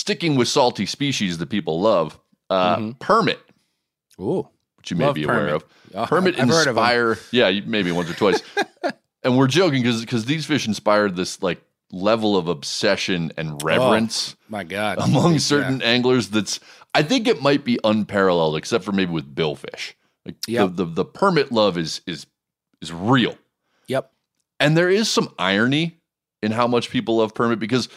Sticking 0.00 0.34
with 0.36 0.48
salty 0.48 0.86
species 0.86 1.36
that 1.38 1.50
people 1.50 1.78
love, 1.80 2.18
uh, 2.48 2.92
permit, 3.00 3.38
Ooh. 4.18 4.48
which 4.78 4.90
you 4.90 4.96
may 4.96 5.12
be 5.12 5.24
aware 5.24 5.36
permit. 5.38 5.54
of. 5.56 5.64
Oh, 5.94 6.06
permit 6.06 6.38
I've 6.40 6.48
heard 6.48 6.68
of 6.68 6.78
'em. 6.78 6.82
inspire, 6.84 7.18
yeah, 7.32 7.60
maybe 7.66 7.92
once 7.92 8.08
or 8.10 8.14
twice. 8.14 8.40
and 9.22 9.36
we're 9.36 9.46
joking 9.46 9.82
because 9.82 10.00
because 10.00 10.24
these 10.24 10.46
fish 10.46 10.66
inspired 10.66 11.16
this 11.16 11.42
like 11.42 11.60
level 11.92 12.36
of 12.36 12.48
obsession 12.48 13.30
and 13.36 13.62
reverence 13.62 14.36
Oh, 14.40 14.44
my 14.48 14.64
God. 14.64 14.98
among 15.02 15.32
Yeah. 15.34 15.38
certain 15.38 15.82
anglers. 15.82 16.28
That's 16.30 16.60
I 16.94 17.02
think 17.02 17.28
it 17.28 17.42
might 17.42 17.64
be 17.64 17.78
unparalleled, 17.84 18.56
except 18.56 18.84
for 18.84 18.92
maybe 18.92 19.12
with 19.12 19.34
billfish. 19.34 19.92
Like 20.24 20.36
Yep. 20.48 20.76
the, 20.76 20.84
the 20.86 20.92
the 20.92 21.04
permit 21.04 21.52
love 21.52 21.76
is 21.76 22.00
is 22.06 22.26
is 22.80 22.90
real. 22.92 23.36
Yep. 23.88 24.10
And 24.60 24.76
there 24.78 24.88
is 24.88 25.10
some 25.10 25.34
irony 25.38 25.98
in 26.42 26.52
how 26.52 26.66
much 26.66 26.88
people 26.90 27.18
love 27.18 27.34
permit 27.34 27.58
because 27.58 27.88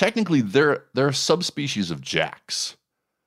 technically 0.00 0.40
they're 0.40 0.86
they're 0.94 1.08
a 1.08 1.14
subspecies 1.14 1.90
of 1.90 2.00
jacks. 2.00 2.78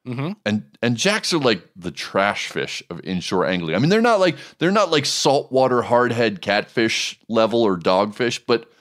Mm-hmm. 0.08 0.32
And 0.44 0.64
and 0.82 0.98
jacks 0.98 1.32
are 1.32 1.38
like 1.38 1.70
the 1.76 1.92
trash 1.92 2.48
fish 2.48 2.82
of 2.90 3.00
inshore 3.02 3.46
angling. 3.46 3.76
I 3.76 3.80
mean, 3.80 3.90
they're 3.90 4.02
not 4.02 4.20
like 4.20 4.36
they're 4.58 4.72
not 4.72 4.90
like 4.90 5.06
saltwater 5.06 5.84
hardhead 5.84 6.42
catfish 6.42 7.20
level 7.30 7.62
or 7.62 7.78
dogfish, 7.78 8.42
but 8.48 8.72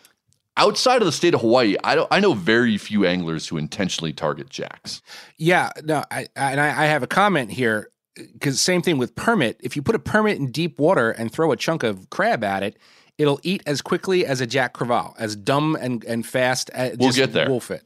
outside 0.56 1.02
of 1.02 1.06
the 1.06 1.12
state 1.12 1.34
of 1.34 1.42
Hawaii, 1.42 1.76
I 1.84 1.94
don't 1.94 2.08
I 2.10 2.18
know 2.18 2.32
very 2.32 2.78
few 2.78 3.04
anglers 3.04 3.46
who 3.46 3.58
intentionally 3.58 4.14
target 4.14 4.48
jacks. 4.48 5.02
Yeah, 5.36 5.70
no, 5.84 6.02
I, 6.10 6.28
I 6.34 6.52
and 6.52 6.60
I, 6.60 6.84
I 6.84 6.86
have 6.86 7.02
a 7.02 7.06
comment 7.06 7.52
here 7.52 7.90
because 8.16 8.58
same 8.58 8.80
thing 8.80 8.96
with 8.96 9.14
permit. 9.14 9.60
If 9.62 9.76
you 9.76 9.82
put 9.82 9.94
a 9.94 10.00
permit 10.00 10.38
in 10.38 10.50
deep 10.50 10.78
water 10.78 11.10
and 11.10 11.30
throw 11.30 11.52
a 11.52 11.56
chunk 11.56 11.82
of 11.82 12.08
crab 12.08 12.42
at 12.42 12.62
it, 12.62 12.78
it'll 13.18 13.40
eat 13.42 13.62
as 13.66 13.82
quickly 13.82 14.24
as 14.26 14.40
a 14.40 14.46
jack 14.46 14.74
crevalle, 14.74 15.14
as 15.18 15.36
dumb 15.36 15.76
and 15.80 16.04
and 16.04 16.26
fast. 16.26 16.70
As, 16.70 16.96
We'll 16.98 17.08
just 17.08 17.18
get 17.18 17.32
there. 17.32 17.48
Wolf 17.48 17.70
it. 17.70 17.84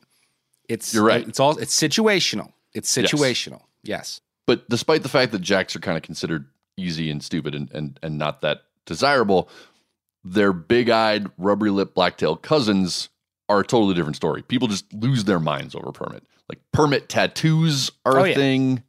It's 0.69 0.93
You're 0.95 1.05
right. 1.05 1.27
It's 1.27 1.41
all 1.41 1.57
it's 1.59 1.75
situational. 1.81 2.53
It's 2.75 2.95
Yes. 2.97 3.11
situational. 3.13 3.63
Yes. 3.83 4.21
But 4.47 4.69
despite 4.69 5.03
the 5.03 5.09
fact 5.09 5.33
that 5.33 5.41
jacks 5.41 5.75
are 5.77 5.81
kind 5.81 5.97
of 5.97 6.03
considered 6.03 6.47
easy 6.77 7.11
and 7.11 7.23
stupid 7.23 7.55
and 7.55 7.71
and, 7.73 7.99
and 8.03 8.19
not 8.19 8.41
that 8.43 8.63
desirable, 8.85 9.49
their 10.25 10.53
big-eyed, 10.53 11.27
rubbery-lipped 11.39 11.95
blacktail 11.95 12.37
cousins 12.37 13.09
are 13.49 13.61
a 13.61 13.65
totally 13.65 13.95
different 13.95 14.17
story. 14.17 14.43
People 14.43 14.67
just 14.69 14.93
lose 14.93 15.25
their 15.25 15.39
minds 15.41 15.75
over 15.75 15.93
permit. 15.93 16.25
Like 16.49 16.59
permit 16.73 17.09
tattoos 17.09 17.91
are 18.05 18.19
Oh, 18.21 18.25
a 18.25 18.29
yeah. 18.29 18.35
thing. 18.35 18.83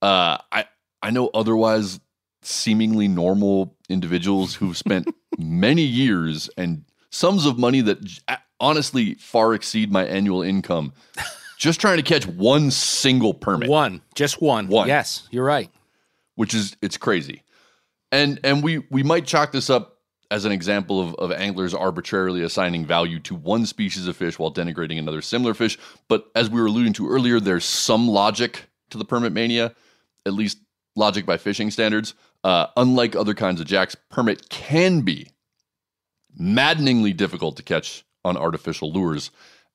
Uh, 0.00 0.38
I 0.50 0.66
I 1.02 1.10
know 1.10 1.30
otherwise 1.34 2.00
seemingly 2.42 3.08
normal 3.08 3.76
individuals 3.88 4.54
who've 4.54 4.76
spent 4.76 5.08
many 5.38 5.82
years 5.82 6.50
and 6.56 6.84
sums 7.10 7.46
of 7.46 7.58
money 7.58 7.80
that 7.80 7.98
honestly 8.60 9.14
far 9.14 9.54
exceed 9.54 9.90
my 9.92 10.04
annual 10.04 10.42
income 10.42 10.92
just 11.58 11.80
trying 11.80 11.96
to 11.96 12.02
catch 12.02 12.26
one 12.26 12.70
single 12.70 13.34
permit 13.34 13.68
One, 13.68 14.02
just 14.14 14.40
one. 14.42 14.66
One. 14.68 14.88
Yes, 14.88 15.28
you're 15.30 15.44
right. 15.44 15.70
which 16.34 16.54
is 16.54 16.76
it's 16.82 16.96
crazy. 16.96 17.42
And 18.10 18.40
and 18.44 18.62
we 18.62 18.78
we 18.90 19.02
might 19.02 19.26
chalk 19.26 19.52
this 19.52 19.70
up 19.70 19.98
as 20.30 20.44
an 20.44 20.52
example 20.52 21.00
of, 21.00 21.14
of 21.16 21.30
anglers 21.32 21.74
arbitrarily 21.74 22.42
assigning 22.42 22.86
value 22.86 23.20
to 23.20 23.34
one 23.34 23.66
species 23.66 24.06
of 24.06 24.16
fish 24.16 24.38
while 24.38 24.52
denigrating 24.52 24.98
another 24.98 25.20
similar 25.22 25.52
fish. 25.54 25.78
But 26.08 26.24
as 26.34 26.48
we 26.50 26.60
were 26.60 26.66
alluding 26.66 26.94
to 26.94 27.08
earlier, 27.08 27.38
there's 27.38 27.64
some 27.66 28.08
logic 28.08 28.64
to 28.90 28.98
the 28.98 29.04
permit 29.04 29.32
mania, 29.32 29.74
at 30.26 30.32
least 30.32 30.58
logic 30.96 31.26
by 31.26 31.36
fishing 31.36 31.70
standards. 31.70 32.14
Uh, 32.44 32.66
unlike 32.76 33.14
other 33.14 33.34
kinds 33.34 33.60
of 33.60 33.66
jacks, 33.66 33.94
permit 34.10 34.48
can 34.48 35.02
be 35.02 35.28
maddeningly 36.36 37.12
difficult 37.12 37.56
to 37.56 37.62
catch 37.62 38.04
on 38.24 38.36
artificial 38.36 38.92
lures. 38.92 39.30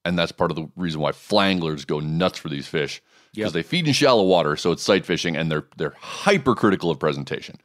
And 0.06 0.18
that's 0.18 0.32
part 0.32 0.52
of 0.52 0.56
the 0.56 0.68
reason 0.76 1.02
why 1.02 1.12
flanglers 1.12 1.86
go 1.86 2.00
nuts 2.00 2.40
for 2.40 2.50
these 2.50 2.68
fish 2.68 3.02
because 3.34 3.54
Yep. 3.54 3.54
they 3.54 3.64
feed 3.64 3.88
in 3.88 3.94
shallow 3.94 4.24
water, 4.24 4.56
so 4.56 4.72
it's 4.72 4.82
sight 4.82 5.06
fishing, 5.06 5.36
and 5.36 5.52
they're 5.52 5.66
they're 5.76 5.96
hypercritical 6.00 6.90
of 6.90 6.98
presentation. 6.98 7.58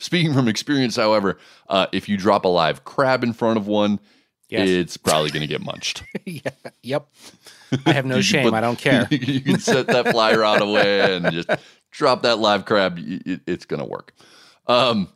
Speaking 0.00 0.34
from 0.34 0.48
experience, 0.48 0.96
however, 0.96 1.38
uh, 1.68 1.86
if 1.92 2.08
you 2.08 2.16
drop 2.16 2.44
a 2.44 2.48
live 2.48 2.84
crab 2.84 3.22
in 3.22 3.32
front 3.32 3.56
of 3.56 3.66
one, 3.66 4.00
Yes. 4.50 4.68
it's 4.68 4.96
probably 4.98 5.30
going 5.30 5.40
to 5.40 5.46
get 5.46 5.62
munched. 5.62 6.02
yeah. 6.26 6.40
Yep. 6.82 7.08
I 7.86 7.92
have 7.92 8.04
no 8.06 8.20
shame. 8.20 8.44
put- 8.44 8.54
I 8.54 8.60
don't 8.60 8.78
care. 8.78 9.06
you 9.10 9.40
can 9.40 9.58
set 9.60 9.86
that 9.86 10.08
fly 10.10 10.34
rod 10.34 10.60
away 10.60 11.16
and 11.16 11.30
just 11.32 11.48
drop 11.94 12.22
that 12.22 12.38
live 12.38 12.66
crab. 12.66 12.98
It's 12.98 13.64
going 13.64 13.80
to 13.80 13.86
work. 13.86 14.12
Um, 14.66 15.08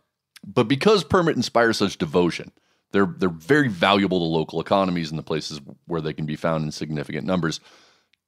but 0.47 0.65
because 0.65 1.05
permit 1.05 1.37
inspires 1.37 1.77
such 1.77 1.99
devotion, 1.99 2.53
they're 2.93 3.13
they're 3.19 3.29
very 3.29 3.69
valuable 3.69 4.21
to 4.21 4.25
local 4.25 4.61
economies 4.61 5.11
and 5.11 5.19
the 5.19 5.25
places 5.25 5.61
where 5.87 6.01
they 6.01 6.13
can 6.15 6.25
be 6.25 6.37
found 6.37 6.65
in 6.65 6.73
significant 6.73 7.27
numbers. 7.27 7.61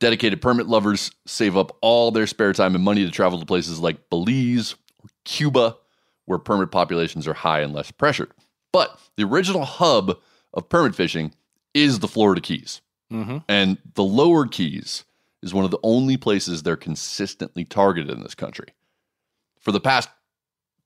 Dedicated 0.01 0.43
permit 0.43 0.67
lovers 0.67 1.11
save 1.27 1.57
up 1.57 1.77
all 1.81 2.11
their 2.11 2.27
spare 2.27 2.53
time 2.53 2.75
and 2.75 2.85
money 2.85 3.05
to 3.05 3.11
travel 3.11 3.39
to 3.39 3.47
places 3.47 3.79
like 3.81 4.11
Belize 4.11 4.75
or 4.99 5.09
Cuba, 5.25 5.77
where 6.25 6.39
permit 6.39 6.71
populations 6.71 7.29
are 7.29 7.35
high 7.35 7.61
and 7.61 7.73
less 7.73 7.91
pressured. 7.91 8.33
But 8.73 8.99
the 9.17 9.25
original 9.25 9.65
hub 9.65 10.19
of 10.53 10.69
permit 10.69 10.95
fishing 10.95 11.35
is 11.75 12.01
the 12.01 12.09
Florida 12.09 12.41
Keys. 12.41 12.81
Mm-hmm. 13.13 13.39
And 13.49 13.79
the 13.95 14.05
lower 14.05 14.47
keys 14.47 15.05
is 15.43 15.55
one 15.55 15.65
of 15.65 15.71
the 15.71 15.79
only 15.83 16.17
places 16.17 16.63
they're 16.63 16.77
consistently 16.77 17.65
targeted 17.65 18.11
in 18.11 18.23
this 18.23 18.35
country. 18.35 18.69
For 19.59 19.73
the 19.73 19.81
past 19.81 20.09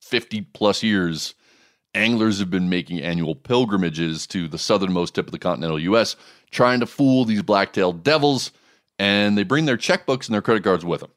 50 0.00 0.42
plus 0.52 0.82
years, 0.82 1.34
anglers 1.94 2.38
have 2.38 2.50
been 2.50 2.68
making 2.68 3.00
annual 3.00 3.34
pilgrimages 3.34 4.26
to 4.28 4.48
the 4.48 4.58
southernmost 4.58 5.14
tip 5.14 5.26
of 5.26 5.32
the 5.32 5.38
continental 5.38 5.78
US, 5.78 6.16
trying 6.50 6.80
to 6.80 6.86
fool 6.86 7.24
these 7.24 7.42
black-tailed 7.42 8.04
devils, 8.04 8.52
and 8.98 9.36
they 9.36 9.44
bring 9.44 9.64
their 9.64 9.76
checkbooks 9.76 10.26
and 10.26 10.34
their 10.34 10.42
credit 10.42 10.64
cards 10.64 10.84
with 10.84 11.00
them. 11.00 11.10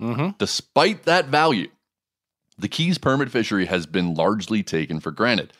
Mm-hmm. 0.00 0.30
Despite 0.38 1.04
that 1.04 1.26
value, 1.26 1.68
the 2.58 2.68
Keys 2.68 2.98
permit 2.98 3.30
fishery 3.30 3.66
has 3.66 3.86
been 3.86 4.14
largely 4.14 4.62
taken 4.62 5.00
for 5.00 5.10
granted. 5.10 5.52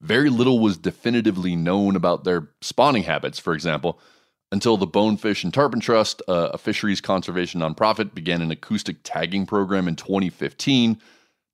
Very 0.00 0.30
little 0.30 0.58
was 0.58 0.78
definitively 0.78 1.54
known 1.56 1.96
about 1.96 2.24
their 2.24 2.48
spawning 2.62 3.02
habits, 3.02 3.38
for 3.38 3.52
example, 3.52 4.00
until 4.52 4.76
the 4.76 4.86
Bonefish 4.86 5.44
and 5.44 5.54
Tarpon 5.54 5.80
Trust, 5.80 6.22
uh, 6.28 6.50
a 6.52 6.58
fisheries 6.58 7.00
conservation 7.00 7.60
nonprofit, 7.60 8.14
began 8.14 8.42
an 8.42 8.50
acoustic 8.50 8.96
tagging 9.02 9.46
program 9.46 9.86
in 9.86 9.96
2015 9.96 11.00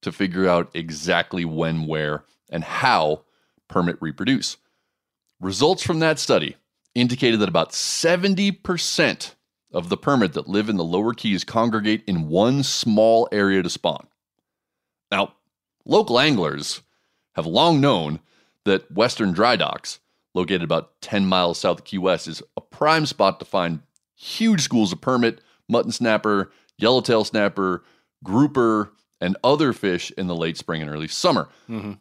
to 0.03 0.13
figure 0.13 0.49
out 0.49 0.71
exactly 0.75 1.45
when, 1.45 1.87
where, 1.87 2.25
and 2.51 2.65
how 2.65 3.23
permit 3.69 3.97
reproduce. 4.01 4.57
Results 5.41 5.83
from 5.83 5.99
that 5.99 6.19
study 6.19 6.57
indicated 6.95 7.41
that 7.41 7.49
about 7.49 7.73
70% 7.73 9.35
of 9.73 9.89
the 9.91 9.97
permit 9.97 10.33
that 10.33 10.49
live 10.49 10.69
in 10.69 10.77
the 10.77 10.85
lower 10.85 11.13
keys 11.13 11.45
congregate 11.45 12.03
in 12.07 12.29
one 12.29 12.63
small 12.63 13.29
area 13.31 13.63
to 13.63 13.69
spawn. 13.69 14.07
Now, 15.11 15.35
local 15.85 16.19
anglers 16.19 16.81
have 17.35 17.47
long 17.47 17.81
known 17.81 18.21
that 18.65 18.91
Western 18.91 19.33
Dry 19.33 19.57
Docks, 19.57 20.01
located 20.37 20.63
about 20.63 21.01
10 21.01 21.27
miles 21.27 21.59
south 21.59 21.79
of 21.79 21.85
Key 21.85 21.99
West, 21.99 22.29
is 22.29 22.43
a 22.57 22.61
prime 22.61 23.07
spot 23.07 23.41
to 23.41 23.45
find 23.47 23.81
huge 24.15 24.61
schools 24.61 24.93
of 24.93 25.01
permit, 25.01 25.41
mutton 25.69 25.91
snapper, 25.91 26.53
yellowtail 26.79 27.25
snapper, 27.25 27.83
grouper, 28.23 28.93
and 29.21 29.37
other 29.43 29.73
fish 29.73 30.13
in 30.17 30.27
the 30.27 30.37
late 30.37 30.57
spring 30.59 30.83
and 30.83 30.91
early 30.91 31.09
summer. 31.09 31.49
Mm-hmm. 31.69 31.93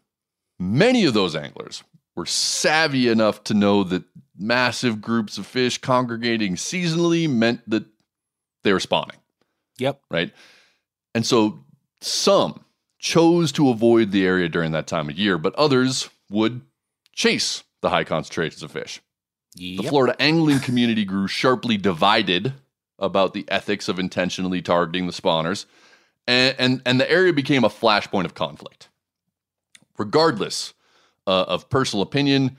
Many 0.60 1.06
of 1.06 1.14
those 1.14 1.36
anglers 1.36 1.84
were 2.16 2.26
savvy 2.26 3.08
enough 3.10 3.44
to 3.46 3.54
know 3.54 3.84
that 3.86 4.04
massive 4.38 5.02
groups 5.02 5.38
of 5.38 5.46
fish 5.46 5.78
congregating 5.78 6.56
seasonally 6.56 7.30
meant 7.30 7.62
that 7.70 7.86
they 8.64 8.74
were 8.74 8.80
spawning, 8.82 9.18
Yep. 9.80 10.02
right? 10.12 10.34
And 11.14 11.26
so 11.26 11.60
some 12.02 12.64
chose 13.00 13.52
to 13.54 13.70
avoid 13.70 14.12
the 14.12 14.26
area 14.26 14.50
during 14.50 14.72
that 14.72 14.88
time 14.88 15.10
of 15.10 15.18
year, 15.18 15.38
but 15.38 15.56
others 15.56 16.10
would 16.30 16.62
chase 17.14 17.64
the 17.86 17.90
high 17.92 18.04
concentrations 18.04 18.64
of 18.64 18.72
fish. 18.72 19.00
The 19.56 19.78
Florida 19.78 20.16
angling 20.20 20.60
community 20.60 21.06
grew 21.06 21.28
sharply 21.28 21.78
divided 21.78 22.54
about 22.98 23.34
the 23.34 23.46
ethics 23.48 23.88
of 23.88 24.00
intentionally 24.00 24.62
targeting 24.62 25.06
the 25.06 25.14
spawners, 25.14 25.66
and, 26.28 26.56
and, 26.58 26.82
and 26.86 27.00
the 27.00 27.10
area 27.10 27.32
became 27.32 27.64
a 27.64 27.70
flashpoint 27.70 28.26
of 28.26 28.34
conflict. 28.34 28.90
Regardless 30.00 30.74
uh, 31.28 31.46
of 31.48 31.70
personal 31.70 32.02
opinion 32.02 32.58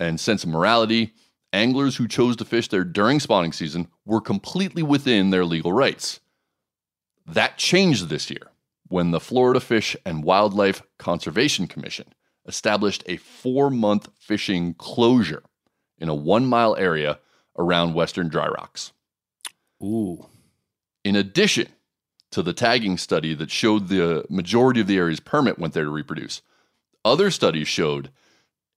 and 0.00 0.18
sense 0.18 0.42
of 0.42 0.48
morality, 0.48 1.12
anglers 1.52 1.96
who 1.96 2.08
chose 2.08 2.34
to 2.36 2.44
fish 2.46 2.68
there 2.68 2.82
during 2.82 3.20
spawning 3.20 3.52
season 3.52 3.88
were 4.06 4.20
completely 4.22 4.82
within 4.82 5.30
their 5.30 5.44
legal 5.44 5.72
rights. 5.72 6.20
That 7.26 7.58
changed 7.58 8.08
this 8.08 8.30
year 8.30 8.48
when 8.88 9.10
the 9.10 9.20
Florida 9.20 9.60
Fish 9.60 9.96
and 10.06 10.24
Wildlife 10.24 10.82
Conservation 10.98 11.66
Commission 11.66 12.06
established 12.46 13.04
a 13.06 13.16
four 13.16 13.70
month 13.70 14.08
fishing 14.18 14.74
closure 14.74 15.42
in 15.98 16.08
a 16.08 16.14
one 16.14 16.46
mile 16.46 16.76
area 16.76 17.18
around 17.56 17.94
Western 17.94 18.28
Dry 18.28 18.48
Rocks. 18.48 18.92
Ooh. 19.82 20.26
In 21.04 21.16
addition 21.16 21.68
to 22.30 22.42
the 22.42 22.52
tagging 22.52 22.96
study 22.96 23.34
that 23.34 23.50
showed 23.50 23.88
the 23.88 24.24
majority 24.30 24.80
of 24.80 24.86
the 24.86 24.96
area's 24.96 25.20
permit 25.20 25.58
went 25.58 25.74
there 25.74 25.84
to 25.84 25.90
reproduce, 25.90 26.42
other 27.04 27.30
studies 27.30 27.68
showed 27.68 28.10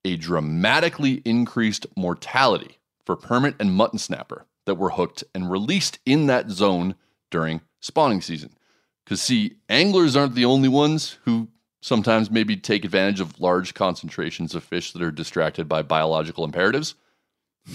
a 0.03 0.16
dramatically 0.18 1.22
increased 1.26 1.88
mortality 1.95 2.78
for 3.05 3.16
permit 3.16 3.55
and 3.59 3.74
mutton 3.74 3.99
snapper 3.99 4.45
that 4.66 4.76
were 4.76 4.91
hooked 4.91 5.24
and 5.34 5.49
released 5.49 5.99
in 6.05 6.28
that 6.28 6.49
zone 6.49 6.95
during 7.32 7.61
spawning 7.80 8.22
season. 8.22 8.55
Because, 9.03 9.22
see, 9.22 9.57
anglers 9.70 10.16
aren't 10.16 10.36
the 10.36 10.45
only 10.45 10.70
ones 10.70 11.18
who 11.26 11.47
sometimes 11.86 12.32
maybe 12.32 12.58
take 12.58 12.84
advantage 12.84 13.20
of 13.20 13.40
large 13.40 13.76
concentrations 13.76 14.56
of 14.56 14.64
fish 14.64 14.92
that 14.92 15.04
are 15.04 15.12
distracted 15.12 15.70
by 15.70 15.84
biological 15.84 16.44
imperatives. 16.44 16.96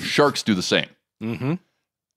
Sharks 0.02 0.42
do 0.42 0.52
the 0.52 0.64
same. 0.64 0.88
Mm-hmm. 1.22 1.54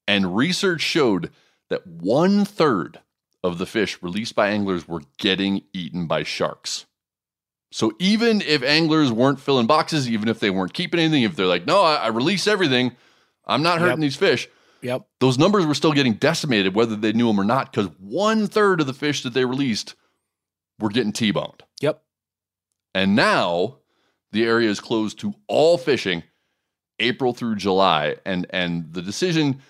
And 0.08 0.36
research 0.36 0.82
showed 0.82 1.30
that 1.70 1.86
one 1.86 2.46
third 2.46 3.00
of 3.44 3.60
the 3.60 3.68
fish 3.68 4.02
released 4.02 4.34
by 4.34 4.50
anglers 4.50 4.88
were 4.88 5.04
getting 5.20 5.66
eaten 5.72 6.08
by 6.08 6.24
sharks. 6.24 6.88
So 7.72 7.92
even 8.00 8.42
if 8.42 8.64
anglers 8.64 9.12
weren't 9.12 9.40
filling 9.40 9.68
boxes, 9.68 10.10
even 10.10 10.30
if 10.30 10.40
they 10.40 10.50
weren't 10.50 10.74
keeping 10.74 11.00
anything, 11.00 11.22
if 11.22 11.36
they're 11.36 11.46
like, 11.46 11.68
no, 11.68 11.84
I, 11.84 11.96
I 11.96 12.08
release 12.08 12.48
everything, 12.48 12.96
I'm 13.46 13.62
not 13.62 13.78
hurting 13.80 13.98
Yep. 13.98 14.02
these 14.02 14.16
fish, 14.16 14.50
Yep. 14.82 15.06
those 15.20 15.38
numbers 15.38 15.68
were 15.68 15.76
still 15.76 15.94
getting 15.94 16.14
decimated, 16.14 16.74
whether 16.74 16.96
they 16.96 17.14
knew 17.14 17.28
them 17.28 17.40
or 17.40 17.44
not, 17.44 17.72
because 17.72 17.92
one 18.00 18.48
third 18.48 18.82
of 18.82 18.88
the 18.88 18.94
fish 18.94 19.22
that 19.22 19.36
they 19.36 19.46
released 19.46 19.94
were 20.80 20.90
getting 20.90 21.14
T 21.14 21.30
boned. 21.30 21.62
And 22.96 23.16
now 23.16 23.78
the 24.32 24.46
area 24.46 24.70
is 24.70 24.80
closed 24.80 25.20
to 25.20 25.34
all 25.48 25.78
fishing 25.78 26.24
April 27.00 27.34
through 27.34 27.56
July. 27.56 28.16
And 28.26 28.46
and 28.52 28.94
the 28.94 29.02
decision 29.02 29.62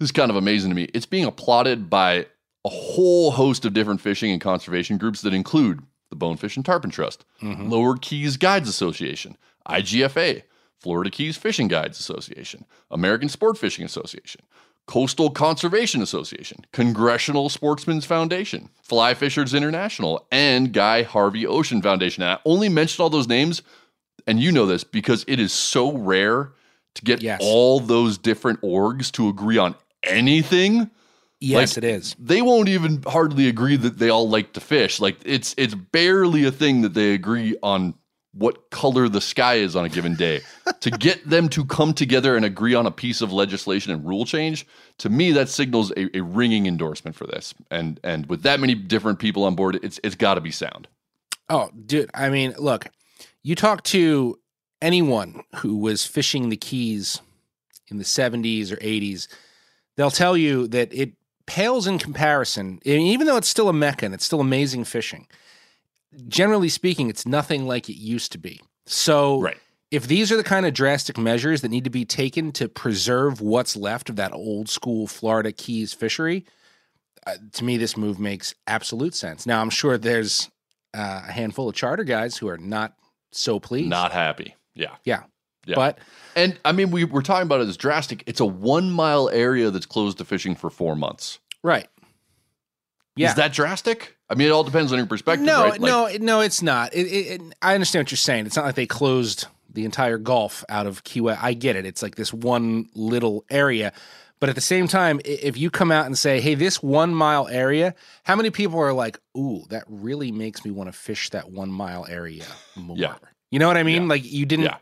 is 0.00 0.12
kind 0.12 0.30
of 0.30 0.36
amazing 0.36 0.70
to 0.70 0.76
me. 0.76 0.84
It's 0.94 1.06
being 1.06 1.24
applauded 1.24 1.90
by 1.90 2.26
a 2.64 2.68
whole 2.68 3.30
host 3.32 3.64
of 3.64 3.72
different 3.72 4.00
fishing 4.00 4.30
and 4.32 4.40
conservation 4.40 4.98
groups 4.98 5.22
that 5.22 5.34
include 5.34 5.80
the 6.10 6.16
Bonefish 6.16 6.56
and 6.56 6.64
Tarpon 6.64 6.90
Trust, 6.90 7.24
Mhm. 7.42 7.68
Lower 7.70 7.96
Keys 7.96 8.36
Guides 8.36 8.68
Association, 8.68 9.36
IGFA, 9.68 10.42
Florida 10.78 11.10
Keys 11.10 11.36
Fishing 11.36 11.68
Guides 11.68 11.98
Association, 12.00 12.64
American 12.90 13.28
Sport 13.28 13.58
Fishing 13.58 13.84
Association, 13.84 14.40
Coastal 14.88 15.28
Conservation 15.30 16.00
Association, 16.00 16.64
Congressional 16.72 17.50
Sportsmen's 17.50 18.06
Foundation, 18.06 18.70
Fly 18.82 19.12
Fishers 19.12 19.52
International, 19.52 20.26
and 20.32 20.72
Guy 20.72 21.02
Harvey 21.02 21.46
Ocean 21.46 21.82
Foundation. 21.82 22.22
And 22.22 22.32
I 22.32 22.38
only 22.46 22.70
mention 22.70 23.02
all 23.02 23.10
those 23.10 23.28
names, 23.28 23.60
and 24.26 24.40
you 24.40 24.50
know 24.50 24.64
this 24.66 24.84
because 24.84 25.26
it 25.28 25.38
is 25.38 25.52
so 25.52 25.92
rare 25.92 26.52
to 26.94 27.02
get 27.02 27.22
Yes. 27.22 27.38
all 27.42 27.80
those 27.80 28.16
different 28.16 28.62
orgs 28.62 29.12
to 29.12 29.28
agree 29.28 29.58
on 29.58 29.74
anything. 30.04 30.90
Yes, 31.38 31.76
Like, 31.76 31.84
it 31.84 31.88
is. 31.88 32.16
They 32.18 32.40
won't 32.40 32.68
even 32.70 33.02
hardly 33.06 33.46
agree 33.46 33.76
that 33.76 33.98
they 33.98 34.08
all 34.08 34.28
like 34.28 34.54
to 34.54 34.60
fish. 34.60 35.00
Like 35.00 35.18
it's 35.24 35.54
it's 35.58 35.74
barely 35.74 36.44
a 36.46 36.50
thing 36.50 36.80
that 36.80 36.94
they 36.94 37.12
agree 37.12 37.54
on 37.62 37.94
what 38.38 38.70
color 38.70 39.08
the 39.08 39.20
sky 39.20 39.54
is 39.54 39.74
on 39.76 39.84
a 39.84 39.88
given 39.88 40.14
day. 40.14 40.40
to 40.80 40.90
get 40.90 41.28
them 41.28 41.48
to 41.50 41.64
come 41.64 41.92
together 41.92 42.36
and 42.36 42.44
agree 42.44 42.74
on 42.74 42.86
a 42.86 42.90
piece 42.90 43.20
of 43.20 43.32
legislation 43.32 43.92
and 43.92 44.06
rule 44.06 44.24
change, 44.24 44.66
to 44.98 45.08
me 45.08 45.32
that 45.32 45.48
signals 45.48 45.90
a, 45.96 46.16
a 46.16 46.22
ringing 46.22 46.66
endorsement 46.66 47.16
for 47.16 47.26
this. 47.26 47.54
And 47.70 48.00
and 48.02 48.26
with 48.26 48.42
that 48.42 48.60
many 48.60 48.74
different 48.74 49.18
people 49.18 49.44
on 49.44 49.54
board, 49.54 49.78
it's 49.82 50.00
it's 50.02 50.14
got 50.14 50.34
to 50.34 50.40
be 50.40 50.50
sound. 50.50 50.88
Oh, 51.48 51.70
dude. 51.86 52.10
I 52.14 52.28
mean, 52.28 52.54
look, 52.58 52.88
you 53.42 53.54
talk 53.54 53.82
to 53.84 54.38
anyone 54.82 55.42
who 55.56 55.76
was 55.76 56.04
fishing 56.04 56.48
the 56.48 56.56
Keys 56.56 57.20
in 57.88 57.98
the 57.98 58.04
70s 58.04 58.70
or 58.70 58.76
80s, 58.76 59.28
they'll 59.96 60.10
tell 60.10 60.36
you 60.36 60.68
that 60.68 60.92
it 60.92 61.12
pales 61.46 61.86
in 61.86 61.98
comparison. 61.98 62.80
Even 62.84 63.26
though 63.26 63.36
it's 63.36 63.48
still 63.48 63.68
a 63.68 63.72
mecca 63.72 64.04
and 64.04 64.14
it's 64.14 64.24
still 64.24 64.40
amazing 64.40 64.84
fishing, 64.84 65.26
generally 66.28 66.68
speaking, 66.68 67.08
it's 67.08 67.26
nothing 67.26 67.66
like 67.66 67.88
it 67.88 67.96
used 67.96 68.32
to 68.32 68.38
be. 68.38 68.60
So, 68.86 69.40
Right. 69.40 69.58
if 69.90 70.06
these 70.06 70.32
are 70.32 70.36
the 70.36 70.44
kind 70.44 70.66
of 70.66 70.74
drastic 70.74 71.18
measures 71.18 71.60
that 71.60 71.68
need 71.70 71.84
to 71.84 71.90
be 71.90 72.04
taken 72.04 72.52
to 72.52 72.68
preserve 72.68 73.40
what's 73.40 73.76
left 73.76 74.08
of 74.08 74.16
that 74.16 74.32
old 74.32 74.68
school 74.68 75.06
Florida 75.06 75.52
Keys 75.52 75.92
fishery, 75.92 76.44
uh, 77.26 77.36
to 77.52 77.64
me, 77.64 77.76
this 77.76 77.96
move 77.96 78.18
makes 78.18 78.54
absolute 78.66 79.14
sense. 79.14 79.44
Now, 79.46 79.60
I'm 79.60 79.70
sure 79.70 79.98
there's 79.98 80.48
uh, 80.94 81.22
a 81.28 81.32
handful 81.32 81.68
of 81.68 81.74
charter 81.74 82.04
guys 82.04 82.36
who 82.38 82.48
are 82.48 82.56
not 82.58 82.94
so 83.30 83.60
pleased. 83.60 83.90
Not 83.90 84.12
happy. 84.12 84.54
Yeah. 84.74 84.96
yeah. 85.04 85.24
Yeah. 85.66 85.74
But 85.74 85.98
And 86.34 86.58
I 86.64 86.72
mean, 86.72 86.90
we 86.90 87.04
we're 87.04 87.20
talking 87.20 87.42
about 87.46 87.60
it 87.60 87.68
as 87.68 87.76
drastic. 87.76 88.22
It's 88.26 88.40
a 88.40 88.46
one 88.46 88.90
mile 88.90 89.28
area 89.28 89.70
that's 89.70 89.84
closed 89.84 90.16
to 90.18 90.24
fishing 90.24 90.54
for 90.54 90.70
four 90.70 90.96
months. 90.96 91.40
right. 91.62 91.86
Yeah. 93.16 93.30
Is 93.30 93.34
that 93.34 93.52
drastic? 93.52 94.16
I 94.30 94.34
mean, 94.34 94.48
it 94.48 94.50
all 94.50 94.64
depends 94.64 94.92
on 94.92 94.98
your 94.98 95.06
perspective. 95.06 95.46
no, 95.46 95.62
right? 95.62 95.80
Like, 95.80 95.80
no, 95.80 96.08
no, 96.20 96.40
it's 96.40 96.62
not. 96.62 96.94
It, 96.94 97.06
it, 97.06 97.40
it, 97.40 97.42
I 97.62 97.74
understand 97.74 98.04
what 98.04 98.10
you're 98.10 98.16
saying. 98.16 98.46
It's 98.46 98.56
not 98.56 98.66
like 98.66 98.74
they 98.74 98.86
closed 98.86 99.46
the 99.72 99.84
entire 99.84 100.18
Gulf 100.18 100.64
out 100.68 100.86
of 100.86 101.04
Key 101.04 101.20
West. 101.22 101.42
I 101.42 101.54
get 101.54 101.76
it. 101.76 101.86
It's 101.86 102.02
like 102.02 102.16
this 102.16 102.32
one 102.32 102.88
little 102.94 103.44
area. 103.48 103.92
But 104.40 104.48
at 104.48 104.54
the 104.54 104.60
same 104.60 104.86
time, 104.86 105.20
if 105.24 105.56
you 105.56 105.70
come 105.70 105.90
out 105.90 106.06
and 106.06 106.16
say, 106.16 106.40
hey, 106.40 106.54
this 106.54 106.82
one 106.82 107.14
mile 107.14 107.48
area, 107.48 107.94
how 108.22 108.36
many 108.36 108.50
people 108.50 108.78
are 108.78 108.92
like, 108.92 109.18
ooh, 109.36 109.64
that 109.70 109.84
really 109.88 110.30
makes 110.30 110.64
me 110.64 110.70
want 110.70 110.88
to 110.88 110.92
fish 110.92 111.30
that 111.30 111.50
one 111.50 111.70
mile 111.70 112.06
area 112.08 112.44
more? 112.76 112.96
Yeah. 112.96 113.14
You 113.50 113.58
know 113.58 113.66
what 113.66 113.76
I 113.76 113.82
mean? 113.82 114.08
Like 114.08 114.24
you 114.24 114.46
didn't. 114.46 114.66
Yeah. 114.66 114.76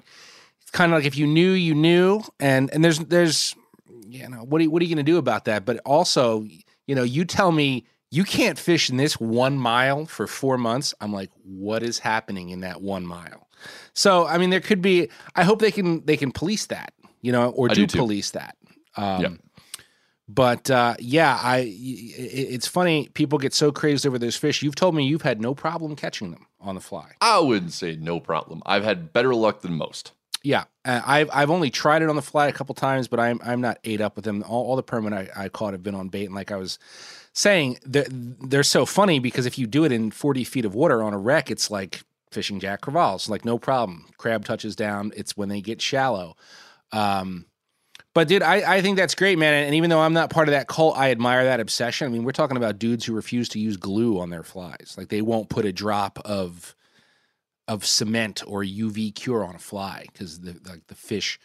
It's 0.61 0.71
kind 0.73 0.93
of 0.93 0.99
like 0.99 1.07
if 1.07 1.17
you 1.17 1.27
knew, 1.27 1.53
you 1.53 1.75
knew, 1.75 2.23
and 2.41 2.71
and 2.73 2.85
there's 2.85 2.99
there's, 2.99 3.55
you 4.09 4.29
know, 4.29 4.39
what 4.39 4.61
are 4.61 4.69
what 4.69 4.83
are 4.83 4.85
you 4.85 4.95
going 4.95 5.05
to 5.05 5.11
do 5.11 5.19
about 5.19 5.45
that? 5.45 5.65
But 5.65 5.79
also, 5.87 6.45
you 6.87 6.95
know, 6.95 7.05
you 7.05 7.25
tell 7.25 7.53
me 7.53 7.87
you 8.11 8.25
can't 8.25 8.59
fish 8.59 8.89
in 8.91 8.97
this 8.97 9.19
one 9.21 9.59
mile 9.59 10.07
for 10.07 10.27
four 10.27 10.57
months. 10.59 10.95
I'm 11.01 11.13
like, 11.13 11.31
what 11.45 11.83
is 11.83 11.99
happening 11.99 12.51
in 12.51 12.61
that 12.61 12.81
one 12.81 13.07
mile? 13.07 13.49
So 13.95 14.27
I 14.27 14.39
mean, 14.39 14.51
there 14.51 14.61
could 14.61 14.83
be. 14.83 15.09
I 15.35 15.43
hope 15.45 15.61
they 15.61 15.71
can 15.73 16.05
they 16.05 16.17
can 16.17 16.31
police 16.33 16.67
that, 16.67 16.93
you 17.23 17.33
know, 17.33 17.51
or 17.51 17.69
do, 17.69 17.87
do 17.87 17.99
police 17.99 18.31
that. 18.33 18.57
Um, 18.97 19.23
Yeah. 19.23 19.29
But 20.29 20.71
uh, 20.71 20.95
yeah, 20.99 21.39
I. 21.41 21.59
i- 21.59 21.65
It's 21.69 22.67
funny. 22.67 23.09
People 23.15 23.39
get 23.39 23.55
so 23.55 23.71
crazed 23.71 24.07
over 24.07 24.19
those 24.19 24.37
fish. 24.37 24.61
You've 24.63 24.75
told 24.75 24.95
me 24.95 25.07
you've 25.07 25.23
had 25.23 25.41
no 25.41 25.55
problem 25.55 25.95
catching 25.95 26.33
them 26.33 26.47
on 26.61 26.75
the 26.75 26.81
fly. 26.81 27.13
I 27.21 27.39
wouldn't 27.39 27.73
say 27.73 27.95
no 27.97 28.19
problem. 28.19 28.61
I've 28.67 28.83
had 28.85 29.13
better 29.13 29.35
luck 29.35 29.61
than 29.61 29.75
most. 29.75 30.13
Yeah, 30.43 30.65
uh, 30.85 31.01
I've 31.07 31.31
I've 31.33 31.51
only 31.51 31.71
tried 31.71 32.03
it 32.03 32.09
on 32.09 32.17
the 32.17 32.23
fly 32.23 32.47
a 32.49 32.53
couple 32.53 32.75
times, 32.75 33.07
but 33.09 33.21
I'm 33.21 33.41
I'm 33.45 33.61
not 33.61 33.79
ate 33.85 34.01
up 34.01 34.17
with 34.17 34.25
them. 34.25 34.43
All, 34.49 34.67
all 34.67 34.77
the 34.77 34.83
permit 34.83 35.13
I, 35.13 35.45
I 35.45 35.49
caught 35.49 35.73
have 35.75 35.83
been 35.83 35.95
on 35.95 36.09
bait, 36.09 36.27
and 36.27 36.35
like 36.35 36.51
I 36.53 36.57
was 36.57 36.79
saying, 37.37 37.79
they're 37.85 38.07
they're 38.09 38.63
so 38.63 38.87
funny 38.87 39.19
because 39.19 39.47
if 39.47 39.59
you 39.59 39.67
do 39.67 39.85
it 39.85 39.93
in 39.93 40.11
40 40.11 40.43
feet 40.45 40.65
of 40.65 40.75
water 40.75 41.03
on 41.03 41.13
a 41.13 41.19
wreck, 41.19 41.51
it's 41.51 41.71
like 41.71 42.03
fishing 42.33 42.59
jack 42.59 42.81
crevalles, 42.81 43.29
like 43.29 43.45
no 43.45 43.59
problem. 43.59 44.07
Crab 44.17 44.45
touches 44.45 44.75
down. 44.75 45.13
It's 45.17 45.37
when 45.37 45.49
they 45.49 45.61
get 45.61 45.81
shallow. 45.81 46.37
Um, 46.93 47.47
but 48.15 48.29
dude, 48.29 48.43
I, 48.43 48.77
I 48.77 48.81
think 48.81 48.97
that's 48.97 49.15
great, 49.15 49.39
man. 49.39 49.65
And 49.65 49.75
even 49.75 49.91
though 49.91 50.01
I'm 50.01 50.15
not 50.15 50.31
part 50.31 50.49
of 50.49 50.53
that 50.53 50.69
cult, 50.69 50.97
I 50.97 51.11
admire 51.11 51.45
that 51.45 51.61
obsession. 51.61 52.07
I 52.07 52.11
mean, 52.11 52.25
we're 52.25 52.33
talking 52.33 52.57
about 52.57 52.79
dudes 52.79 53.05
who 53.05 53.15
refuse 53.15 53.51
to 53.51 53.59
use 53.59 53.77
glue 53.77 54.19
on 54.19 54.31
their 54.31 54.43
flies. 54.43 54.95
Like 54.97 55.09
they 55.09 55.21
won't 55.21 55.51
put 55.51 55.67
a 55.67 55.73
drop 55.73 56.19
of 56.25 56.75
of 57.69 57.85
cement 57.85 58.43
or 58.47 58.63
UV 58.63 59.15
cure 59.15 59.45
on 59.45 59.55
a 59.55 59.59
fly 59.59 60.07
because 60.13 60.41
the 60.41 60.59
like 60.67 60.87
the 60.87 60.95
fish 60.95 61.39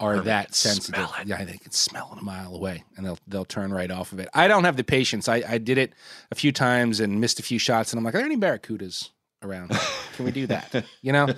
are 0.00 0.20
that 0.20 0.54
sensitive. 0.54 1.08
Yeah, 1.24 1.44
they 1.44 1.58
can 1.58 1.72
smell 1.72 2.10
it 2.16 2.20
a 2.20 2.24
mile 2.24 2.54
away, 2.54 2.84
and 2.96 3.06
they'll 3.06 3.18
they'll 3.28 3.44
turn 3.44 3.72
right 3.72 3.90
off 3.90 4.12
of 4.12 4.18
it. 4.18 4.28
I 4.34 4.48
don't 4.48 4.64
have 4.64 4.76
the 4.76 4.84
patience. 4.84 5.28
I, 5.28 5.42
I 5.48 5.58
did 5.58 5.78
it 5.78 5.92
a 6.30 6.34
few 6.34 6.52
times 6.52 7.00
and 7.00 7.20
missed 7.20 7.38
a 7.38 7.42
few 7.42 7.58
shots, 7.58 7.92
and 7.92 7.98
I'm 7.98 8.04
like, 8.04 8.14
are 8.14 8.18
there 8.18 8.26
any 8.26 8.36
barracudas 8.36 9.10
around? 9.42 9.70
Can 10.16 10.24
we 10.24 10.30
do 10.32 10.46
that? 10.48 10.84
You 11.02 11.12
know. 11.12 11.28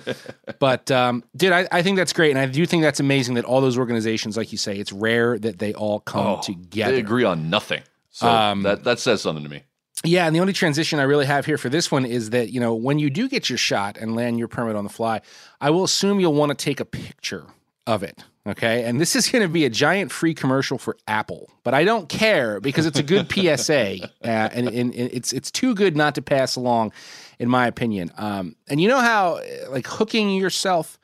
But 0.59 0.89
um, 0.91 1.23
dude, 1.35 1.51
I, 1.53 1.67
I 1.71 1.81
think 1.83 1.97
that's 1.97 2.13
great, 2.13 2.31
and 2.31 2.39
I 2.39 2.47
do 2.47 2.65
think 2.65 2.81
that's 2.83 2.99
amazing 2.99 3.35
that 3.35 3.45
all 3.45 3.61
those 3.61 3.77
organizations, 3.77 4.35
like 4.35 4.51
you 4.51 4.57
say, 4.57 4.77
it's 4.77 4.91
rare 4.91 5.37
that 5.39 5.59
they 5.59 5.73
all 5.73 5.99
come 5.99 6.25
Oh, 6.25 6.41
together. 6.41 6.93
They 6.93 6.99
agree 6.99 7.23
on 7.23 7.49
nothing. 7.49 7.81
So 8.09 8.27
Um, 8.27 8.63
that 8.63 8.83
that 8.85 8.99
says 8.99 9.21
something 9.21 9.43
to 9.43 9.49
me. 9.49 9.63
Yeah, 10.05 10.25
and 10.25 10.35
the 10.35 10.39
only 10.39 10.53
transition 10.53 10.97
I 10.99 11.03
really 11.03 11.25
have 11.25 11.45
here 11.45 11.57
for 11.57 11.67
this 11.69 11.91
one 11.91 12.05
is 12.05 12.29
that, 12.29 12.51
you 12.53 12.59
know, 12.61 12.73
when 12.73 12.99
you 12.99 13.09
do 13.09 13.27
get 13.27 13.49
your 13.49 13.57
shot 13.57 13.97
and 13.97 14.15
land 14.15 14.39
your 14.39 14.47
permit 14.47 14.77
on 14.77 14.85
the 14.85 14.89
fly, 14.89 15.19
I 15.59 15.69
will 15.71 15.83
assume 15.83 16.21
you'll 16.21 16.33
want 16.33 16.51
to 16.51 16.55
take 16.55 16.79
a 16.79 16.85
picture 16.85 17.45
of 17.85 18.01
it. 18.01 18.23
Okay. 18.49 18.83
And 18.83 18.99
this 18.99 19.15
is 19.15 19.29
going 19.29 19.43
to 19.43 19.47
be 19.49 19.65
a 19.65 19.69
giant 19.69 20.11
free 20.11 20.33
commercial 20.33 20.77
for 20.77 20.97
Apple, 21.07 21.49
but 21.63 21.73
I 21.73 21.83
don't 21.83 22.09
care 22.09 22.59
because 22.59 22.85
it's 22.85 22.99
a 22.99 23.03
good 23.03 23.31
PSA 23.31 24.03
uh, 24.03 24.27
and, 24.27 24.67
and, 24.67 24.93
and 24.93 24.93
it's, 24.95 25.33
it's 25.33 25.51
too 25.51 25.75
good 25.75 25.95
not 25.95 26.15
to 26.15 26.21
pass 26.21 26.55
along, 26.55 26.91
in 27.37 27.47
my 27.49 27.67
opinion. 27.67 28.11
Um, 28.17 28.55
and 28.67 28.81
you 28.81 28.87
know 28.87 28.99
how, 28.99 29.35
uh, 29.35 29.69
like, 29.69 29.85
hooking 29.87 30.31
yourself 30.31 30.97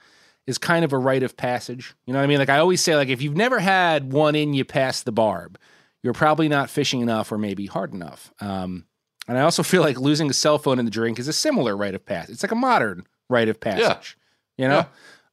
is 0.48 0.58
kind 0.58 0.84
of 0.86 0.94
a 0.94 0.98
rite 0.98 1.24
of 1.24 1.38
passage. 1.38 1.94
You 2.06 2.14
know 2.14 2.20
what 2.20 2.24
I 2.24 2.28
mean? 2.28 2.40
Like, 2.40 2.50
I 2.50 2.60
always 2.60 2.82
say, 2.82 2.96
like, 2.96 3.10
if 3.10 3.22
you've 3.22 3.38
never 3.38 3.60
had 3.60 4.12
one 4.12 4.36
in 4.36 4.54
you 4.54 4.66
past 4.66 5.06
the 5.06 5.12
barb, 5.12 5.58
you're 6.04 6.14
probably 6.14 6.48
not 6.48 6.70
fishing 6.70 7.02
enough 7.02 7.32
or 7.32 7.38
maybe 7.38 7.66
hard 7.66 7.94
enough. 7.94 8.32
Um, 8.40 8.86
and 9.28 9.38
I 9.38 9.42
also 9.42 9.64
feel 9.64 9.82
like 9.82 10.00
losing 10.00 10.30
a 10.30 10.34
cell 10.34 10.58
phone 10.60 10.80
in 10.80 10.86
the 10.86 10.92
drink 10.92 11.20
is 11.20 11.28
a 11.28 11.34
similar 11.34 11.76
rite 11.76 11.96
of 11.96 12.06
passage. 12.06 12.34
It's 12.34 12.44
like 12.44 12.52
a 12.52 12.56
modern 12.56 13.06
rite 13.30 13.50
of 13.50 13.60
passage. 13.60 14.18
yeah. 14.58 14.64
You 14.64 14.70
know, 14.70 14.86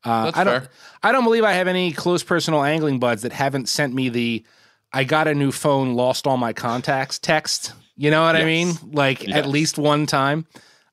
uh, 0.04 0.32
I 0.34 0.44
don't. 0.44 0.60
fair. 0.60 0.70
I 1.02 1.12
don't 1.12 1.24
believe 1.24 1.44
I 1.44 1.52
have 1.52 1.68
any 1.68 1.92
close 1.92 2.22
personal 2.22 2.62
angling 2.62 2.98
buds 2.98 3.22
that 3.22 3.32
haven't 3.32 3.68
sent 3.68 3.94
me 3.94 4.08
the 4.08 4.44
"I 4.92 5.04
got 5.04 5.28
a 5.28 5.34
new 5.34 5.52
phone, 5.52 5.94
lost 5.94 6.26
all 6.26 6.36
my 6.36 6.52
contacts" 6.52 7.18
text. 7.18 7.72
You 7.96 8.10
know 8.10 8.22
what 8.22 8.36
I 8.36 8.44
mean? 8.44 8.74
Like 8.90 9.28
at 9.28 9.46
least 9.46 9.78
one 9.78 10.06
time. 10.06 10.46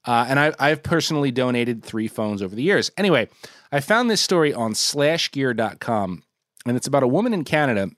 Uh, 0.06 0.26
and 0.30 0.40
I, 0.40 0.54
I've 0.60 0.82
personally 0.82 1.30
donated 1.30 1.84
three 1.84 2.08
phones 2.08 2.42
over 2.42 2.56
the 2.56 2.64
years. 2.64 2.90
Anyway, 2.98 3.30
I 3.72 3.80
found 3.80 4.10
this 4.10 4.22
story 4.22 4.54
on 4.54 4.74
slashgear.com, 4.74 6.24
and 6.66 6.78
it's 6.78 6.88
about 6.88 7.04
a 7.04 7.08
woman 7.08 7.34
in 7.34 7.44
Canada 7.44 7.90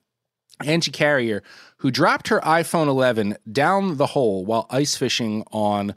Angie 0.65 0.91
Carrier, 0.91 1.43
who 1.77 1.91
dropped 1.91 2.27
her 2.29 2.39
iPhone 2.41 2.87
11 2.87 3.37
down 3.51 3.97
the 3.97 4.07
hole 4.07 4.45
while 4.45 4.67
ice 4.69 4.95
fishing 4.95 5.43
on 5.51 5.95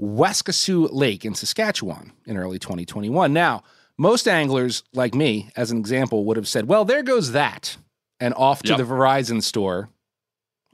Waskesiu 0.00 0.88
Lake 0.92 1.24
in 1.24 1.34
Saskatchewan 1.34 2.12
in 2.26 2.36
early 2.36 2.58
2021. 2.58 3.32
Now, 3.32 3.62
most 4.00 4.26
anglers 4.26 4.82
like 4.94 5.14
me, 5.14 5.50
as 5.56 5.70
an 5.70 5.76
example, 5.78 6.24
would 6.24 6.38
have 6.38 6.48
said, 6.48 6.66
well, 6.66 6.86
there 6.86 7.02
goes 7.02 7.32
that, 7.32 7.76
and 8.18 8.32
off 8.34 8.62
to 8.62 8.70
Yep. 8.70 8.78
the 8.78 8.84
Verizon 8.84 9.42
store 9.42 9.90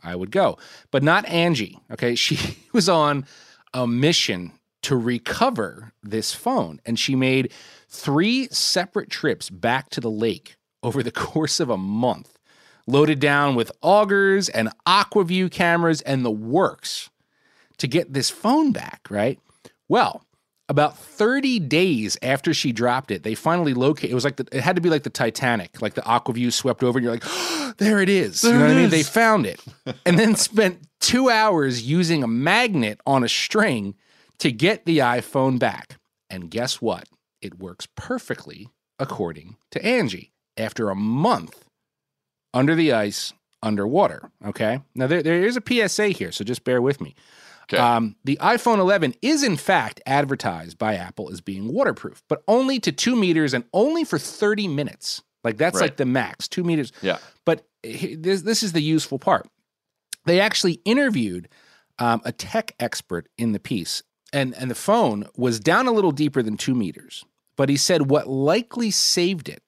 I 0.03 0.15
would 0.15 0.31
go. 0.31 0.59
But 0.93 1.03
not 1.03 1.27
Angie. 1.27 1.81
Okay. 1.91 2.15
She 2.25 2.39
was 2.73 2.89
on 2.89 3.27
a 3.75 3.87
mission 3.87 4.53
to 4.83 4.95
recover 4.97 5.93
this 6.05 6.33
phone, 6.33 6.81
and 6.87 6.99
she 6.99 7.17
made 7.17 7.53
three 7.89 8.47
separate 8.53 9.11
trips 9.11 9.51
back 9.51 9.91
to 9.91 10.01
the 10.01 10.11
lake 10.11 10.55
over 10.85 11.03
the 11.03 11.11
course 11.27 11.59
of 11.59 11.69
a 11.69 11.77
month 11.77 12.39
loaded 12.87 13.19
down 13.19 13.57
with 13.57 13.73
augers 13.83 14.49
and 14.49 14.69
Aqua-Vu 14.87 15.49
cameras 15.49 16.01
and 16.03 16.25
the 16.25 16.31
works 16.31 17.11
to 17.79 17.89
get 17.89 18.13
this 18.13 18.31
phone 18.31 18.71
back, 18.71 19.09
right? 19.11 19.41
Well, 19.89 20.26
about 20.69 20.99
30 20.99 21.61
days 21.61 22.19
after 22.23 22.53
she 22.53 22.73
dropped 22.73 23.11
it, 23.11 23.23
they 23.23 23.35
finally 23.35 23.75
located 23.75 24.11
it 24.11 24.15
was 24.15 24.25
like 24.25 24.37
the, 24.37 24.47
it 24.53 24.63
had 24.63 24.77
to 24.77 24.83
be 24.83 24.91
like 24.91 25.05
the 25.05 25.11
Titanic, 25.11 25.81
like 25.81 25.95
the 25.95 26.05
Aqua-Vu 26.05 26.51
swept 26.51 26.83
over 26.83 26.99
and 26.99 27.05
you're 27.05 27.15
like, 27.15 27.77
there 27.77 28.01
it 28.01 28.09
is. 28.09 28.43
you 28.43 28.53
know 28.53 28.61
what 28.61 28.71
I 28.71 28.75
mean? 28.75 28.91
They 28.91 29.03
found 29.03 29.47
it. 29.47 29.63
and 30.07 30.19
then 30.19 30.35
spent 30.35 30.81
2 31.01 31.31
hours 31.31 31.83
using 31.83 32.23
a 32.23 32.29
magnet 32.29 33.01
on 33.07 33.23
a 33.23 33.29
string 33.29 33.95
to 34.39 34.51
get 34.51 34.85
the 34.85 34.99
iPhone 34.99 35.59
back. 35.59 35.99
And 36.29 36.51
guess 36.51 36.81
what? 36.81 37.09
It 37.41 37.59
works 37.59 37.87
perfectly 37.95 38.69
according 38.99 39.57
to 39.71 39.85
Angie. 39.85 40.33
After 40.59 40.89
a 40.89 40.95
month 40.95 41.67
under 42.55 42.75
the 42.75 42.91
ice, 42.93 43.35
underwater. 43.63 44.31
Okay. 44.45 44.81
Now 44.95 45.07
there, 45.07 45.23
there 45.23 45.45
is 45.45 45.59
a 45.59 45.63
PSA 45.89 46.09
here, 46.09 46.33
so 46.33 46.45
just 46.45 46.65
bear 46.65 46.81
with 46.81 47.01
me. 47.01 47.15
Okay. 47.69 47.83
Um, 47.83 48.15
the 48.25 48.37
iPhone 48.41 48.79
11 48.79 49.15
is 49.23 49.43
in 49.43 49.57
fact 49.57 50.01
advertised 50.07 50.79
by 50.79 50.95
Apple 50.95 51.31
as 51.33 51.41
being 51.41 51.73
waterproof, 51.73 52.23
but 52.29 52.43
only 52.47 52.79
to 52.81 52.93
two 52.93 53.17
meters 53.17 53.53
and 53.55 53.65
only 53.73 54.05
for 54.05 54.19
30 54.19 54.69
minutes. 54.69 55.23
Like 55.43 55.57
that's 55.57 55.75
Right. 55.77 55.83
like 55.83 55.97
the 55.97 56.05
max, 56.07 56.47
two 56.49 56.63
meters. 56.63 56.93
Yeah. 57.03 57.19
But 57.45 57.67
this, 57.83 58.43
this 58.43 58.63
is 58.63 58.73
the 58.73 58.81
useful 58.83 59.19
part. 59.19 59.49
They 60.27 60.39
actually 60.41 60.81
interviewed 60.85 61.49
um, 61.99 62.21
a 62.25 62.33
tech 62.33 62.75
expert 62.79 63.29
in 63.39 63.53
the 63.53 63.59
piece, 63.61 64.03
and, 64.33 64.55
and 64.57 64.71
the 64.71 64.75
phone 64.77 65.27
was 65.37 65.59
down 65.61 65.87
a 65.87 65.93
little 65.93 66.13
deeper 66.13 66.43
than 66.43 66.57
two 66.57 66.75
meters. 66.75 67.25
But 67.57 67.69
he 67.69 67.77
said 67.77 68.11
what 68.11 68.29
likely 68.29 68.91
saved 68.91 69.49
it 69.49 69.63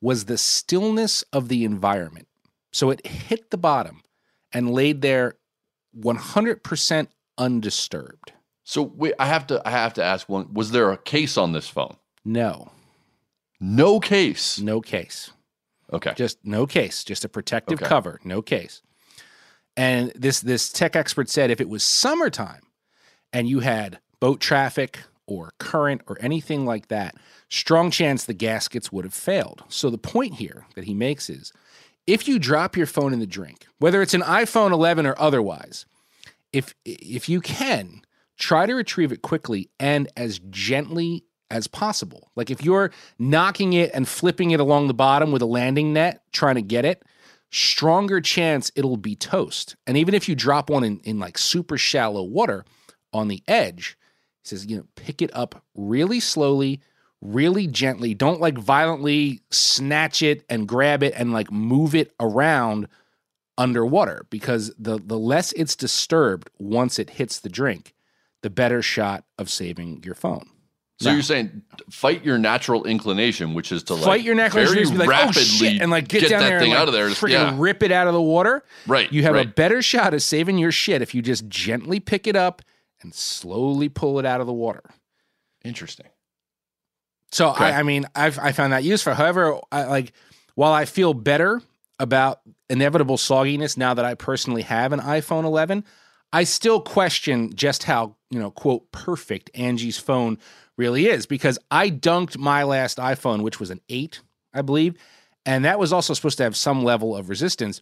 was 0.00 0.24
the 0.24 0.38
stillness 0.38 1.22
of 1.32 1.48
the 1.48 1.64
environment. 1.64 2.26
So 2.72 2.90
it 2.90 3.06
hit 3.06 3.50
the 3.50 3.58
bottom 3.58 4.02
and 4.52 4.70
laid 4.70 5.00
there 5.02 5.34
100% 5.98 7.08
undisturbed. 7.38 8.32
So 8.64 8.82
wait, 8.82 9.14
I 9.18 9.26
have 9.26 9.46
to 9.48 9.62
I 9.66 9.70
have 9.70 9.94
to 9.94 10.04
ask 10.04 10.28
one. 10.28 10.52
Was 10.52 10.70
there 10.72 10.90
a 10.90 10.98
case 10.98 11.36
on 11.36 11.52
this 11.52 11.68
phone? 11.68 11.96
No, 12.24 12.72
No 13.60 14.00
case. 14.00 14.58
no 14.58 14.80
case. 14.80 15.30
Okay. 15.92 16.12
Just 16.16 16.38
no 16.44 16.66
case, 16.66 17.04
just 17.04 17.24
a 17.24 17.28
protective 17.28 17.80
Okay. 17.80 17.88
cover, 17.88 18.20
no 18.24 18.42
case. 18.42 18.82
And 19.76 20.10
this 20.16 20.40
this 20.40 20.72
tech 20.72 20.96
expert 20.96 21.28
said 21.28 21.50
if 21.50 21.60
it 21.60 21.68
was 21.68 21.84
summertime 21.84 22.62
and 23.32 23.48
you 23.48 23.60
had 23.60 24.00
boat 24.18 24.40
traffic 24.40 24.98
or 25.28 25.52
current 25.58 26.02
or 26.08 26.16
anything 26.20 26.64
like 26.64 26.88
that, 26.88 27.14
strong 27.48 27.90
chance 27.90 28.24
the 28.24 28.34
gaskets 28.34 28.90
would 28.90 29.04
have 29.04 29.14
failed. 29.14 29.62
So 29.68 29.90
the 29.90 29.98
point 29.98 30.34
here 30.34 30.66
that 30.74 30.84
he 30.84 30.94
makes 30.94 31.30
is 31.30 31.52
if 32.06 32.26
you 32.26 32.38
drop 32.38 32.76
your 32.76 32.86
phone 32.86 33.12
in 33.12 33.20
the 33.20 33.26
drink, 33.26 33.66
whether 33.78 34.02
it's 34.02 34.14
an 34.14 34.22
iPhone 34.22 34.72
11 34.72 35.06
or 35.06 35.14
otherwise, 35.18 35.84
if 36.56 36.74
if 36.86 37.28
you 37.28 37.42
can 37.42 38.00
try 38.38 38.64
to 38.64 38.74
retrieve 38.74 39.12
it 39.12 39.20
quickly 39.20 39.68
and 39.78 40.08
as 40.16 40.38
gently 40.50 41.24
as 41.50 41.66
possible. 41.66 42.30
Like 42.34 42.50
if 42.50 42.64
you're 42.64 42.90
knocking 43.18 43.74
it 43.74 43.90
and 43.94 44.08
flipping 44.08 44.50
it 44.52 44.60
along 44.60 44.88
the 44.88 44.94
bottom 44.94 45.32
with 45.32 45.42
a 45.42 45.46
landing 45.46 45.92
net 45.92 46.22
trying 46.32 46.56
to 46.56 46.62
get 46.62 46.84
it, 46.84 47.02
stronger 47.50 48.20
chance 48.20 48.72
it'll 48.74 48.96
be 48.96 49.14
toast. 49.14 49.76
And 49.86 49.96
even 49.98 50.14
if 50.14 50.28
you 50.28 50.34
drop 50.34 50.70
one 50.70 50.82
in, 50.82 50.98
in 51.00 51.18
like 51.18 51.36
super 51.38 51.76
shallow 51.76 52.22
water 52.22 52.64
on 53.12 53.28
the 53.28 53.42
edge, 53.46 53.96
he 54.42 54.48
says, 54.48 54.66
you 54.66 54.76
know, 54.76 54.86
pick 54.96 55.20
it 55.20 55.30
up 55.34 55.62
really 55.74 56.20
slowly, 56.20 56.80
really 57.20 57.66
gently. 57.66 58.14
Don't 58.14 58.40
like 58.40 58.56
violently 58.56 59.40
snatch 59.50 60.22
it 60.22 60.44
and 60.48 60.66
grab 60.66 61.02
it 61.02 61.12
and 61.16 61.32
like 61.32 61.52
move 61.52 61.94
it 61.94 62.12
around 62.18 62.88
underwater 63.58 64.26
because 64.30 64.72
the 64.78 64.98
the 64.98 65.18
less 65.18 65.52
it's 65.52 65.76
disturbed 65.76 66.50
once 66.58 66.98
it 66.98 67.10
hits 67.10 67.40
the 67.40 67.48
drink, 67.48 67.94
the 68.42 68.50
better 68.50 68.82
shot 68.82 69.24
of 69.38 69.50
saving 69.50 70.02
your 70.04 70.14
phone. 70.14 70.48
So 70.98 71.10
Now- 71.10 71.14
you're 71.16 71.22
saying 71.22 71.62
fight 71.90 72.24
your 72.24 72.38
natural 72.38 72.84
inclination, 72.84 73.52
which 73.52 73.70
is 73.70 73.82
to 73.84 73.94
like 73.94 74.04
fight 74.04 74.22
your 74.22 74.34
very 74.48 74.84
be 74.84 74.84
like, 74.96 75.06
oh, 75.08 75.10
rapidly 75.10 75.42
oh 75.42 75.44
shit, 75.44 75.82
and 75.82 75.90
like 75.90 76.08
get, 76.08 76.28
down 76.30 76.40
that 76.40 76.48
there 76.48 76.58
thing 76.60 76.70
and, 76.70 76.78
like, 76.78 76.82
out 76.82 76.88
of 76.88 76.94
there. 76.94 77.08
freaking 77.10 77.30
Yeah. 77.32 77.54
rip 77.58 77.82
it 77.82 77.92
out 77.92 78.06
of 78.06 78.14
the 78.14 78.22
water. 78.22 78.64
Right, 78.86 79.12
You 79.12 79.22
have 79.24 79.36
a 79.36 79.44
better 79.44 79.82
shot 79.82 80.14
of 80.14 80.22
saving 80.22 80.56
your 80.56 80.72
shit 80.72 81.02
if 81.02 81.14
you 81.14 81.20
just 81.20 81.48
gently 81.48 82.00
pick 82.00 82.26
it 82.26 82.34
up 82.34 82.62
and 83.02 83.14
slowly 83.14 83.90
pull 83.90 84.18
it 84.18 84.24
out 84.24 84.40
of 84.40 84.46
the 84.46 84.54
water. 84.54 84.82
Interesting. 85.64 86.06
So 87.30 87.50
Okay. 87.50 87.64
I, 87.64 87.80
I 87.80 87.82
mean, 87.82 88.06
I've 88.14 88.38
I 88.38 88.52
found 88.52 88.72
that 88.72 88.84
useful. 88.84 89.12
However, 89.14 89.58
I, 89.70 89.84
like 89.84 90.12
while 90.54 90.72
I 90.72 90.86
feel 90.86 91.12
better 91.12 91.60
about 91.98 92.40
inevitable 92.68 93.16
sogginess 93.16 93.76
now 93.76 93.94
that 93.94 94.04
I 94.04 94.14
personally 94.14 94.62
have 94.62 94.92
an 94.92 95.00
iPhone 95.00 95.44
11, 95.44 95.84
I 96.32 96.44
still 96.44 96.80
question 96.80 97.54
just 97.54 97.84
how 97.84 98.16
you 98.30 98.38
know 98.38 98.50
quote 98.50 98.90
perfect 98.92 99.50
Angie's 99.54 99.98
phone 99.98 100.38
really 100.76 101.06
is 101.06 101.26
because 101.26 101.58
I 101.70 101.90
dunked 101.90 102.36
my 102.36 102.64
last 102.64 102.98
iPhone, 102.98 103.42
which 103.42 103.60
was 103.60 103.70
an 103.70 103.80
eight, 103.88 104.20
I 104.52 104.62
believe, 104.62 104.94
and 105.44 105.64
that 105.64 105.78
was 105.78 105.92
also 105.92 106.12
supposed 106.12 106.38
to 106.38 106.44
have 106.44 106.56
some 106.56 106.82
level 106.82 107.16
of 107.16 107.28
resistance. 107.28 107.80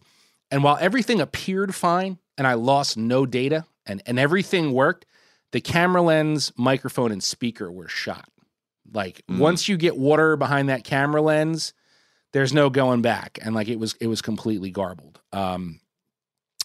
And 0.51 0.63
while 0.63 0.77
everything 0.79 1.19
appeared 1.19 1.73
fine 1.73 2.19
and 2.37 2.45
I 2.45 2.53
lost 2.53 2.97
no 2.97 3.25
data 3.25 3.65
and, 3.85 4.01
and 4.05 4.19
everything 4.19 4.71
worked, 4.71 5.05
the 5.51 5.61
camera 5.61 6.01
lens, 6.01 6.51
microphone, 6.55 7.11
and 7.11 7.23
speaker 7.23 7.71
were 7.71 7.87
shot. 7.87 8.29
Like 8.93 9.23
mm. 9.29 9.39
once 9.39 9.67
you 9.67 9.77
get 9.77 9.97
water 9.97 10.37
behind 10.37 10.69
that 10.69 10.83
camera 10.83 11.21
lens, 11.21 11.73
there's 12.35 12.53
no 12.53 12.69
going 12.69 13.01
back. 13.01 13.39
And 13.41 13.55
like 13.55 13.69
it 13.69 13.79
was 13.79 13.95
it 14.01 14.07
was 14.07 14.21
completely 14.21 14.69
garbled. 14.69 15.21
Um 15.31 15.79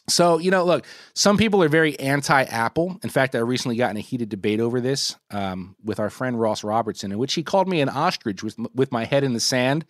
so, 0.08 0.38
you 0.38 0.50
know, 0.50 0.64
look, 0.64 0.84
some 1.14 1.36
people 1.36 1.62
are 1.62 1.68
very 1.68 1.96
anti 2.00 2.42
Apple. 2.42 2.98
In 3.04 3.10
fact, 3.10 3.36
I 3.36 3.38
recently 3.38 3.76
got 3.76 3.92
in 3.92 3.96
a 3.96 4.00
heated 4.00 4.28
debate 4.28 4.58
over 4.58 4.80
this 4.80 5.14
um, 5.30 5.76
with 5.84 6.00
our 6.00 6.10
friend 6.10 6.40
Ross 6.40 6.64
Robertson, 6.64 7.12
in 7.12 7.18
which 7.18 7.34
he 7.34 7.44
called 7.44 7.68
me 7.68 7.80
an 7.80 7.88
ostrich 7.88 8.42
with, 8.42 8.56
with 8.74 8.90
my 8.90 9.04
head 9.04 9.22
in 9.22 9.34
the 9.34 9.38
sand 9.38 9.84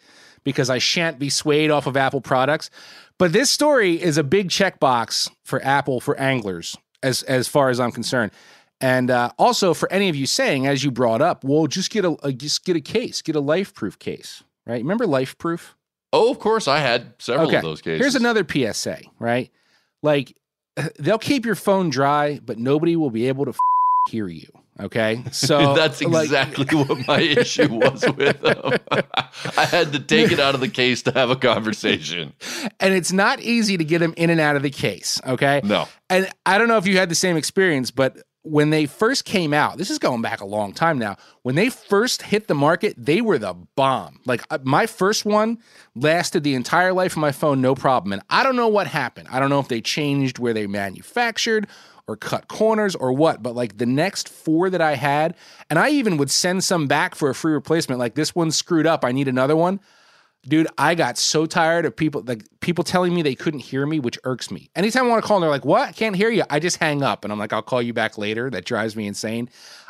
because 0.44 0.68
I 0.68 0.76
shan't 0.76 1.18
be 1.18 1.30
swayed 1.30 1.70
off 1.70 1.86
of 1.86 1.96
Apple 1.96 2.20
products. 2.20 2.68
But 3.16 3.32
this 3.32 3.48
story 3.48 3.94
is 3.94 4.18
a 4.18 4.22
big 4.22 4.50
checkbox 4.50 5.30
for 5.42 5.64
Apple 5.64 6.00
for 6.00 6.18
anglers, 6.20 6.76
as, 7.02 7.22
as 7.22 7.48
far 7.48 7.70
as 7.70 7.80
I'm 7.80 7.92
concerned. 7.92 8.32
And 8.80 9.10
uh, 9.10 9.30
also 9.38 9.72
for 9.72 9.90
any 9.90 10.10
of 10.10 10.16
you 10.16 10.26
saying, 10.26 10.66
as 10.66 10.84
you 10.84 10.90
brought 10.90 11.22
up, 11.22 11.44
well, 11.44 11.66
just 11.66 11.90
get 11.90 12.04
a, 12.04 12.16
a 12.22 12.32
just 12.32 12.66
get 12.66 12.76
a 12.76 12.80
case, 12.82 13.22
get 13.22 13.36
a 13.36 13.40
life 13.40 13.72
proof 13.72 13.98
case, 13.98 14.42
right? 14.66 14.82
Remember 14.82 15.06
life 15.06 15.36
proof? 15.38 15.76
Oh, 16.12 16.30
of 16.30 16.38
course, 16.38 16.66
I 16.68 16.78
had 16.78 17.14
several 17.18 17.54
of 17.54 17.62
those 17.62 17.80
cases. 17.82 18.00
Here's 18.00 18.14
another 18.16 18.44
PSA, 18.48 18.98
right? 19.18 19.50
Like 20.02 20.34
they'll 20.98 21.18
keep 21.18 21.44
your 21.46 21.54
phone 21.54 21.90
dry, 21.90 22.40
but 22.44 22.58
nobody 22.58 22.96
will 22.96 23.10
be 23.10 23.28
able 23.28 23.44
to 23.44 23.50
f- 23.50 23.58
hear 24.10 24.26
you. 24.26 24.48
Okay, 24.80 25.22
so 25.30 25.74
that's 25.76 26.00
like- 26.02 26.24
exactly 26.24 26.64
what 26.84 27.06
my 27.06 27.20
issue 27.20 27.68
was 27.68 28.02
with 28.16 28.40
them. 28.40 28.78
I 29.58 29.66
had 29.66 29.92
to 29.92 30.00
take 30.00 30.32
it 30.32 30.40
out 30.40 30.54
of 30.54 30.62
the 30.62 30.68
case 30.70 31.02
to 31.02 31.12
have 31.12 31.28
a 31.28 31.36
conversation. 31.36 32.32
and 32.80 32.94
it's 32.94 33.12
not 33.12 33.40
easy 33.40 33.76
to 33.76 33.84
get 33.84 33.98
them 33.98 34.14
in 34.16 34.30
and 34.30 34.40
out 34.40 34.56
of 34.56 34.62
the 34.62 34.70
case. 34.70 35.20
Okay, 35.26 35.60
No. 35.64 35.86
and 36.08 36.30
I 36.46 36.56
don't 36.56 36.68
know 36.68 36.78
if 36.78 36.86
you 36.86 36.96
had 36.96 37.10
the 37.10 37.14
same 37.14 37.36
experience, 37.36 37.90
but 37.90 38.16
when 38.42 38.70
they 38.70 38.86
first 38.86 39.24
came 39.24 39.52
out, 39.52 39.76
this 39.76 39.90
is 39.90 39.98
going 39.98 40.22
back 40.22 40.40
a 40.40 40.46
long 40.46 40.72
time 40.72 40.98
now. 40.98 41.16
When 41.42 41.56
they 41.56 41.68
first 41.68 42.22
hit 42.22 42.48
the 42.48 42.54
market, 42.54 42.94
they 42.96 43.20
were 43.20 43.38
the 43.38 43.54
bomb. 43.76 44.20
Like 44.24 44.42
uh, 44.50 44.58
my 44.62 44.86
first 44.86 45.24
one 45.24 45.58
lasted 45.94 46.42
the 46.42 46.54
entire 46.54 46.92
life 46.92 47.12
of 47.12 47.18
my 47.18 47.32
phone, 47.32 47.60
no 47.60 47.74
problem. 47.74 48.12
And 48.12 48.22
I 48.30 48.42
don't 48.42 48.56
know 48.56 48.68
what 48.68 48.86
happened. 48.86 49.28
I 49.30 49.40
don't 49.40 49.50
know 49.50 49.60
if 49.60 49.68
they 49.68 49.82
changed 49.82 50.38
where 50.38 50.54
they 50.54 50.66
manufactured 50.66 51.66
or 52.06 52.16
cut 52.16 52.48
corners 52.48 52.94
or 52.94 53.12
what, 53.12 53.42
but 53.42 53.54
like 53.54 53.76
the 53.76 53.86
next 53.86 54.28
four 54.28 54.70
that 54.70 54.80
I 54.80 54.94
had, 54.94 55.36
and 55.68 55.78
I 55.78 55.90
even 55.90 56.16
would 56.16 56.30
send 56.30 56.64
some 56.64 56.86
back 56.86 57.14
for 57.14 57.28
a 57.28 57.34
free 57.34 57.52
replacement. 57.52 57.98
Like 57.98 58.14
this 58.14 58.34
one's 58.34 58.56
screwed 58.56 58.86
up. 58.86 59.04
I 59.04 59.12
need 59.12 59.28
another 59.28 59.56
one 59.56 59.80
dude 60.48 60.66
i 60.78 60.94
got 60.94 61.18
so 61.18 61.46
tired 61.46 61.84
of 61.84 61.94
people 61.94 62.22
like 62.26 62.42
people 62.60 62.82
telling 62.82 63.14
me 63.14 63.22
they 63.22 63.34
couldn't 63.34 63.60
hear 63.60 63.84
me 63.86 64.00
which 64.00 64.18
irks 64.24 64.50
me 64.50 64.70
anytime 64.74 65.04
i 65.04 65.08
want 65.08 65.22
to 65.22 65.26
call 65.26 65.36
and 65.36 65.42
they're 65.42 65.50
like 65.50 65.64
what 65.64 65.88
i 65.88 65.92
can't 65.92 66.16
hear 66.16 66.30
you 66.30 66.42
i 66.50 66.58
just 66.58 66.78
hang 66.78 67.02
up 67.02 67.24
and 67.24 67.32
i'm 67.32 67.38
like 67.38 67.52
i'll 67.52 67.62
call 67.62 67.82
you 67.82 67.92
back 67.92 68.16
later 68.16 68.48
that 68.50 68.64
drives 68.64 68.96
me 68.96 69.06
insane 69.06 69.48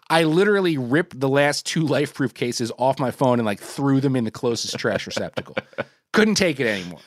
i 0.09 0.25
literally 0.25 0.77
ripped 0.77 1.19
the 1.21 1.29
last 1.29 1.65
two 1.67 1.87
life 1.87 2.15
proof 2.15 2.35
cases 2.35 2.73
off 2.79 2.99
my 2.99 3.11
phone 3.11 3.39
and 3.39 3.47
like 3.47 3.61
threw 3.61 4.01
them 4.01 4.17
in 4.17 4.25
the 4.25 4.31
closest 4.31 4.77
trash 4.79 5.07
receptacle 5.07 5.57
couldn't 6.13 6.35
take 6.35 6.59
it 6.59 6.67
anymore 6.67 7.01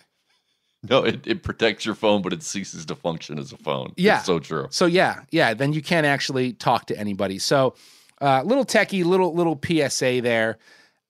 No, 0.89 1.03
it, 1.05 1.25
it 1.25 1.43
protects 1.43 1.85
your 1.85 1.95
phone, 1.95 2.21
but 2.21 2.33
it 2.33 2.43
ceases 2.43 2.85
to 2.87 2.95
function 2.95 3.39
as 3.39 3.53
a 3.53 3.57
phone. 3.57 3.93
Yeah. 3.95 4.17
It's 4.17 4.25
so 4.25 4.39
true. 4.39 4.67
So 4.69 4.85
yeah, 4.85 5.21
yeah, 5.31 5.53
then 5.53 5.71
you 5.71 5.81
can't 5.81 6.05
actually 6.05 6.51
talk 6.51 6.87
to 6.87 6.97
anybody. 6.97 7.39
So 7.39 7.75
uh, 8.19 8.43
little 8.43 8.65
techie, 8.65 9.05
little 9.05 9.33
little 9.33 9.57
PSA 9.65 10.19
there. 10.21 10.57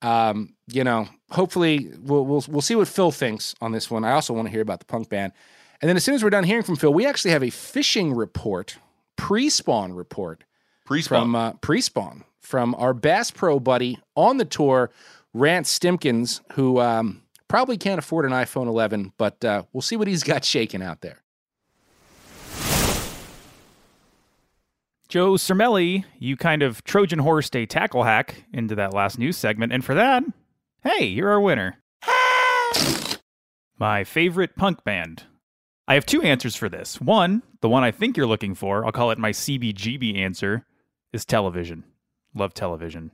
Um, 0.04 0.54
you 0.66 0.84
know, 0.84 1.08
hopefully 1.30 1.90
we'll, 2.00 2.26
we'll 2.26 2.44
we'll 2.48 2.60
see 2.60 2.74
what 2.74 2.88
Phil 2.88 3.10
thinks 3.10 3.54
on 3.60 3.72
this 3.72 3.90
one. 3.90 4.04
I 4.04 4.12
also 4.12 4.34
want 4.34 4.46
to 4.46 4.52
hear 4.52 4.60
about 4.60 4.80
the 4.80 4.86
punk 4.86 5.08
band. 5.08 5.32
And 5.80 5.88
then 5.88 5.96
as 5.96 6.04
soon 6.04 6.14
as 6.14 6.22
we're 6.22 6.30
done 6.30 6.44
hearing 6.44 6.62
from 6.62 6.76
Phil, 6.76 6.92
we 6.92 7.06
actually 7.06 7.32
have 7.32 7.42
a 7.42 7.50
fishing 7.50 8.14
report, 8.14 8.78
pre-spawn 9.16 9.92
report 9.92 10.44
Pre-spawn. 10.84 11.20
from 11.22 11.34
uh, 11.34 11.52
pre-spawn 11.54 12.24
from 12.40 12.74
our 12.76 12.92
Bass 12.94 13.30
Pro 13.30 13.58
buddy 13.58 13.98
on 14.14 14.36
the 14.36 14.44
tour, 14.44 14.90
Rance 15.32 15.70
Stimkins, 15.70 16.42
who 16.52 16.78
um, 16.80 17.22
probably 17.48 17.78
can't 17.78 17.98
afford 17.98 18.26
an 18.26 18.32
iPhone 18.32 18.66
11, 18.66 19.12
but 19.16 19.42
uh, 19.44 19.62
we'll 19.72 19.82
see 19.82 19.96
what 19.96 20.08
he's 20.08 20.22
got 20.22 20.44
shaking 20.44 20.82
out 20.82 21.00
there. 21.00 21.23
Joe 25.14 25.34
Cermele, 25.34 26.04
you 26.18 26.36
kind 26.36 26.60
of 26.60 26.82
Trojan 26.82 27.20
horsed 27.20 27.54
a 27.54 27.66
tackle 27.66 28.02
hack 28.02 28.46
into 28.52 28.74
that 28.74 28.92
last 28.92 29.16
news 29.16 29.36
segment, 29.36 29.72
and 29.72 29.84
for 29.84 29.94
that, 29.94 30.24
hey, 30.82 31.04
you're 31.04 31.30
our 31.30 31.40
winner. 31.40 31.78
My 33.78 34.02
favorite 34.02 34.56
punk 34.56 34.82
band. 34.82 35.22
I 35.86 35.94
have 35.94 36.04
two 36.04 36.20
answers 36.22 36.56
for 36.56 36.68
this. 36.68 37.00
One, 37.00 37.44
the 37.60 37.68
one 37.68 37.84
I 37.84 37.92
think 37.92 38.16
you're 38.16 38.26
looking 38.26 38.56
for, 38.56 38.84
I'll 38.84 38.90
call 38.90 39.12
it 39.12 39.18
my 39.18 39.30
CBGB 39.30 40.18
answer, 40.18 40.66
is 41.12 41.24
television. 41.24 41.84
Love 42.34 42.52
television. 42.52 43.12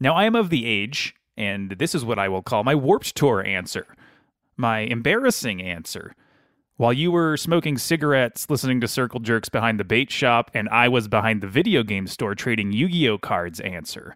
Now, 0.00 0.14
I 0.14 0.24
am 0.24 0.36
of 0.36 0.48
the 0.48 0.64
age, 0.64 1.14
and 1.36 1.72
this 1.72 1.94
is 1.94 2.02
what 2.02 2.18
I 2.18 2.30
will 2.30 2.40
call 2.40 2.64
my 2.64 2.74
warped 2.74 3.14
tour 3.14 3.44
answer. 3.44 3.86
My 4.56 4.78
embarrassing 4.78 5.60
answer. 5.60 6.14
While 6.78 6.92
you 6.92 7.10
were 7.10 7.38
smoking 7.38 7.78
cigarettes, 7.78 8.50
listening 8.50 8.82
to 8.82 8.88
circle 8.88 9.18
jerks 9.18 9.48
behind 9.48 9.80
the 9.80 9.84
bait 9.84 10.10
shop, 10.10 10.50
and 10.52 10.68
I 10.68 10.88
was 10.88 11.08
behind 11.08 11.40
the 11.40 11.46
video 11.46 11.82
game 11.82 12.06
store 12.06 12.34
trading 12.34 12.70
Yu 12.70 12.88
Gi 12.90 13.08
Oh 13.08 13.16
cards 13.16 13.60
answer. 13.60 14.14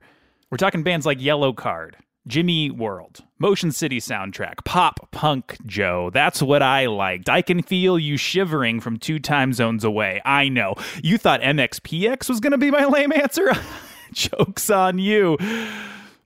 We're 0.50 0.58
talking 0.58 0.82
bands 0.82 1.06
like 1.06 1.22
Yellow 1.22 1.54
Card, 1.54 1.96
Jimmy 2.26 2.70
World, 2.70 3.24
Motion 3.38 3.72
City 3.72 3.98
Soundtrack, 3.98 4.62
Pop 4.66 5.10
Punk 5.10 5.56
Joe. 5.64 6.10
That's 6.12 6.42
what 6.42 6.62
I 6.62 6.84
liked. 6.84 7.30
I 7.30 7.40
can 7.40 7.62
feel 7.62 7.98
you 7.98 8.18
shivering 8.18 8.80
from 8.80 8.98
two 8.98 9.18
time 9.18 9.54
zones 9.54 9.82
away. 9.82 10.20
I 10.26 10.50
know. 10.50 10.74
You 11.02 11.16
thought 11.16 11.40
MXPX 11.40 12.28
was 12.28 12.40
going 12.40 12.52
to 12.52 12.58
be 12.58 12.70
my 12.70 12.84
lame 12.84 13.12
answer? 13.12 13.52
Joke's 14.12 14.68
on 14.68 14.98
you. 14.98 15.38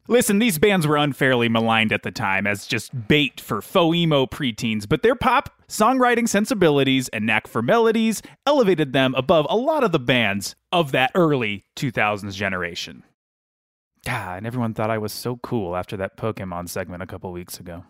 Listen, 0.07 0.39
these 0.39 0.59
bands 0.59 0.87
were 0.87 0.99
unfairly 0.99 1.49
maligned 1.49 1.91
at 1.91 2.03
the 2.03 2.11
time 2.11 2.47
as 2.47 2.67
just 2.67 3.09
bait 3.09 3.41
for 3.41 3.63
faux 3.63 3.97
emo 3.97 4.27
preteens, 4.27 4.87
but 4.87 5.03
their 5.03 5.15
pop, 5.15 5.49
songwriting 5.67 6.29
sensibilities, 6.29 7.09
and 7.09 7.25
knack 7.25 7.47
for 7.47 7.63
melodies 7.63 8.21
elevated 8.47 8.93
them 8.93 9.15
above 9.15 9.47
a 9.49 9.57
lot 9.57 9.83
of 9.83 9.93
the 9.93 9.99
bands 9.99 10.57
of 10.71 10.93
that 10.93 11.11
early 11.15 11.65
2000s 11.77 12.35
generation. 12.35 13.03
God, 14.05 14.39
and 14.39 14.47
everyone 14.47 14.75
thought 14.75 14.91
I 14.91 14.99
was 14.99 15.13
so 15.15 15.37
cool 15.37 15.75
after 15.75 15.97
that 15.97 16.19
Pokemon 16.19 16.69
segment 16.69 17.03
a 17.03 17.07
couple 17.07 17.33
weeks 17.33 17.59
ago. 17.59 17.85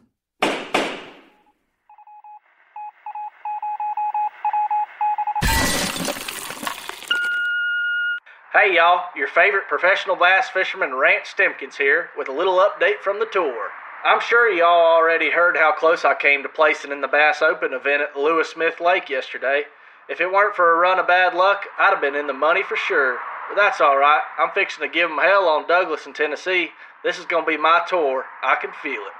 Hey 8.56 8.76
y'all, 8.76 9.06
your 9.16 9.26
favorite 9.26 9.66
professional 9.66 10.14
bass 10.14 10.48
fisherman 10.48 10.94
Rance 10.94 11.30
Stimkins 11.30 11.76
here 11.76 12.10
with 12.16 12.28
a 12.28 12.32
little 12.32 12.64
update 12.64 13.00
from 13.00 13.18
the 13.18 13.26
tour. 13.26 13.70
I'm 14.04 14.20
sure 14.20 14.48
y'all 14.48 14.94
already 14.94 15.32
heard 15.32 15.56
how 15.56 15.72
close 15.72 16.04
I 16.04 16.14
came 16.14 16.44
to 16.44 16.48
placing 16.48 16.92
in 16.92 17.00
the 17.00 17.08
Bass 17.08 17.42
Open 17.42 17.72
event 17.72 18.02
at 18.02 18.16
Lewis 18.16 18.50
Smith 18.50 18.80
Lake 18.80 19.10
yesterday. 19.10 19.64
If 20.08 20.20
it 20.20 20.30
weren't 20.30 20.54
for 20.54 20.70
a 20.70 20.78
run 20.78 21.00
of 21.00 21.08
bad 21.08 21.34
luck, 21.34 21.64
I'd 21.80 21.94
have 21.94 22.00
been 22.00 22.14
in 22.14 22.28
the 22.28 22.32
money 22.32 22.62
for 22.62 22.76
sure. 22.76 23.18
But 23.48 23.56
that's 23.56 23.80
alright, 23.80 24.22
I'm 24.38 24.50
fixing 24.50 24.82
to 24.82 24.88
give 24.88 25.10
'em 25.10 25.18
hell 25.18 25.48
on 25.48 25.66
Douglas 25.66 26.06
in 26.06 26.12
Tennessee. 26.12 26.74
This 27.02 27.18
is 27.18 27.26
gonna 27.26 27.44
be 27.44 27.56
my 27.56 27.82
tour, 27.88 28.26
I 28.40 28.54
can 28.54 28.70
feel 28.70 29.04
it. 29.04 29.14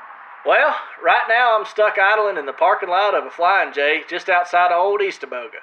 Well, 0.46 0.78
right 1.02 1.26
now 1.26 1.58
I'm 1.58 1.64
stuck 1.64 1.98
idling 1.98 2.36
in 2.36 2.46
the 2.46 2.52
parking 2.52 2.88
lot 2.88 3.16
of 3.16 3.26
a 3.26 3.32
Flying 3.32 3.72
J 3.72 4.04
just 4.06 4.30
outside 4.30 4.70
of 4.70 4.78
Old 4.78 5.00
Eastaboga. 5.00 5.58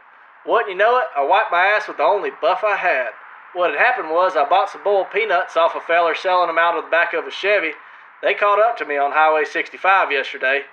Wouldn't 0.45 0.72
you 0.72 0.76
know 0.76 0.97
it, 0.97 1.07
I 1.15 1.22
wiped 1.22 1.51
my 1.51 1.67
ass 1.67 1.88
with 1.88 1.95
the 1.95 2.03
only 2.03 2.32
buff 2.32 2.65
I 2.65 2.76
had. 2.76 3.13
What 3.53 3.71
had 3.71 3.79
happened 3.79 4.09
was 4.09 4.37
I 4.37 4.47
bought 4.47 4.69
some 4.69 4.83
boiled 4.83 5.11
peanuts 5.11 5.57
off 5.57 5.75
a 5.75 5.81
feller 5.81 6.15
selling 6.15 6.47
them 6.47 6.57
out 6.57 6.77
of 6.77 6.85
the 6.85 6.89
back 6.89 7.13
of 7.13 7.27
a 7.27 7.31
Chevy. 7.31 7.73
They 8.21 8.33
caught 8.33 8.59
up 8.59 8.77
to 8.77 8.85
me 8.85 8.97
on 8.97 9.11
Highway 9.11 9.43
65 9.43 10.11
yesterday. 10.11 10.63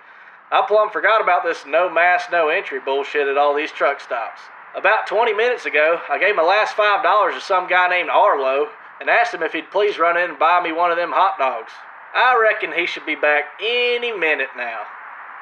I 0.52 0.62
plumb 0.66 0.90
forgot 0.90 1.20
about 1.20 1.42
this 1.44 1.66
no 1.66 1.90
mask, 1.90 2.30
no 2.30 2.48
entry 2.48 2.78
bullshit 2.78 3.26
at 3.26 3.36
all 3.36 3.54
these 3.54 3.72
truck 3.72 4.00
stops. 4.00 4.40
About 4.76 5.08
20 5.08 5.34
minutes 5.34 5.66
ago, 5.66 6.00
I 6.08 6.18
gave 6.18 6.36
my 6.36 6.42
last 6.42 6.76
$5 6.76 7.34
to 7.34 7.40
some 7.40 7.68
guy 7.68 7.88
named 7.88 8.10
Arlo 8.10 8.68
and 9.00 9.10
asked 9.10 9.34
him 9.34 9.42
if 9.42 9.52
he'd 9.52 9.70
please 9.70 9.98
run 9.98 10.16
in 10.16 10.30
and 10.30 10.38
buy 10.38 10.62
me 10.62 10.70
one 10.72 10.90
of 10.90 10.96
them 10.96 11.10
hot 11.10 11.36
dogs. 11.38 11.72
I 12.14 12.38
reckon 12.40 12.72
he 12.72 12.86
should 12.86 13.04
be 13.04 13.16
back 13.16 13.44
any 13.60 14.12
minute 14.12 14.50
now. 14.56 14.82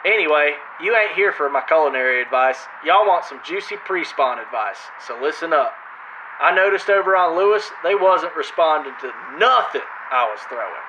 Anyway, 0.07 0.55
you 0.83 0.97
ain't 0.97 1.13
here 1.13 1.33
for 1.33 1.51
my 1.51 1.61
culinary 1.61 2.23
advice. 2.23 2.59
Y'all 2.85 3.07
want 3.07 3.25
some 3.25 3.41
juicy 3.45 3.77
pre-spawn 3.85 4.39
advice, 4.39 4.79
so 5.07 5.19
listen 5.21 5.53
up. 5.53 5.75
I 6.41 6.55
noticed 6.55 6.91
over 6.91 7.17
on 7.17 7.37
Lewis, 7.37 7.71
they 7.83 7.95
wasn't 7.95 8.37
responding 8.37 8.93
to 9.01 9.13
nothing 9.39 9.87
I 10.11 10.29
was 10.31 10.41
throwing. 10.49 10.87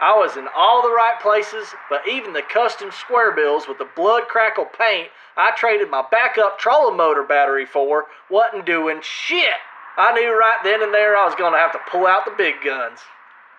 I 0.00 0.16
was 0.16 0.36
in 0.36 0.48
all 0.56 0.82
the 0.82 0.94
right 0.94 1.20
places, 1.20 1.74
but 1.90 2.08
even 2.08 2.32
the 2.32 2.42
custom 2.42 2.90
square 2.90 3.32
bills 3.32 3.68
with 3.68 3.78
the 3.78 3.88
blood 3.94 4.28
crackle 4.28 4.64
paint 4.64 5.10
I 5.36 5.52
traded 5.52 5.90
my 5.90 6.04
backup 6.10 6.58
trolling 6.58 6.96
motor 6.96 7.22
battery 7.22 7.64
for 7.64 8.06
wasn't 8.28 8.66
doing 8.66 9.00
shit. 9.02 9.56
I 9.96 10.12
knew 10.12 10.38
right 10.38 10.58
then 10.62 10.82
and 10.82 10.92
there 10.92 11.16
I 11.16 11.24
was 11.24 11.34
going 11.34 11.52
to 11.52 11.58
have 11.58 11.72
to 11.72 11.90
pull 11.90 12.06
out 12.06 12.24
the 12.24 12.34
big 12.36 12.56
guns. 12.64 13.00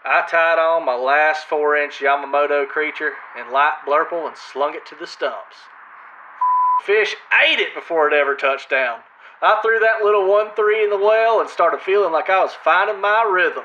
I 0.03 0.25
tied 0.29 0.59
on 0.59 0.86
my 0.86 0.95
last 0.95 1.47
four 1.47 1.75
inch 1.75 1.99
Yamamoto 1.99 2.67
creature 2.67 3.13
in 3.39 3.51
light 3.51 3.77
blurple 3.86 4.27
and 4.27 4.36
slung 4.36 4.75
it 4.75 4.86
to 4.88 4.95
the 4.95 5.07
stumps. 5.07 5.57
Fish 6.84 7.15
ate 7.43 7.59
it 7.59 7.73
before 7.73 8.07
it 8.07 8.13
ever 8.13 8.36
touched 8.36 8.69
down. 8.69 8.99
I 9.42 9.60
threw 9.64 9.80
that 9.80 10.04
little 10.04 10.30
1 10.30 10.54
3 10.56 10.84
in 10.84 10.89
the 10.92 10.98
well 10.98 11.42
and 11.42 11.50
started 11.50 11.82
feeling 11.82 12.14
like 12.14 12.30
I 12.30 12.44
was 12.44 12.54
finding 12.64 13.02
my 13.02 13.24
rhythm. 13.24 13.64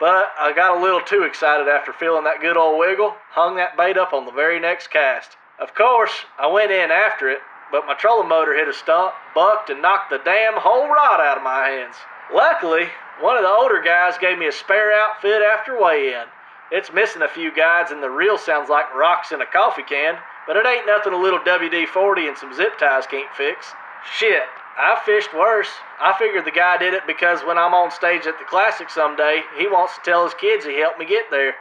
But 0.00 0.32
I 0.36 0.52
got 0.52 0.76
a 0.76 0.82
little 0.82 1.00
too 1.00 1.22
excited 1.22 1.68
after 1.68 1.92
feeling 1.92 2.24
that 2.24 2.40
good 2.40 2.56
old 2.56 2.78
wiggle, 2.78 3.14
hung 3.30 3.54
that 3.54 3.76
bait 3.76 3.96
up 3.96 4.12
on 4.12 4.26
the 4.26 4.32
very 4.32 4.58
next 4.58 4.88
cast. 4.90 5.36
Of 5.60 5.74
course, 5.76 6.10
I 6.40 6.48
went 6.48 6.72
in 6.72 6.90
after 6.90 7.30
it, 7.30 7.38
but 7.70 7.86
my 7.86 7.94
trolling 7.94 8.28
motor 8.28 8.52
hit 8.52 8.66
a 8.66 8.72
stump, 8.72 9.14
bucked, 9.32 9.70
and 9.70 9.80
knocked 9.80 10.10
the 10.10 10.18
damn 10.24 10.58
whole 10.58 10.88
rod 10.88 11.20
out 11.20 11.36
of 11.36 11.44
my 11.44 11.68
hands. 11.68 11.94
Luckily, 12.34 12.88
one 13.20 13.36
of 13.36 13.44
the 13.44 13.48
older 13.48 13.80
guys 13.80 14.18
gave 14.18 14.38
me 14.38 14.48
a 14.48 14.52
spare 14.52 14.92
outfit 14.92 15.40
after 15.40 15.80
weigh 15.80 16.14
in. 16.14 16.26
It's 16.72 16.92
missing 16.92 17.22
a 17.22 17.28
few 17.28 17.54
guides, 17.54 17.92
and 17.92 18.02
the 18.02 18.10
reel 18.10 18.38
sounds 18.38 18.68
like 18.68 18.92
rocks 18.92 19.30
in 19.30 19.40
a 19.40 19.46
coffee 19.46 19.84
can, 19.84 20.18
but 20.48 20.56
it 20.56 20.66
ain't 20.66 20.86
nothing 20.86 21.12
a 21.12 21.20
little 21.20 21.38
WD 21.38 21.86
40 21.86 22.26
and 22.26 22.36
some 22.36 22.52
zip 22.52 22.76
ties 22.76 23.06
can't 23.06 23.32
fix. 23.36 23.72
Shit, 24.18 24.48
I 24.78 25.00
fished 25.04 25.34
worse. 25.34 25.68
I 26.00 26.14
figured 26.18 26.44
the 26.44 26.50
guy 26.50 26.78
did 26.78 26.94
it 26.94 27.06
because 27.06 27.40
when 27.44 27.58
I'm 27.58 27.74
on 27.74 27.90
stage 27.90 28.26
at 28.26 28.38
the 28.38 28.44
Classic 28.44 28.88
someday, 28.88 29.42
he 29.58 29.66
wants 29.66 29.94
to 29.96 30.00
tell 30.02 30.24
his 30.24 30.34
kids 30.34 30.64
he 30.64 30.80
helped 30.80 30.98
me 30.98 31.04
get 31.04 31.26
there. 31.30 31.54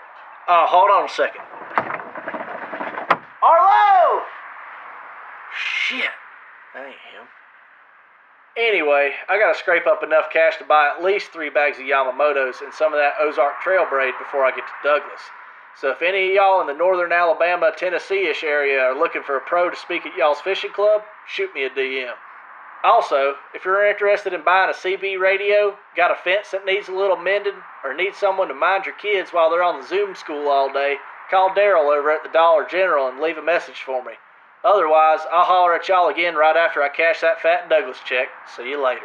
Oh, 0.48 0.66
hold 0.68 0.90
on 0.90 1.06
a 1.06 1.10
second. 1.10 1.42
Arlo! 3.44 4.24
Shit, 5.54 6.12
that 6.74 6.86
ain't 6.86 6.96
him. 7.12 7.28
Anyway, 8.56 9.14
I 9.30 9.40
gotta 9.40 9.58
scrape 9.58 9.88
up 9.88 10.04
enough 10.04 10.30
cash 10.32 10.58
to 10.58 10.66
buy 10.66 10.90
at 10.96 11.04
least 11.04 11.32
three 11.32 11.50
bags 11.50 11.80
of 11.80 11.86
Yamamotos 11.86 12.62
and 12.62 12.74
some 12.74 12.94
of 12.94 13.00
that 13.00 13.14
Ozark 13.20 13.62
Trail 13.62 13.86
braid 13.90 14.14
before 14.20 14.46
I 14.46 14.52
get 14.52 14.66
to 14.68 14.88
Douglas. 14.88 15.22
So 15.80 15.92
if 15.92 16.02
any 16.02 16.30
of 16.30 16.36
y'all 16.36 16.62
in 16.62 16.68
the 16.68 16.74
northern 16.74 17.12
Alabama, 17.12 17.72
Tennessee-ish 17.76 18.44
area 18.44 18.80
are 18.82 18.98
looking 18.98 19.24
for 19.24 19.38
a 19.38 19.42
pro 19.42 19.70
to 19.70 19.76
speak 19.76 20.06
at 20.06 20.16
y'all's 20.16 20.42
fishing 20.42 20.72
club, 20.72 21.04
shoot 21.28 21.54
me 21.54 21.64
a 21.64 21.70
DM. 21.70 22.14
Also, 22.84 23.36
if 23.54 23.64
you're 23.64 23.88
interested 23.88 24.34
in 24.34 24.44
buying 24.44 24.70
a 24.72 24.74
CB 24.74 25.20
radio, 25.20 25.78
got 25.96 26.12
a 26.12 26.16
fence 26.16 26.50
that 26.52 26.66
needs 26.66 26.88
a 26.90 26.92
little 26.94 27.16
mending, 27.18 27.54
or 27.84 27.94
need 27.94 28.16
someone 28.16 28.48
to 28.48 28.54
mind 28.56 28.86
your 28.86 28.96
kids 28.96 29.30
while 29.32 29.50
they're 29.52 29.64
on 29.64 29.80
the 29.80 29.88
Zoom 29.88 30.16
school 30.16 30.48
all 30.50 30.72
day, 30.74 30.96
call 31.30 31.50
Daryl 31.52 31.96
over 31.96 32.10
at 32.12 32.24
the 32.24 32.30
Dollar 32.30 32.66
General 32.66 33.08
and 33.08 33.20
leave 33.20 33.38
a 33.38 33.42
message 33.44 33.82
for 33.86 34.04
me. 34.04 34.14
Otherwise, 34.64 35.20
I'll 35.32 35.46
holler 35.46 35.76
at 35.76 35.88
y'all 35.88 36.10
again 36.10 36.36
right 36.36 36.56
after 36.56 36.82
I 36.84 36.90
cash 36.90 37.22
that 37.22 37.40
Fat 37.42 37.70
Douglas 37.70 37.98
check. 38.06 38.28
See 38.56 38.70
you 38.70 38.84
later. 38.84 39.02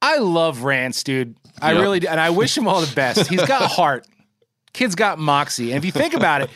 I 0.00 0.18
love 0.18 0.62
Rance, 0.64 1.02
dude. 1.02 1.36
I 1.60 1.72
Yep. 1.72 1.80
really 1.80 2.00
do. 2.00 2.08
And 2.08 2.20
I 2.20 2.30
wish 2.30 2.56
him 2.56 2.66
all 2.66 2.80
the 2.80 2.92
best. 2.94 3.28
He's 3.28 3.44
got 3.44 3.62
heart. 3.70 4.06
Kid's 4.72 4.94
got 4.94 5.18
moxie. 5.18 5.70
And 5.72 5.78
if 5.78 5.84
you 5.84 5.92
think 5.92 6.14
about 6.14 6.40
it, 6.42 6.50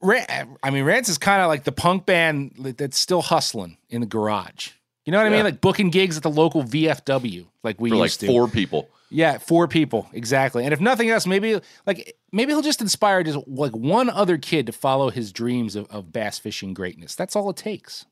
Ran- 0.00 0.56
I 0.62 0.70
mean, 0.70 0.84
Rance 0.84 1.08
is 1.08 1.18
kind 1.18 1.42
of 1.42 1.48
like 1.48 1.64
the 1.64 1.72
punk 1.72 2.06
band 2.06 2.74
that's 2.78 2.98
still 2.98 3.22
hustling 3.22 3.78
in 3.88 4.00
the 4.00 4.06
garage. 4.06 4.70
You 5.04 5.12
know 5.12 5.18
what 5.18 5.26
I 5.26 5.30
mean? 5.30 5.44
Like 5.44 5.62
booking 5.62 5.88
gigs 5.90 6.18
at 6.18 6.22
the 6.22 6.30
local 6.30 6.62
VFW, 6.62 7.46
like 7.62 7.80
we 7.80 7.88
for 7.90 7.96
like 7.96 8.06
used 8.08 8.20
to. 8.20 8.26
four 8.26 8.46
people. 8.46 8.90
Yeah, 9.10 9.38
four 9.38 9.66
people 9.66 10.06
exactly. 10.12 10.64
And 10.64 10.74
if 10.74 10.80
nothing 10.80 11.08
else, 11.08 11.26
maybe 11.26 11.58
like 11.86 12.14
maybe 12.30 12.52
he'll 12.52 12.60
just 12.60 12.82
inspire 12.82 13.22
just 13.22 13.38
like 13.48 13.72
one 13.72 14.10
other 14.10 14.36
kid 14.36 14.66
to 14.66 14.72
follow 14.72 15.08
his 15.10 15.32
dreams 15.32 15.76
of, 15.76 15.90
of 15.90 16.12
bass 16.12 16.38
fishing 16.38 16.74
greatness. 16.74 17.14
That's 17.14 17.34
all 17.34 17.48
it 17.48 17.56
takes. 17.56 18.04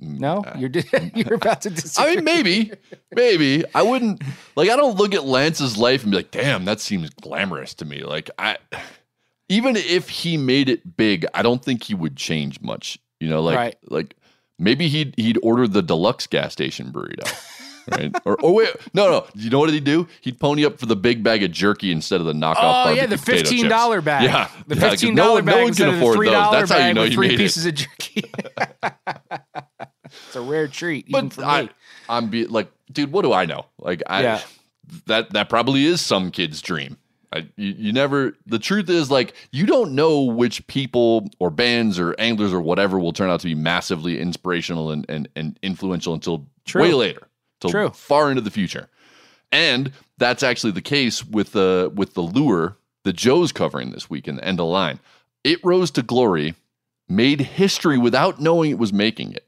Mm, 0.00 0.20
no, 0.20 0.44
uh, 0.46 0.56
you're 0.56 0.70
you're 1.14 1.34
about 1.34 1.62
to. 1.62 1.92
I 1.98 2.14
mean, 2.14 2.24
maybe, 2.24 2.72
maybe 3.14 3.64
I 3.74 3.82
wouldn't 3.82 4.22
like. 4.54 4.70
I 4.70 4.76
don't 4.76 4.96
look 4.96 5.14
at 5.14 5.24
Lance's 5.24 5.76
life 5.76 6.02
and 6.02 6.12
be 6.12 6.18
like, 6.18 6.30
"Damn, 6.30 6.64
that 6.66 6.80
seems 6.80 7.10
glamorous 7.10 7.74
to 7.74 7.84
me." 7.84 8.04
Like, 8.04 8.30
I 8.38 8.58
even 9.48 9.76
if 9.76 10.08
he 10.08 10.36
made 10.36 10.68
it 10.68 10.96
big, 10.96 11.26
I 11.34 11.42
don't 11.42 11.64
think 11.64 11.84
he 11.84 11.94
would 11.94 12.16
change 12.16 12.60
much. 12.60 12.98
You 13.20 13.28
know, 13.28 13.42
like 13.42 13.56
Right. 13.56 13.76
like 13.88 14.16
maybe 14.58 14.88
he'd 14.88 15.14
he'd 15.16 15.38
order 15.42 15.68
the 15.68 15.82
deluxe 15.82 16.26
gas 16.26 16.52
station 16.52 16.92
burrito. 16.92 17.30
Right 17.90 18.12
or, 18.24 18.40
or 18.42 18.54
wait, 18.54 18.68
no, 18.94 19.10
no. 19.10 19.26
You 19.34 19.50
know 19.50 19.58
what 19.58 19.70
he'd 19.70 19.82
do? 19.84 20.06
He'd 20.20 20.38
pony 20.38 20.64
up 20.64 20.78
for 20.78 20.86
the 20.86 20.94
big 20.96 21.22
bag 21.24 21.42
of 21.42 21.50
jerky 21.50 21.90
instead 21.92 22.20
of 22.20 22.26
the 22.26 22.32
knockoff. 22.32 22.86
Oh 22.86 22.90
yeah, 22.92 23.06
the 23.06 23.18
fifteen 23.18 23.68
dollar 23.68 24.00
bag. 24.00 24.24
Yeah, 24.24 24.48
the 24.68 24.76
fifteen 24.76 25.14
no 25.16 25.22
dollar 25.24 25.34
one- 25.36 25.44
bag 25.46 25.56
No 25.56 25.62
one 25.64 25.74
can 25.74 25.88
afford 25.94 26.18
those. 26.26 26.32
That's 26.52 26.70
how 26.70 26.86
you 26.86 26.94
know 26.94 27.02
you 27.04 27.12
three 27.14 27.28
made 27.28 27.38
pieces 27.38 27.66
it. 27.66 27.80
of 27.80 27.88
jerky. 27.88 28.30
it's 30.04 30.36
a 30.36 30.40
rare 30.40 30.68
treat, 30.68 31.08
even 31.08 31.28
But 31.28 31.34
for 31.34 31.44
I, 31.44 31.62
me. 31.62 31.68
I'm 32.08 32.28
be 32.28 32.46
like, 32.46 32.70
dude, 32.92 33.12
what 33.12 33.22
do 33.22 33.32
I 33.32 33.46
know? 33.46 33.66
Like, 33.78 34.02
I 34.06 34.22
Yeah. 34.22 34.40
that 35.06 35.30
that 35.32 35.48
probably 35.48 35.84
is 35.84 36.00
some 36.00 36.30
kid's 36.30 36.60
dream. 36.62 36.96
I, 37.32 37.48
you, 37.56 37.74
you 37.78 37.92
never. 37.92 38.36
The 38.46 38.58
truth 38.58 38.90
is, 38.90 39.10
like, 39.10 39.34
you 39.50 39.66
don't 39.66 39.92
know 39.92 40.22
which 40.22 40.66
people 40.66 41.30
or 41.38 41.50
bands 41.50 41.98
or 41.98 42.14
anglers 42.18 42.52
or 42.52 42.60
whatever 42.60 42.98
will 42.98 43.12
turn 43.12 43.30
out 43.30 43.40
to 43.40 43.46
be 43.46 43.54
massively 43.54 44.20
inspirational 44.20 44.90
and 44.90 45.06
and, 45.08 45.28
and 45.34 45.58
influential 45.62 46.14
until 46.14 46.46
True. 46.64 46.82
way 46.82 46.92
later, 46.92 47.28
till 47.60 47.70
True. 47.70 47.90
far 47.90 48.30
into 48.30 48.42
the 48.42 48.50
future. 48.50 48.88
And 49.50 49.92
that's 50.18 50.42
actually 50.42 50.72
the 50.72 50.82
case 50.82 51.24
with 51.24 51.52
the 51.52 51.90
with 51.94 52.14
the 52.14 52.22
lure 52.22 52.76
that 53.04 53.14
Joe's 53.14 53.52
covering 53.52 53.90
this 53.90 54.08
week 54.08 54.28
in 54.28 54.36
the 54.36 54.44
end 54.44 54.60
of 54.60 54.66
line. 54.66 55.00
It 55.44 55.58
rose 55.64 55.90
to 55.92 56.02
glory, 56.02 56.54
made 57.08 57.40
history 57.40 57.98
without 57.98 58.40
knowing 58.40 58.70
it 58.70 58.78
was 58.78 58.92
making 58.92 59.32
it, 59.32 59.46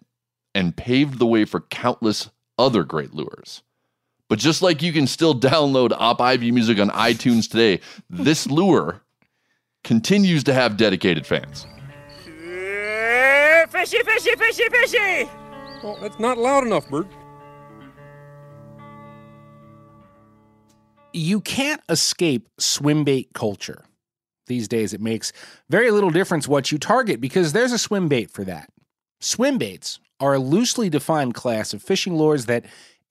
and 0.55 0.76
paved 0.76 1.18
the 1.18 1.26
way 1.26 1.45
for 1.45 1.61
countless 1.61 2.30
other 2.59 2.82
great 2.85 3.14
lures. 3.14 3.62
But 4.35 4.41
just 4.41 4.62
like 4.62 4.82
you 4.82 4.93
can 4.93 5.07
still 5.07 5.32
download 5.32 5.93
Op 5.97 6.20
Ivy 6.20 6.51
music 6.51 6.80
on 6.80 6.91
iTunes 6.91 7.49
today, 7.49 7.78
this 8.11 8.49
lure 8.49 9.01
continues 9.85 10.43
to 10.43 10.53
have 10.53 10.76
dedicated 10.76 11.24
fans. 11.24 11.68
Uh, 12.26 13.64
fishy, 13.68 14.03
fishy, 14.03 14.35
fishy, 14.37 14.68
fishy! 14.68 15.30
Well, 15.85 15.97
that's 16.03 16.18
not 16.18 16.37
loud 16.37 16.66
enough, 16.66 16.91
Bert. 16.91 17.07
You 21.12 21.41
can't 21.41 21.82
escape 21.89 22.49
swim 22.59 23.05
bait 23.05 23.28
culture. 23.35 23.85
These 24.49 24.66
days, 24.66 24.93
it 24.93 25.01
makes 25.01 25.32
very 25.70 25.93
little 25.93 26.11
difference 26.11 26.49
what 26.49 26.72
you 26.72 26.78
target 26.78 27.20
because 27.20 27.53
there's 27.53 27.70
a 27.70 27.78
swim 27.78 28.09
bait 28.09 28.32
for 28.32 28.43
that. 28.43 28.68
Swim 29.20 29.59
baits 29.59 30.01
are 30.18 30.35
a 30.35 30.41
loosely 30.41 30.91
defined 30.91 31.35
class 31.35 31.72
of 31.72 31.85
fishing 31.85 32.16
lures 32.16 32.47
that 32.47 32.64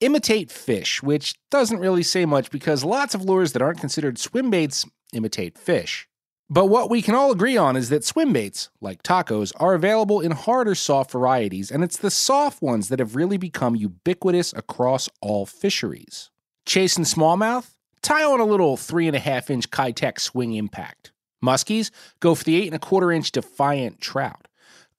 imitate 0.04 0.50
fish, 0.50 1.02
which 1.02 1.34
doesn't 1.50 1.80
really 1.80 2.02
say 2.02 2.24
much 2.24 2.50
because 2.50 2.84
lots 2.84 3.14
of 3.14 3.24
lures 3.24 3.52
that 3.52 3.62
aren't 3.62 3.80
considered 3.80 4.18
swim 4.18 4.50
baits 4.50 4.84
imitate 5.12 5.56
fish. 5.56 6.06
But 6.50 6.66
what 6.66 6.90
we 6.90 7.00
can 7.00 7.14
all 7.14 7.32
agree 7.32 7.56
on 7.56 7.74
is 7.74 7.88
that 7.88 8.04
swim 8.04 8.32
baits, 8.32 8.68
like 8.80 9.02
tacos, 9.02 9.52
are 9.56 9.74
available 9.74 10.20
in 10.20 10.32
hard 10.32 10.68
or 10.68 10.74
soft 10.74 11.10
varieties, 11.10 11.70
and 11.70 11.82
it's 11.82 11.96
the 11.96 12.10
soft 12.10 12.60
ones 12.60 12.88
that 12.88 12.98
have 12.98 13.16
really 13.16 13.38
become 13.38 13.74
ubiquitous 13.74 14.52
across 14.52 15.08
all 15.22 15.46
fisheries. 15.46 16.30
Chasing 16.66 17.04
smallmouth? 17.04 17.70
Tie 18.02 18.24
on 18.24 18.40
a 18.40 18.44
little 18.44 18.76
three 18.76 19.06
and 19.06 19.16
a 19.16 19.20
half 19.20 19.48
inch 19.48 19.70
Keitech 19.70 20.20
swing 20.20 20.52
impact. 20.52 21.12
Muskies? 21.42 21.90
Go 22.20 22.34
for 22.34 22.44
the 22.44 22.56
eight 22.56 22.66
and 22.66 22.74
a 22.74 22.78
quarter 22.78 23.10
inch 23.10 23.32
Defiant 23.32 24.00
trout. 24.00 24.48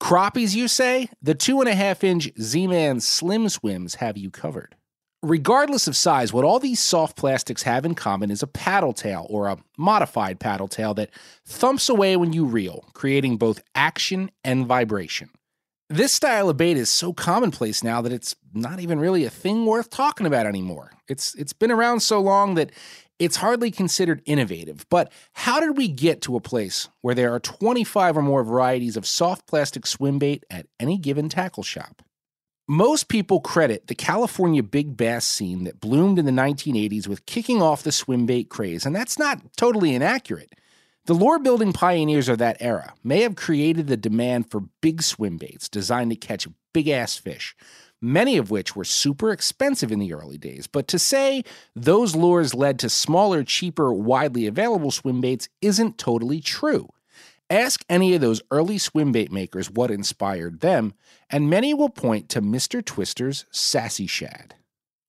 Crappies, 0.01 0.55
you 0.55 0.67
say? 0.67 1.09
The 1.21 1.35
two 1.35 1.59
and 1.59 1.69
a 1.69 1.75
half 1.75 2.03
inch 2.03 2.31
Z 2.41 2.65
Man 2.67 2.99
Slim 2.99 3.49
Swims 3.49 3.95
have 3.95 4.17
you 4.17 4.31
covered. 4.31 4.75
Regardless 5.25 5.87
of 5.87 5.95
size, 5.95 6.31
what 6.31 6.45
all 6.45 6.59
these 6.59 6.79
soft 6.79 7.17
plastics 7.17 7.63
have 7.63 7.83
in 7.83 7.95
common 7.95 8.29
is 8.29 8.43
a 8.43 8.47
paddle 8.47 8.93
tail 8.93 9.25
or 9.27 9.47
a 9.47 9.57
modified 9.75 10.39
paddle 10.39 10.67
tail 10.67 10.93
that 10.93 11.09
thumps 11.47 11.89
away 11.89 12.15
when 12.15 12.31
you 12.31 12.45
reel, 12.45 12.85
creating 12.93 13.37
both 13.37 13.63
action 13.73 14.29
and 14.43 14.67
vibration. 14.67 15.31
This 15.89 16.13
style 16.13 16.47
of 16.47 16.57
bait 16.57 16.77
is 16.77 16.91
so 16.91 17.11
commonplace 17.11 17.83
now 17.83 18.03
that 18.03 18.13
it's 18.13 18.35
not 18.53 18.79
even 18.79 18.99
really 18.99 19.25
a 19.25 19.31
thing 19.31 19.65
worth 19.65 19.89
talking 19.89 20.27
about 20.27 20.45
anymore. 20.45 20.91
It's 21.07 21.33
it's 21.33 21.53
been 21.53 21.71
around 21.71 22.01
so 22.01 22.21
long 22.21 22.53
that 22.53 22.71
it's 23.17 23.37
hardly 23.37 23.71
considered 23.71 24.21
innovative. 24.27 24.85
But 24.91 25.11
how 25.33 25.59
did 25.59 25.75
we 25.75 25.87
get 25.87 26.21
to 26.21 26.35
a 26.35 26.39
place 26.39 26.87
where 27.01 27.15
there 27.15 27.33
are 27.33 27.39
25 27.39 28.17
or 28.17 28.21
more 28.21 28.43
varieties 28.43 28.95
of 28.95 29.07
soft 29.07 29.47
plastic 29.47 29.87
swim 29.87 30.19
bait 30.19 30.45
at 30.51 30.67
any 30.79 30.99
given 30.99 31.29
tackle 31.29 31.63
shop? 31.63 32.03
Most 32.67 33.09
people 33.09 33.41
credit 33.41 33.85
the 33.85 33.93
California 33.93 34.63
big 34.63 34.97
bass 34.97 35.23
scene 35.23 35.65
that 35.65 35.79
bloomed 35.79 36.17
in 36.17 36.25
the 36.25 36.31
1980s 36.31 37.07
with 37.07 37.27
kicking 37.27 37.61
off 37.61 37.83
the 37.83 37.91
swim 37.91 38.25
bait 38.25 38.49
craze, 38.49 38.87
and 38.87 38.95
that's 38.95 39.19
not 39.19 39.39
totally 39.55 39.93
inaccurate. 39.93 40.55
The 41.05 41.13
lure 41.13 41.37
building 41.37 41.73
pioneers 41.73 42.27
of 42.27 42.39
that 42.39 42.57
era 42.59 42.95
may 43.03 43.21
have 43.21 43.35
created 43.35 43.85
the 43.85 43.97
demand 43.97 44.49
for 44.49 44.61
big 44.81 45.03
swim 45.03 45.37
baits 45.37 45.69
designed 45.69 46.09
to 46.09 46.15
catch 46.15 46.47
big 46.73 46.87
ass 46.87 47.15
fish, 47.17 47.55
many 48.01 48.35
of 48.35 48.49
which 48.49 48.75
were 48.75 48.83
super 48.83 49.29
expensive 49.29 49.91
in 49.91 49.99
the 49.99 50.13
early 50.13 50.39
days. 50.39 50.65
But 50.65 50.87
to 50.87 50.97
say 50.97 51.43
those 51.75 52.15
lures 52.15 52.55
led 52.55 52.79
to 52.79 52.89
smaller, 52.89 53.43
cheaper, 53.43 53.93
widely 53.93 54.47
available 54.47 54.89
swim 54.89 55.21
baits 55.21 55.49
isn't 55.61 55.99
totally 55.99 56.41
true. 56.41 56.89
Ask 57.49 57.85
any 57.87 58.15
of 58.15 58.21
those 58.21 58.41
early 58.49 58.79
swim 58.79 59.11
bait 59.11 59.31
makers 59.31 59.69
what 59.69 59.91
inspired 59.91 60.61
them, 60.61 60.95
and 61.29 61.47
many 61.47 61.75
will 61.75 61.89
point 61.89 62.27
to 62.29 62.41
Mr. 62.41 62.83
Twister's 62.83 63.45
Sassy 63.51 64.07
Shad. 64.07 64.55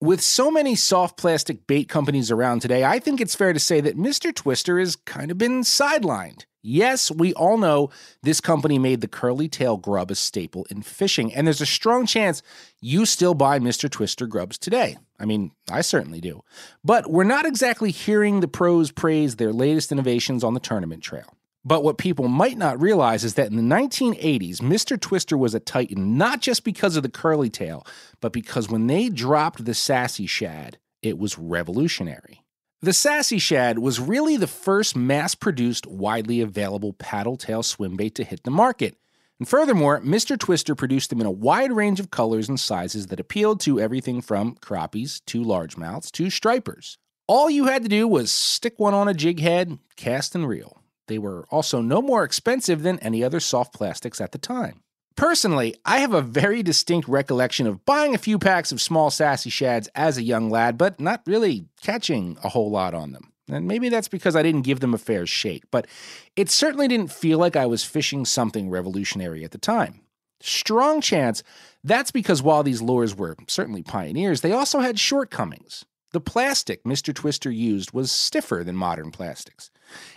With 0.03 0.21
so 0.21 0.51
many 0.51 0.75
soft 0.75 1.17
plastic 1.17 1.67
bait 1.67 1.89
companies 1.89 2.31
around 2.31 2.61
today, 2.61 2.85
I 2.85 2.99
think 2.99 3.23
it's 3.23 3.35
fair 3.35 3.55
to 3.55 3.59
say 3.59 3.81
that 3.81 3.97
Mr. 3.97 4.35
Twister 4.35 4.79
has 4.79 4.97
kind 4.97 5.31
of 5.31 5.39
been 5.39 5.63
sidelined. 5.63 6.45
Yes, 6.63 7.11
we 7.11 7.33
all 7.33 7.57
know 7.57 7.89
this 8.23 8.43
company 8.43 8.79
made 8.79 9.01
the 9.01 9.09
curly 9.09 9.49
tail 9.49 9.79
grub 9.79 10.11
a 10.11 10.15
staple 10.15 10.67
in 10.69 10.83
fishing, 10.83 11.33
and 11.33 11.47
there's 11.47 11.63
a 11.63 11.67
strong 11.67 12.05
chance 12.05 12.43
you 12.83 13.07
still 13.07 13.33
buy 13.33 13.59
Mr. 13.59 13.89
Twister 13.89 14.27
grubs 14.27 14.59
today. 14.59 14.99
I 15.19 15.25
mean, 15.25 15.53
I 15.71 15.81
certainly 15.81 16.21
do. 16.21 16.43
But 16.85 17.11
we're 17.11 17.25
not 17.25 17.47
exactly 17.47 17.93
hearing 17.93 18.41
the 18.41 18.49
pros 18.49 18.91
praise 18.91 19.37
their 19.37 19.55
latest 19.55 19.91
innovations 19.91 20.45
on 20.45 20.53
the 20.53 20.61
tournament 20.61 21.03
trail. 21.03 21.36
But 21.67 21.83
what 21.83 21.99
people 21.99 22.29
might 22.29 22.57
not 22.57 22.81
realize 22.81 23.25
is 23.25 23.35
that 23.35 23.51
in 23.51 23.57
the 23.57 23.75
1980s, 23.75 24.59
Mr. 24.59 24.99
Twister 24.99 25.37
was 25.37 25.53
a 25.53 25.59
titan 25.59 26.17
not 26.17 26.41
just 26.41 26.63
because 26.63 26.97
of 26.97 27.03
the 27.03 27.09
curly 27.09 27.51
tail, 27.51 27.85
but 28.21 28.33
because 28.33 28.71
when 28.71 28.87
they 28.87 29.09
dropped 29.09 29.65
the 29.65 29.75
Sassy 29.75 30.29
Shad, 30.29 30.79
it 31.03 31.19
was 31.19 31.37
revolutionary. 31.37 32.45
The 32.83 32.93
Sassy 32.93 33.41
Shad 33.41 33.81
was 33.81 33.99
really 33.99 34.37
the 34.37 34.47
first 34.47 34.95
mass 34.95 35.35
produced, 35.35 35.89
widely 35.89 36.41
available 36.41 36.93
paddle 36.93 37.37
tail 37.37 37.65
swim 37.65 37.97
bait 37.97 38.15
to 38.15 38.23
hit 38.23 38.45
the 38.45 38.53
market. 38.53 38.97
And 39.41 39.49
furthermore, 39.49 40.01
Mr. 40.03 40.39
Twister 40.39 40.77
produced 40.77 41.11
them 41.11 41.21
in 41.21 41.27
a 41.27 41.33
wide 41.33 41.73
range 41.73 41.99
of 41.99 42.13
colors 42.13 42.49
and 42.49 42.61
sizes 42.61 43.09
that 43.09 43.19
appealed 43.19 43.59
to 43.63 43.81
everything 43.81 44.21
from 44.21 44.55
crappies 44.55 45.21
to 45.27 45.43
largemouths 45.43 46.13
to 46.13 46.31
stripers. 46.31 46.97
All 47.27 47.51
you 47.51 47.65
had 47.65 47.83
to 47.83 47.89
do 47.89 48.07
was 48.07 48.31
stick 48.31 48.79
one 48.79 48.95
on 48.95 49.09
a 49.09 49.15
jig 49.15 49.41
head, 49.41 49.81
cast 49.97 50.37
and 50.37 50.47
reel. 50.47 50.81
They 51.07 51.19
were 51.19 51.45
also 51.51 51.81
no 51.81 52.03
more 52.03 52.25
expensive 52.25 52.83
than 52.83 52.99
any 53.01 53.23
other 53.23 53.41
soft 53.41 53.73
plastics 53.73 54.21
at 54.21 54.33
the 54.33 54.39
time. 54.39 54.83
Personally, 55.17 55.75
I 55.85 55.99
have 55.99 56.13
a 56.13 56.21
very 56.21 56.63
distinct 56.63 57.09
recollection 57.09 57.67
of 57.67 57.85
buying 57.87 58.15
a 58.15 58.19
few 58.19 58.39
packs 58.39 58.71
of 58.71 58.83
small 58.83 59.11
sassy 59.11 59.49
shads 59.49 59.89
as 59.95 60.19
a 60.19 60.23
young 60.23 60.51
lad, 60.51 60.77
but 60.77 61.01
not 61.01 61.23
really 61.27 61.67
catching 61.81 62.37
a 62.45 62.51
whole 62.51 62.71
lot 62.71 62.93
on 62.93 63.13
them. 63.13 63.33
And 63.49 63.67
maybe 63.67 63.89
that's 63.89 64.09
because 64.09 64.37
I 64.37 64.43
didn't 64.43 64.63
give 64.63 64.81
them 64.81 64.93
a 64.93 64.99
fair 64.99 65.25
shake, 65.25 65.65
but 65.71 65.87
it 66.35 66.51
certainly 66.51 66.89
didn't 66.89 67.13
feel 67.13 67.39
like 67.39 67.57
I 67.57 67.67
was 67.67 67.85
fishing 67.85 68.25
something 68.25 68.69
revolutionary 68.69 69.45
at 69.45 69.53
the 69.53 69.59
time. 69.59 70.01
Strong 70.41 71.01
chance 71.01 71.43
that's 71.83 72.11
because 72.11 72.43
while 72.43 72.63
these 72.63 72.83
lures 72.83 73.17
were 73.17 73.37
certainly 73.47 73.83
pioneers, 73.83 74.41
they 74.41 74.53
also 74.53 74.81
had 74.81 74.99
shortcomings. 74.99 75.85
The 76.13 76.21
plastic 76.21 76.83
Mr. 76.85 77.15
Twister 77.15 77.51
used 77.51 77.93
was 77.93 78.11
stiffer 78.11 78.63
than 78.65 78.77
modern 78.77 79.13
plastics. 79.13 79.71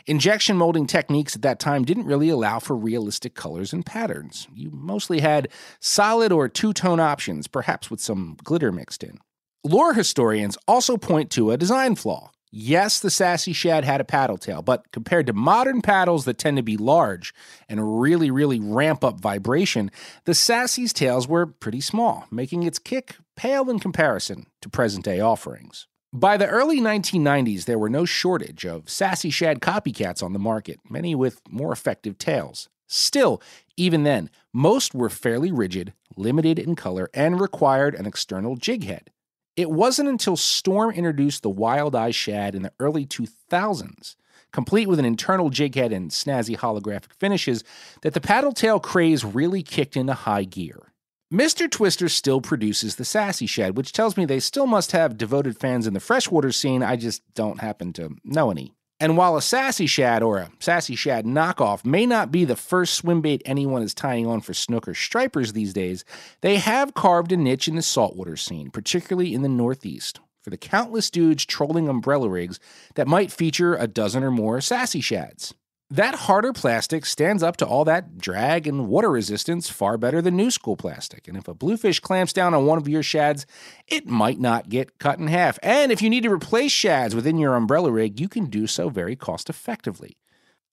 Injection 0.06 0.58
molding 0.58 0.88
techniques 0.88 1.36
at 1.36 1.42
that 1.42 1.60
time 1.60 1.84
didn't 1.84 2.06
really 2.06 2.30
allow 2.30 2.60
for 2.60 2.76
realistic 2.76 3.36
colors 3.36 3.74
and 3.74 3.86
patterns. 3.86 4.48
You 4.54 4.70
mostly 4.72 5.20
had 5.20 5.50
solid 5.80 6.32
or 6.32 6.48
two 6.50 6.74
tone 6.74 7.00
options, 7.00 7.48
perhaps 7.48 7.90
with 7.90 8.00
some 8.00 8.38
glitter 8.44 8.72
mixed 8.72 9.04
in. 9.04 9.20
Lore 9.64 9.94
historians 9.94 10.58
also 10.68 10.98
point 10.98 11.30
to 11.32 11.52
a 11.52 11.58
design 11.58 11.96
flaw. 11.96 12.32
Yes, 12.52 13.00
the 13.00 13.12
Sassy 13.12 13.54
Shad 13.54 13.86
had 13.86 14.02
a 14.02 14.06
paddle 14.06 14.38
tail, 14.38 14.64
but 14.64 14.92
compared 14.92 15.28
to 15.28 15.34
modern 15.34 15.84
paddles 15.84 16.26
that 16.26 16.40
tend 16.40 16.58
to 16.58 16.64
be 16.64 16.78
large 16.78 17.32
and 17.68 18.02
really, 18.02 18.32
really 18.32 18.60
ramp 18.60 19.04
up 19.04 19.20
vibration, 19.20 19.92
the 20.26 20.34
Sassy's 20.34 20.92
tails 20.92 21.28
were 21.28 21.46
pretty 21.46 21.82
small, 21.82 22.26
making 22.32 22.64
its 22.64 22.80
kick 22.80 23.18
pale 23.36 23.70
in 23.70 23.80
comparison 23.80 24.48
to 24.62 24.70
present 24.70 25.06
day 25.06 25.20
offerings. 25.20 25.88
By 26.12 26.38
the 26.38 26.48
early 26.48 26.82
1990s, 26.82 27.66
there 27.66 27.78
were 27.78 27.90
no 27.90 28.04
shortage 28.04 28.66
of 28.66 28.90
Sassy 28.90 29.30
Shad 29.30 29.60
copycats 29.60 30.24
on 30.24 30.34
the 30.34 30.40
market, 30.40 30.80
many 30.90 31.14
with 31.14 31.40
more 31.48 31.72
effective 31.72 32.18
tails. 32.18 32.68
Still, 32.88 33.40
even 33.78 34.02
then, 34.02 34.32
most 34.52 34.96
were 34.96 35.10
fairly 35.10 35.52
rigid, 35.52 35.94
limited 36.16 36.58
in 36.58 36.76
color, 36.76 37.12
and 37.14 37.40
required 37.40 37.94
an 37.94 38.08
external 38.08 38.56
jig 38.56 38.86
head. 38.86 39.12
It 39.56 39.70
wasn't 39.70 40.10
until 40.10 40.36
Storm 40.36 40.90
introduced 40.90 41.44
the 41.44 41.50
Wild 41.52 41.96
Eye 41.96 42.10
Shad 42.10 42.56
in 42.56 42.64
the 42.64 42.74
early 42.80 43.06
2000s, 43.06 44.16
complete 44.52 44.88
with 44.88 44.98
an 44.98 45.06
internal 45.06 45.52
jig 45.52 45.76
head 45.76 45.94
and 45.94 46.10
snazzy 46.10 46.58
holographic 46.58 47.14
finishes, 47.20 47.64
that 48.02 48.16
the 48.16 48.22
paddle 48.22 48.54
tail 48.54 48.80
craze 48.80 49.24
really 49.24 49.62
kicked 49.62 49.96
into 49.96 50.16
high 50.16 50.46
gear. 50.46 50.89
Mr. 51.32 51.70
Twister 51.70 52.10
still 52.10 52.42
produces 52.42 52.96
the 52.96 53.06
Sassy 53.06 53.46
Shad, 53.46 53.78
which 53.78 53.94
tells 53.94 54.18
me 54.18 54.26
they 54.26 54.40
still 54.40 54.66
must 54.66 54.94
have 54.94 55.16
devoted 55.16 55.60
fans 55.60 55.86
in 55.86 55.94
the 55.94 56.00
freshwater 56.00 56.52
scene. 56.52 56.82
I 56.82 56.96
just 56.96 57.22
don't 57.36 57.60
happen 57.60 57.94
to 57.94 58.16
know 58.24 58.50
any. 58.50 58.74
And 59.00 59.16
while 59.16 59.38
a 59.38 59.42
Sassy 59.42 59.86
Shad 59.86 60.24
or 60.24 60.40
a 60.40 60.50
Sassy 60.60 60.96
Shad 60.96 61.26
knockoff 61.26 61.86
may 61.86 62.08
not 62.08 62.32
be 62.32 62.46
the 62.46 62.56
first 62.56 62.96
swim 62.96 63.22
bait 63.22 63.44
anyone 63.46 63.84
is 63.84 63.94
tying 63.94 64.26
on 64.26 64.42
for 64.42 64.56
snook 64.56 64.88
or 64.88 64.96
stripers 64.96 65.54
these 65.54 65.72
days, 65.72 66.04
they 66.42 66.56
have 66.56 66.96
carved 66.96 67.32
a 67.32 67.38
niche 67.38 67.68
in 67.68 67.76
the 67.76 67.84
saltwater 67.84 68.36
scene, 68.36 68.72
particularly 68.72 69.36
in 69.36 69.44
the 69.44 69.50
Northeast, 69.50 70.20
for 70.42 70.50
the 70.50 70.58
countless 70.58 71.12
dudes 71.12 71.46
trolling 71.46 71.88
umbrella 71.88 72.28
rigs 72.28 72.60
that 72.96 73.08
might 73.08 73.32
feature 73.32 73.76
a 73.76 73.86
dozen 73.86 74.24
or 74.24 74.32
more 74.32 74.62
Sassy 74.62 75.00
Shads. 75.00 75.54
That 75.92 76.14
harder 76.14 76.54
plastic 76.54 77.04
stands 77.04 77.42
up 77.42 77.58
to 77.58 77.66
all 77.66 77.84
that 77.86 78.20
drag 78.20 78.68
and 78.68 78.88
water 78.88 79.10
resistance 79.10 79.72
far 79.72 79.98
better 79.98 80.22
than 80.22 80.36
new 80.36 80.52
school 80.52 80.78
plastic. 80.78 81.28
And 81.28 81.36
if 81.36 81.48
a 81.48 81.56
bluefish 81.56 82.00
clamps 82.00 82.32
down 82.32 82.54
on 82.54 82.68
one 82.68 82.78
of 82.78 82.88
your 82.88 83.02
shads, 83.02 83.48
it 83.88 84.06
might 84.06 84.40
not 84.40 84.70
get 84.70 85.00
cut 85.00 85.18
in 85.18 85.26
half. 85.26 85.58
And 85.64 85.92
if 85.92 86.00
you 86.04 86.12
need 86.12 86.22
to 86.24 86.32
replace 86.32 86.72
shads 86.72 87.16
within 87.16 87.40
your 87.40 87.56
umbrella 87.56 87.92
rig, 87.92 88.20
you 88.20 88.30
can 88.30 88.52
do 88.52 88.68
so 88.68 88.90
very 88.90 89.16
cost 89.16 89.50
effectively. 89.50 90.16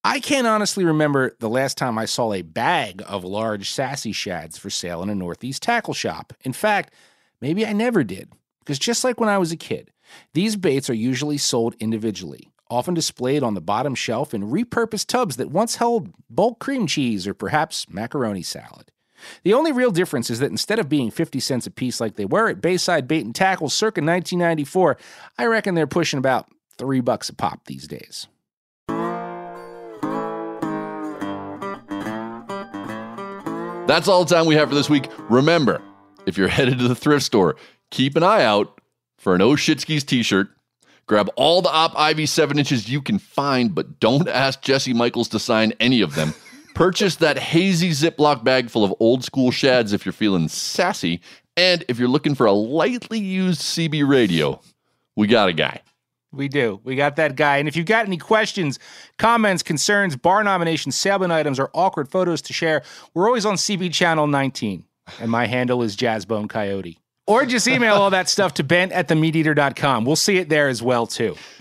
I 0.05 0.21
can't 0.21 0.47
honestly 0.47 0.85
remember 0.85 1.35
the 1.41 1.49
last 1.49 1.79
time 1.79 1.97
I 1.97 2.05
saw 2.05 2.35
a 2.35 2.43
bag 2.43 3.03
of 3.09 3.25
large 3.25 3.71
sassy 3.71 4.13
shads 4.13 4.59
for 4.59 4.69
sale 4.69 5.03
in 5.03 5.09
a 5.09 5.15
Northeast 5.15 5.63
tackle 5.63 5.95
shop. 5.95 6.35
In 6.43 6.53
fact, 6.53 6.93
maybe 7.41 7.65
I 7.65 7.73
never 7.73 8.05
did. 8.05 8.31
Because 8.59 8.79
just 8.79 9.03
like 9.03 9.19
when 9.19 9.31
I 9.31 9.39
was 9.39 9.51
a 9.51 9.57
kid, 9.57 9.93
these 10.35 10.57
baits 10.57 10.91
are 10.91 10.95
usually 10.95 11.39
sold 11.39 11.75
individually 11.81 12.51
often 12.71 12.95
displayed 12.95 13.43
on 13.43 13.55
the 13.55 13.61
bottom 13.61 13.95
shelf 13.95 14.35
in 14.35 14.51
repurposed 14.51 15.07
tubs 15.07 15.37
that 15.37 15.51
once 15.51 15.77
held 15.77 16.11
bulk 16.29 16.59
cream 16.59 16.87
cheese 16.87 17.27
or 17.27 17.35
perhaps 17.35 17.89
macaroni 17.89 18.43
salad. 18.43 18.91
The 19.45 19.55
only 19.55 19.73
real 19.73 19.91
difference 19.91 20.31
is 20.31 20.41
that 20.41 20.51
instead 20.51 20.79
of 20.79 20.89
being 20.89 21.11
50 21.11 21.41
cents 21.41 21.67
a 21.67 21.71
piece 21.71 22.01
like 22.01 22.17
they 22.17 22.25
were 22.25 22.49
at 22.49 22.61
Bayside 22.61 23.09
Bait 23.09 23.25
and 23.25 23.35
Tackle 23.35 23.69
circa 23.69 24.01
1994, 24.01 24.97
I 25.39 25.47
reckon 25.47 25.75
they're 25.75 25.87
pushing 25.87 26.19
about 26.19 26.49
three 26.77 27.01
bucks 27.01 27.29
a 27.29 27.35
pop 27.35 27.65
these 27.67 27.89
days. 27.89 28.27
That's 33.87 34.09
all 34.09 34.25
the 34.25 34.35
time 34.35 34.47
we 34.47 34.57
have 34.57 34.69
for 34.69 34.75
this 34.75 34.91
week. 34.91 35.09
Remember, 35.31 35.81
if 36.27 36.37
you're 36.37 36.49
headed 36.59 36.79
to 36.79 36.89
the 36.89 36.95
thrift 36.95 37.25
store, 37.25 37.57
keep 37.91 38.17
an 38.17 38.23
eye 38.23 38.43
out 38.45 38.81
for 39.17 39.35
an 39.35 39.43
oh 39.43 39.53
Oshitskis 39.53 40.05
t-shirt. 40.05 40.49
Grab 41.07 41.31
all 41.37 41.63
the 41.63 41.71
Op 41.71 41.97
Ivy 41.97 42.27
7 42.27 42.59
inches 42.59 42.89
you 42.89 43.01
can 43.01 43.19
find, 43.19 43.73
but 43.75 44.01
don't 44.01 44.29
ask 44.29 44.61
Jesse 44.61 44.93
Michaels 44.93 45.29
to 45.29 45.39
sign 45.39 45.73
any 45.79 46.01
of 46.01 46.17
them. 46.17 46.35
Purchase 46.75 47.17
that 47.17 47.39
hazy 47.39 47.91
Ziploc 47.91 48.43
bag 48.43 48.69
full 48.69 48.85
of 48.85 48.93
old 48.99 49.25
school 49.25 49.51
shads 49.51 49.93
if 49.93 50.05
you're 50.05 50.13
feeling 50.13 50.49
sassy. 50.49 51.21
And 51.57 51.85
if 51.89 51.99
you're 51.99 52.09
looking 52.09 52.35
for 52.35 52.45
a 52.47 52.53
lightly 52.53 53.21
used 53.21 53.61
CB 53.61 54.07
radio, 54.07 54.61
we 55.15 55.29
got 55.29 55.49
a 55.49 55.53
guy. 55.53 55.81
We 56.33 56.49
do. 56.49 56.81
We 56.85 56.97
got 56.97 57.17
that 57.17 57.37
guy. 57.37 57.59
And 57.59 57.69
if 57.69 57.77
you've 57.77 57.87
got 57.87 58.05
any 58.05 58.19
questions, 58.19 58.79
comments, 59.17 59.63
concerns, 59.63 60.17
bar 60.17 60.43
nominations, 60.45 60.97
salesman 60.97 61.31
items, 61.31 61.59
or 61.59 61.71
awkward 61.73 62.11
photos 62.11 62.43
to 62.43 62.53
share, 62.53 62.83
we're 63.15 63.27
always 63.27 63.47
on 63.47 63.55
CB 63.55 63.93
Channel 63.93 64.27
19. 64.27 64.85
And 65.21 65.31
my 65.31 65.47
handle 65.47 65.83
is 65.83 65.97
Jazzbone 65.97 66.49
Coyote. 66.51 66.99
Or 67.27 67.45
just 67.45 67.67
email 67.67 67.97
all 67.97 68.11
that 68.11 68.29
stuff 68.29 68.55
to 68.55 68.63
bent 68.63 68.93
at 68.93 69.09
themeateater.com. 69.09 70.05
We'll 70.05 70.15
see 70.15 70.37
it 70.39 70.49
there 70.49 70.69
as 70.69 70.81
well, 70.81 71.09
too. 71.09 71.35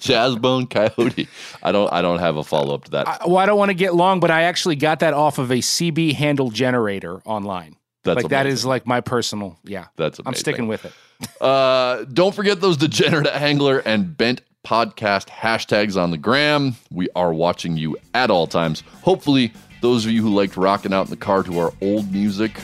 Jazzbone 0.00 0.68
Coyote. 0.68 1.28
I 1.62 1.70
don't 1.70 1.92
I 1.92 2.02
don't 2.02 2.18
have 2.18 2.36
a 2.36 2.42
follow 2.42 2.74
up 2.74 2.84
to 2.84 2.90
that. 2.92 3.06
I, 3.06 3.18
well, 3.26 3.36
I 3.36 3.46
don't 3.46 3.58
want 3.58 3.70
to 3.70 3.74
get 3.74 3.94
long, 3.94 4.18
but 4.18 4.32
I 4.32 4.42
actually 4.42 4.76
got 4.76 5.00
that 5.00 5.14
off 5.14 5.38
of 5.38 5.52
a 5.52 5.58
CB 5.58 6.14
handle 6.14 6.50
generator 6.50 7.20
online. 7.24 7.76
That's 8.02 8.16
like 8.16 8.30
that 8.30 8.42
amazing. 8.46 8.54
is 8.54 8.66
like 8.66 8.86
my 8.86 9.00
personal, 9.00 9.58
yeah. 9.64 9.86
That's 9.96 10.20
I'm 10.26 10.34
sticking 10.34 10.66
with 10.68 10.84
it. 10.84 10.92
Uh, 11.40 12.04
don't 12.12 12.34
forget 12.34 12.60
those 12.60 12.76
degenerate 12.76 13.28
angler 13.28 13.78
and 13.78 14.16
bent 14.16 14.42
podcast 14.64 15.28
hashtags 15.28 15.96
on 15.96 16.10
the 16.10 16.18
gram. 16.18 16.74
We 16.90 17.08
are 17.14 17.32
watching 17.32 17.76
you 17.76 17.96
at 18.12 18.30
all 18.30 18.46
times. 18.48 18.82
Hopefully, 19.02 19.52
those 19.80 20.04
of 20.04 20.10
you 20.10 20.20
who 20.22 20.34
liked 20.34 20.56
rocking 20.56 20.92
out 20.92 21.06
in 21.06 21.10
the 21.10 21.16
car 21.16 21.42
to 21.44 21.58
our 21.60 21.72
old 21.80 22.10
music 22.12 22.60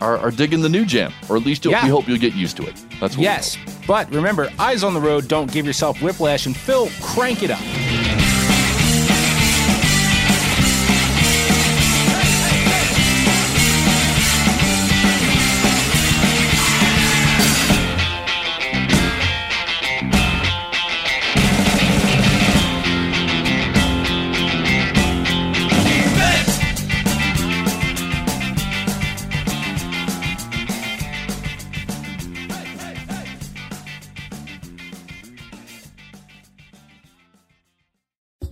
are, 0.00 0.18
are 0.18 0.30
digging 0.30 0.60
the 0.62 0.68
new 0.68 0.84
jam, 0.84 1.12
or 1.28 1.36
at 1.36 1.44
least 1.44 1.64
you'll, 1.64 1.72
Yeah. 1.72 1.84
we 1.84 1.90
hope 1.90 2.06
you'll 2.08 2.18
get 2.18 2.34
used 2.34 2.56
to 2.58 2.66
it. 2.66 2.84
That's 3.00 3.16
Yes. 3.16 3.56
But 3.86 4.10
remember, 4.12 4.50
eyes 4.58 4.82
on 4.82 4.94
the 4.94 5.00
road, 5.00 5.28
don't 5.28 5.50
give 5.52 5.66
yourself 5.66 6.00
whiplash. 6.02 6.46
And 6.46 6.56
Phil, 6.56 6.88
crank 7.00 7.42
it 7.42 7.50
up. 7.50 8.35